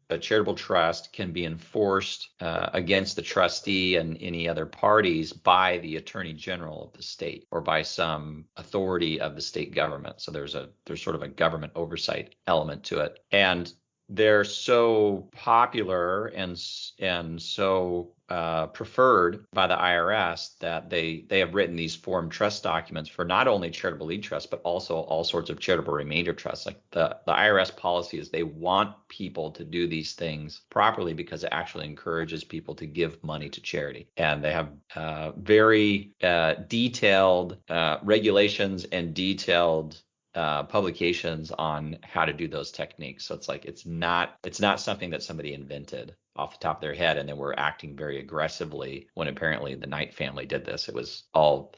a 0.10 0.18
charitable 0.18 0.56
trust 0.56 1.12
can 1.14 1.32
be 1.32 1.46
enforced 1.46 2.30
uh, 2.40 2.70
against 2.74 3.16
the 3.16 3.22
trustee 3.22 3.96
and 3.98 4.18
any 4.22 4.48
other 4.48 4.66
parties 4.66 5.34
by 5.34 5.78
the 5.80 5.98
attorney 5.98 6.34
general 6.34 6.84
of 6.84 6.94
the 6.94 7.04
state 7.04 7.48
or 7.52 7.62
by 7.62 7.82
some 7.82 8.46
authority 8.58 9.20
of 9.20 9.36
the 9.36 9.42
state 9.42 9.74
government. 9.74 10.22
So 10.22 10.32
there's 10.32 10.56
a 10.56 10.70
there's 10.86 11.02
sort 11.02 11.16
of 11.16 11.24
a 11.24 11.28
government 11.28 11.74
oversight 11.76 12.36
element 12.48 12.84
to 12.86 13.00
it. 13.00 13.20
And 13.32 13.72
they're 14.10 14.46
so 14.46 15.30
popular 15.34 16.28
and 16.28 16.58
and 17.00 17.42
so 17.42 18.14
uh, 18.30 18.68
preferred 18.68 19.46
by 19.54 19.68
the 19.68 19.76
IRS 19.76 20.58
that 20.60 20.90
they 20.90 21.26
they 21.30 21.40
have 21.40 21.56
written 21.56 21.76
these 21.76 21.96
form 21.96 22.30
trust 22.30 22.64
documents 22.64 23.10
for 23.10 23.24
not 23.24 23.48
only 23.48 23.70
charitable 23.70 24.08
lead 24.08 24.24
trusts 24.24 24.50
but 24.50 24.62
also 24.64 24.98
all 24.98 25.24
sorts 25.24 25.50
of 25.50 25.60
charitable 25.60 25.94
remainder 25.94 26.34
trusts. 26.34 26.66
Like 26.66 26.82
the 26.92 27.18
the 27.26 27.34
IRS 27.34 27.76
policy 27.76 28.20
is 28.20 28.30
they 28.30 28.44
want 28.44 28.96
people 29.08 29.52
to 29.52 29.64
do 29.64 29.88
these 29.88 30.14
things 30.14 30.62
properly 30.70 31.14
because 31.14 31.44
it 31.44 31.50
actually 31.52 31.86
encourages 31.86 32.44
people 32.44 32.76
to 32.76 32.86
give 32.86 33.24
money 33.24 33.50
to 33.50 33.62
charity, 33.62 34.10
and 34.18 34.44
they 34.44 34.52
have 34.52 34.70
uh, 34.96 35.32
very 35.32 36.14
uh, 36.22 36.56
detailed 36.68 37.58
uh, 37.70 38.00
regulations 38.04 38.86
and 38.86 39.14
detailed 39.14 40.02
uh, 40.36 40.64
publications 40.64 41.52
on 41.52 41.98
how 42.04 42.24
to 42.24 42.32
do 42.32 42.48
those 42.48 42.72
techniques. 42.72 43.26
So 43.26 43.34
it's 43.34 43.48
like 43.48 43.66
it's 43.66 43.86
not 43.86 44.36
it's 44.44 44.60
not 44.60 44.80
something 44.80 45.10
that 45.10 45.24
somebody 45.24 45.54
invented 45.54 46.16
off 46.38 46.60
the 46.60 46.64
top 46.64 46.78
of 46.78 46.82
their 46.82 46.94
head 46.94 47.18
and 47.18 47.28
then 47.28 47.38
were 47.38 47.58
acting 47.60 47.96
very 47.96 48.20
aggressively 48.20 49.08
when 49.14 49.28
apparently 49.28 49.76
the 49.76 49.88
Knight 49.88 50.14
family 50.16 50.46
did 50.46 50.66
this. 50.66 50.88
It 50.90 50.96
was 50.96 51.24
all 51.34 51.74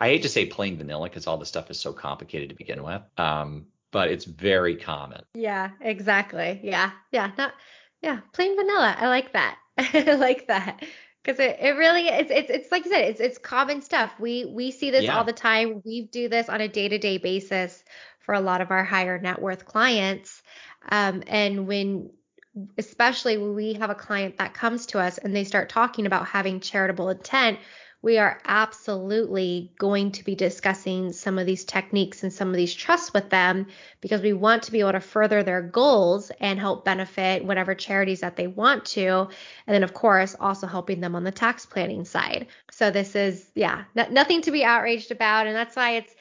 I 0.00 0.08
hate 0.08 0.22
to 0.22 0.28
say 0.28 0.46
plain 0.46 0.76
vanilla 0.76 1.08
because 1.08 1.26
all 1.26 1.38
the 1.38 1.46
stuff 1.46 1.70
is 1.70 1.80
so 1.80 1.92
complicated 1.92 2.50
to 2.50 2.54
begin 2.54 2.82
with. 2.82 3.02
Um, 3.16 3.66
but 3.92 4.10
it's 4.10 4.24
very 4.26 4.76
common. 4.76 5.22
Yeah, 5.34 5.70
exactly. 5.80 6.60
Yeah. 6.62 6.90
Yeah. 7.12 7.30
Not 7.38 7.52
yeah, 8.02 8.20
plain 8.32 8.54
vanilla. 8.56 8.94
I 8.98 9.08
like 9.08 9.32
that. 9.32 9.58
I 9.78 10.14
like 10.14 10.48
that. 10.48 10.84
because 11.24 11.40
it, 11.40 11.56
it 11.60 11.76
really 11.76 12.06
it's 12.08 12.30
it's 12.30 12.50
it's 12.50 12.70
like 12.72 12.84
you 12.84 12.90
said 12.90 13.04
it's 13.08 13.20
it's 13.20 13.38
common 13.38 13.82
stuff 13.82 14.12
we 14.20 14.44
we 14.44 14.70
see 14.70 14.90
this 14.90 15.04
Yeah. 15.04 15.16
all 15.18 15.24
the 15.24 15.32
time 15.32 15.82
we 15.84 16.06
do 16.12 16.28
this 16.28 16.48
on 16.48 16.60
a 16.60 16.68
day-to-day 16.68 17.18
basis 17.18 17.82
for 18.20 18.34
a 18.34 18.40
lot 18.40 18.60
of 18.60 18.70
our 18.70 18.84
higher 18.84 19.18
net 19.18 19.40
worth 19.42 19.64
clients 19.64 20.42
um, 20.88 21.22
and 21.26 21.66
when 21.66 22.10
especially 22.78 23.38
when 23.38 23.54
we 23.54 23.74
have 23.74 23.90
a 23.90 23.94
client 23.94 24.38
that 24.38 24.54
comes 24.54 24.86
to 24.86 24.98
us 24.98 25.18
and 25.18 25.34
they 25.34 25.44
start 25.44 25.68
talking 25.68 26.06
about 26.06 26.26
having 26.26 26.60
charitable 26.60 27.10
intent 27.10 27.58
we 28.06 28.18
are 28.18 28.40
absolutely 28.44 29.72
going 29.78 30.12
to 30.12 30.24
be 30.24 30.36
discussing 30.36 31.12
some 31.12 31.40
of 31.40 31.46
these 31.46 31.64
techniques 31.64 32.22
and 32.22 32.32
some 32.32 32.50
of 32.50 32.54
these 32.54 32.72
trusts 32.72 33.12
with 33.12 33.30
them 33.30 33.66
because 34.00 34.22
we 34.22 34.32
want 34.32 34.62
to 34.62 34.70
be 34.70 34.78
able 34.78 34.92
to 34.92 35.00
further 35.00 35.42
their 35.42 35.60
goals 35.60 36.30
and 36.38 36.60
help 36.60 36.84
benefit 36.84 37.44
whatever 37.44 37.74
charities 37.74 38.20
that 38.20 38.36
they 38.36 38.46
want 38.46 38.84
to. 38.84 39.28
And 39.66 39.74
then, 39.74 39.82
of 39.82 39.92
course, 39.92 40.36
also 40.38 40.68
helping 40.68 41.00
them 41.00 41.16
on 41.16 41.24
the 41.24 41.32
tax 41.32 41.66
planning 41.66 42.04
side. 42.04 42.46
So, 42.70 42.92
this 42.92 43.16
is, 43.16 43.50
yeah, 43.56 43.84
n- 43.96 44.12
nothing 44.12 44.42
to 44.42 44.52
be 44.52 44.62
outraged 44.62 45.10
about. 45.10 45.48
And 45.48 45.56
that's 45.56 45.74
why 45.74 45.96
it's, 45.96 46.14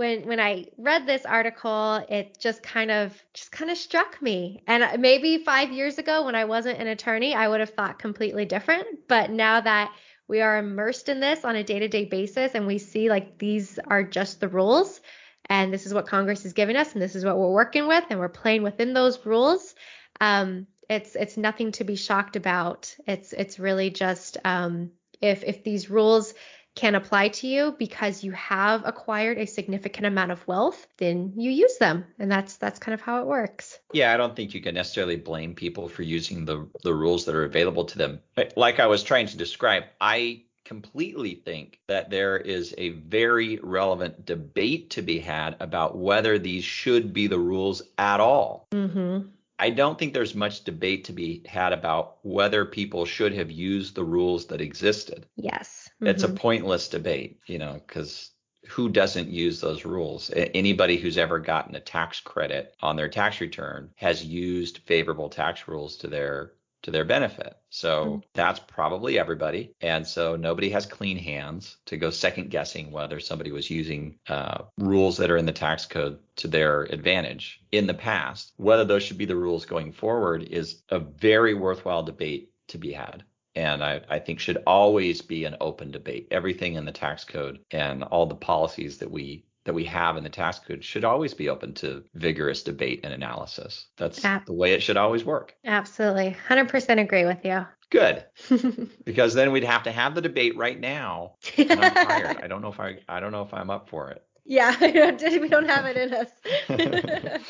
when 0.00 0.26
when 0.26 0.40
I 0.40 0.64
read 0.78 1.06
this 1.06 1.26
article, 1.26 2.02
it 2.08 2.38
just 2.40 2.62
kind 2.62 2.90
of 2.90 3.22
just 3.34 3.52
kind 3.52 3.70
of 3.70 3.76
struck 3.76 4.20
me. 4.22 4.62
And 4.66 5.02
maybe 5.02 5.44
5 5.44 5.72
years 5.72 5.98
ago 5.98 6.24
when 6.24 6.34
I 6.34 6.46
wasn't 6.46 6.80
an 6.80 6.86
attorney, 6.86 7.34
I 7.34 7.46
would 7.46 7.60
have 7.60 7.74
thought 7.74 7.98
completely 7.98 8.46
different, 8.46 9.06
but 9.08 9.30
now 9.30 9.60
that 9.60 9.92
we 10.26 10.40
are 10.40 10.56
immersed 10.56 11.10
in 11.10 11.20
this 11.20 11.44
on 11.44 11.54
a 11.54 11.62
day-to-day 11.62 12.06
basis 12.06 12.54
and 12.54 12.66
we 12.66 12.78
see 12.78 13.10
like 13.10 13.36
these 13.36 13.78
are 13.88 14.02
just 14.02 14.40
the 14.40 14.48
rules 14.48 15.02
and 15.50 15.70
this 15.70 15.84
is 15.84 15.92
what 15.92 16.06
Congress 16.06 16.46
is 16.46 16.54
giving 16.54 16.76
us 16.76 16.94
and 16.94 17.02
this 17.02 17.14
is 17.14 17.24
what 17.24 17.36
we're 17.36 17.52
working 17.52 17.86
with 17.86 18.04
and 18.08 18.18
we're 18.18 18.30
playing 18.30 18.62
within 18.62 18.94
those 18.94 19.26
rules. 19.26 19.74
Um, 20.18 20.66
it's 20.88 21.14
it's 21.14 21.36
nothing 21.36 21.72
to 21.72 21.84
be 21.84 21.96
shocked 21.96 22.36
about. 22.36 22.96
It's 23.06 23.34
it's 23.34 23.58
really 23.58 23.90
just 23.90 24.38
um, 24.46 24.92
if 25.20 25.44
if 25.44 25.62
these 25.62 25.90
rules 25.90 26.32
can 26.74 26.94
apply 26.94 27.28
to 27.28 27.46
you 27.46 27.74
because 27.78 28.22
you 28.24 28.32
have 28.32 28.82
acquired 28.86 29.38
a 29.38 29.46
significant 29.46 30.06
amount 30.06 30.30
of 30.30 30.46
wealth, 30.46 30.86
then 30.98 31.32
you 31.36 31.50
use 31.50 31.76
them, 31.78 32.04
and 32.18 32.30
that's 32.30 32.56
that's 32.56 32.78
kind 32.78 32.94
of 32.94 33.00
how 33.00 33.20
it 33.20 33.26
works. 33.26 33.78
Yeah, 33.92 34.14
I 34.14 34.16
don't 34.16 34.36
think 34.36 34.54
you 34.54 34.60
can 34.60 34.74
necessarily 34.74 35.16
blame 35.16 35.54
people 35.54 35.88
for 35.88 36.02
using 36.02 36.44
the 36.44 36.68
the 36.82 36.94
rules 36.94 37.24
that 37.24 37.34
are 37.34 37.44
available 37.44 37.84
to 37.86 37.98
them. 37.98 38.20
Like 38.56 38.80
I 38.80 38.86
was 38.86 39.02
trying 39.02 39.26
to 39.28 39.36
describe, 39.36 39.84
I 40.00 40.42
completely 40.64 41.34
think 41.34 41.80
that 41.88 42.10
there 42.10 42.36
is 42.36 42.72
a 42.78 42.90
very 42.90 43.58
relevant 43.60 44.24
debate 44.24 44.90
to 44.90 45.02
be 45.02 45.18
had 45.18 45.56
about 45.58 45.98
whether 45.98 46.38
these 46.38 46.62
should 46.62 47.12
be 47.12 47.26
the 47.26 47.38
rules 47.38 47.82
at 47.98 48.20
all. 48.20 48.68
Mm-hmm. 48.70 49.28
I 49.58 49.70
don't 49.70 49.98
think 49.98 50.14
there's 50.14 50.34
much 50.34 50.64
debate 50.64 51.04
to 51.04 51.12
be 51.12 51.42
had 51.46 51.72
about 51.72 52.16
whether 52.22 52.64
people 52.64 53.04
should 53.04 53.34
have 53.34 53.50
used 53.50 53.94
the 53.94 54.04
rules 54.04 54.46
that 54.46 54.60
existed. 54.60 55.26
Yes. 55.36 55.89
It's 56.00 56.22
a 56.24 56.28
Mhm. 56.28 56.36
pointless 56.36 56.88
debate, 56.88 57.40
you 57.46 57.58
know, 57.58 57.74
because 57.74 58.30
who 58.68 58.88
doesn't 58.88 59.28
use 59.28 59.60
those 59.60 59.84
rules? 59.84 60.30
Anybody 60.34 60.96
who's 60.98 61.18
ever 61.18 61.38
gotten 61.38 61.74
a 61.74 61.80
tax 61.80 62.20
credit 62.20 62.74
on 62.80 62.96
their 62.96 63.08
tax 63.08 63.40
return 63.40 63.90
has 63.96 64.24
used 64.24 64.78
favorable 64.86 65.28
tax 65.28 65.66
rules 65.68 65.96
to 65.98 66.08
their 66.08 66.52
to 66.82 66.90
their 66.90 67.04
benefit. 67.04 67.54
So 67.68 68.06
Mhm. 68.06 68.22
that's 68.32 68.58
probably 68.60 69.18
everybody. 69.18 69.74
And 69.82 70.06
so 70.06 70.34
nobody 70.36 70.70
has 70.70 70.86
clean 70.86 71.18
hands 71.18 71.76
to 71.86 71.98
go 71.98 72.08
second 72.08 72.50
guessing 72.50 72.90
whether 72.90 73.20
somebody 73.20 73.52
was 73.52 73.68
using 73.68 74.18
uh, 74.28 74.62
rules 74.78 75.18
that 75.18 75.30
are 75.30 75.36
in 75.36 75.44
the 75.44 75.52
tax 75.52 75.84
code 75.84 76.20
to 76.36 76.48
their 76.48 76.84
advantage 76.84 77.60
in 77.70 77.86
the 77.86 77.92
past. 77.92 78.54
Whether 78.56 78.86
those 78.86 79.02
should 79.02 79.18
be 79.18 79.26
the 79.26 79.36
rules 79.36 79.66
going 79.66 79.92
forward 79.92 80.42
is 80.44 80.82
a 80.88 80.98
very 81.00 81.52
worthwhile 81.52 82.02
debate 82.02 82.50
to 82.68 82.78
be 82.78 82.92
had 82.92 83.24
and 83.54 83.82
I, 83.82 84.00
I 84.08 84.18
think 84.18 84.40
should 84.40 84.62
always 84.66 85.22
be 85.22 85.44
an 85.44 85.56
open 85.60 85.90
debate. 85.90 86.28
Everything 86.30 86.74
in 86.74 86.84
the 86.84 86.92
tax 86.92 87.24
code 87.24 87.60
and 87.70 88.02
all 88.04 88.26
the 88.26 88.34
policies 88.34 88.98
that 88.98 89.10
we 89.10 89.44
that 89.64 89.74
we 89.74 89.84
have 89.84 90.16
in 90.16 90.24
the 90.24 90.30
tax 90.30 90.58
code 90.58 90.82
should 90.82 91.04
always 91.04 91.34
be 91.34 91.50
open 91.50 91.74
to 91.74 92.02
vigorous 92.14 92.62
debate 92.62 93.00
and 93.04 93.12
analysis. 93.12 93.88
That's 93.98 94.28
the 94.46 94.54
way 94.54 94.72
it 94.72 94.82
should 94.82 94.96
always 94.96 95.22
work. 95.24 95.54
Absolutely. 95.66 96.34
100% 96.48 96.98
agree 97.00 97.26
with 97.26 97.44
you. 97.44 97.66
Good, 97.90 98.24
because 99.04 99.34
then 99.34 99.52
we'd 99.52 99.64
have 99.64 99.82
to 99.82 99.92
have 99.92 100.14
the 100.14 100.22
debate 100.22 100.56
right 100.56 100.78
now. 100.78 101.34
And 101.58 101.72
I'm 101.72 101.92
tired. 101.92 102.38
I 102.42 102.46
don't 102.46 102.62
know 102.62 102.68
if 102.70 102.78
I 102.80 102.98
I 103.08 103.20
don't 103.20 103.32
know 103.32 103.42
if 103.42 103.52
I'm 103.52 103.68
up 103.68 103.88
for 103.88 104.10
it. 104.10 104.22
yeah, 104.44 104.74
we 104.80 105.48
don't 105.48 105.68
have 105.68 105.84
it 105.86 105.96
in 105.96 106.14
us. 106.14 106.30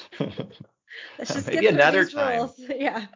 Let's 1.18 1.34
just 1.34 1.46
Maybe 1.46 1.61
get 1.61 1.74
another 1.74 2.07
time. 2.07 2.38
rules. 2.38 2.59
Yeah. 2.59 3.07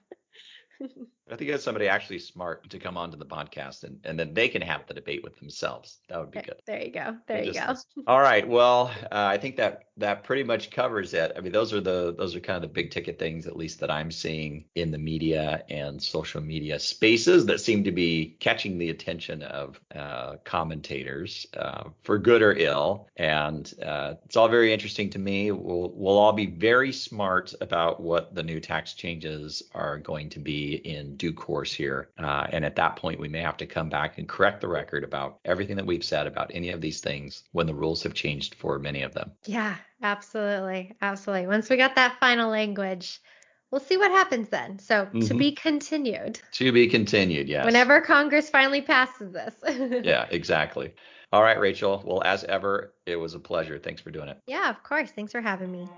I 1.31 1.37
think 1.37 1.51
it's 1.51 1.65
somebody 1.65 1.89
actually 1.89 2.19
smart 2.19 2.69
to 2.69 2.79
come 2.79 2.99
onto 2.99 3.17
the 3.17 3.25
podcast 3.25 3.85
and, 3.85 3.99
and 4.05 4.19
then 4.19 4.35
they 4.35 4.49
can 4.49 4.61
have 4.61 4.87
the 4.87 4.93
debate 4.93 5.23
with 5.25 5.39
themselves. 5.39 5.99
That 6.09 6.21
would 6.21 6.31
be 6.31 6.43
good. 6.43 6.61
There 6.67 6.83
you 6.83 6.91
go. 6.91 7.17
There 7.27 7.43
you 7.43 7.53
just 7.53 7.87
go. 7.97 8.03
All 8.07 8.21
right. 8.21 8.47
Well, 8.47 8.93
uh, 9.05 9.07
I 9.11 9.39
think 9.39 9.57
that 9.57 9.85
that 9.97 10.25
pretty 10.25 10.43
much 10.43 10.71
covers 10.71 11.15
it. 11.15 11.33
I 11.37 11.41
mean, 11.41 11.53
those 11.53 11.73
are 11.73 11.81
the 11.81 12.15
those 12.19 12.35
are 12.35 12.41
kind 12.41 12.57
of 12.57 12.63
the 12.63 12.75
big 12.75 12.91
ticket 12.91 13.19
things, 13.19 13.47
at 13.47 13.57
least 13.57 13.81
that 13.81 13.91
I'm 13.91 14.11
seeing 14.11 14.65
in 14.75 14.91
the 14.91 14.99
media 14.99 15.65
and 15.71 16.03
social 16.03 16.43
media 16.43 16.79
spaces 16.79 17.47
that 17.47 17.61
seem 17.61 17.85
to 17.85 17.93
be 17.93 18.37
catching 18.41 18.77
the 18.77 18.91
attention 18.91 19.43
of 19.43 19.81
uh, 19.95 20.37
commentators 20.45 21.47
uh, 21.57 21.85
for 22.03 22.19
good 22.19 22.43
or 22.43 22.53
ill. 22.53 23.09
And 23.17 23.73
uh, 23.83 24.15
it's 24.27 24.37
all 24.37 24.49
very 24.49 24.73
interesting 24.73 25.09
to 25.11 25.19
me. 25.19 25.53
We'll 25.53 25.93
we'll 25.95 26.19
all 26.19 26.33
be 26.33 26.47
very 26.47 26.93
smart 26.93 27.55
about 27.63 28.01
what 28.01 28.35
the 28.35 28.43
new 28.43 28.61
tax 28.61 28.93
changes 28.93 29.63
are 29.75 29.99
going 29.99 30.29
to 30.31 30.41
be 30.41 30.75
in 30.75 31.14
due 31.17 31.33
course 31.33 31.73
here. 31.73 32.11
Uh, 32.19 32.47
and 32.51 32.65
at 32.65 32.77
that 32.77 32.97
point, 32.97 33.21
we 33.21 33.29
may 33.29 33.41
have 33.41 33.57
to 33.59 33.67
come 33.67 33.89
back 33.89 34.19
and 34.19 34.29
correct 34.29 34.61
the 34.61 34.69
record 34.69 35.05
about 35.05 35.39
everything 35.45 35.77
that 35.77 35.87
we've 35.87 36.05
said 36.05 36.27
about 36.27 36.51
any 36.55 36.71
of 36.71 36.81
these 36.81 37.01
things 37.01 37.45
when 37.53 37.67
the 37.67 37.75
rules 37.75 38.03
have 38.03 38.15
changed 38.15 38.55
for 38.57 38.79
many 38.79 39.03
of 39.03 39.15
them. 39.15 39.33
Yeah, 39.45 39.77
absolutely. 40.03 40.93
Absolutely. 41.03 41.47
Once 41.47 41.69
we 41.71 41.77
got 41.77 41.95
that 41.97 42.19
final 42.21 42.51
language, 42.51 43.21
we'll 43.71 43.81
see 43.81 43.97
what 43.97 44.11
happens 44.11 44.49
then. 44.49 44.79
So 44.79 45.05
to 45.07 45.11
Mhm. 45.19 45.39
be 45.39 45.53
continued 45.53 46.41
To 46.53 46.73
be 46.73 46.87
continued, 46.89 47.49
yes. 47.49 47.65
whenever 47.65 48.01
Congress 48.01 48.51
finally 48.51 48.83
passes 48.83 49.33
this. 49.33 49.55
Yeah, 50.05 50.27
exactly. 50.31 50.95
All 51.33 51.43
right, 51.43 51.59
Rachel. 51.59 52.01
Well, 52.07 52.23
as 52.25 52.45
ever, 52.45 52.95
it 53.07 53.17
was 53.17 53.35
a 53.35 53.41
pleasure. 53.41 53.79
Thanks 53.79 54.01
for 54.01 54.13
doing 54.13 54.29
it. 54.29 54.39
Yeah, 54.47 54.71
of 54.71 54.83
course. 54.85 55.11
Thanks 55.11 55.33
for 55.33 55.41
having 55.41 55.73
me. 55.73 55.89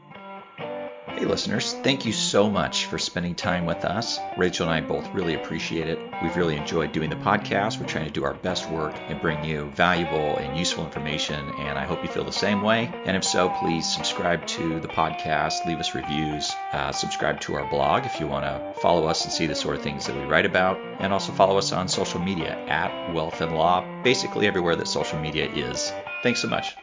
Hey, 1.16 1.24
listeners, 1.24 1.72
thank 1.82 2.04
you 2.04 2.12
so 2.12 2.50
much 2.50 2.84
for 2.84 2.98
spending 2.98 3.34
time 3.34 3.64
with 3.64 3.86
us. 3.86 4.20
Rachel 4.36 4.68
and 4.68 4.74
I 4.74 4.86
both 4.86 5.14
really 5.14 5.34
appreciate 5.34 5.88
it. 5.88 5.98
We've 6.22 6.36
really 6.36 6.56
enjoyed 6.56 6.92
doing 6.92 7.08
the 7.08 7.16
podcast. 7.16 7.80
We're 7.80 7.86
trying 7.86 8.04
to 8.04 8.10
do 8.10 8.22
our 8.22 8.34
best 8.34 8.68
work 8.68 8.94
and 9.08 9.18
bring 9.18 9.42
you 9.42 9.70
valuable 9.70 10.36
and 10.36 10.58
useful 10.58 10.84
information, 10.84 11.42
and 11.58 11.78
I 11.78 11.86
hope 11.86 12.02
you 12.02 12.10
feel 12.10 12.24
the 12.24 12.32
same 12.32 12.60
way. 12.60 12.92
And 13.06 13.16
if 13.16 13.24
so, 13.24 13.48
please 13.48 13.90
subscribe 13.90 14.46
to 14.48 14.78
the 14.78 14.88
podcast, 14.88 15.64
leave 15.64 15.80
us 15.80 15.94
reviews, 15.94 16.52
uh, 16.74 16.92
subscribe 16.92 17.40
to 17.40 17.54
our 17.54 17.64
blog 17.70 18.04
if 18.04 18.20
you 18.20 18.26
want 18.26 18.44
to 18.44 18.78
follow 18.82 19.06
us 19.06 19.24
and 19.24 19.32
see 19.32 19.46
the 19.46 19.54
sort 19.54 19.76
of 19.76 19.82
things 19.82 20.06
that 20.06 20.16
we 20.16 20.24
write 20.24 20.44
about, 20.44 20.78
and 20.98 21.14
also 21.14 21.32
follow 21.32 21.56
us 21.56 21.72
on 21.72 21.88
social 21.88 22.20
media 22.20 22.58
at 22.68 23.14
Wealth 23.14 23.40
and 23.40 23.54
Law, 23.54 23.82
basically 24.02 24.46
everywhere 24.46 24.76
that 24.76 24.86
social 24.86 25.18
media 25.18 25.50
is. 25.50 25.94
Thanks 26.22 26.42
so 26.42 26.48
much. 26.48 26.76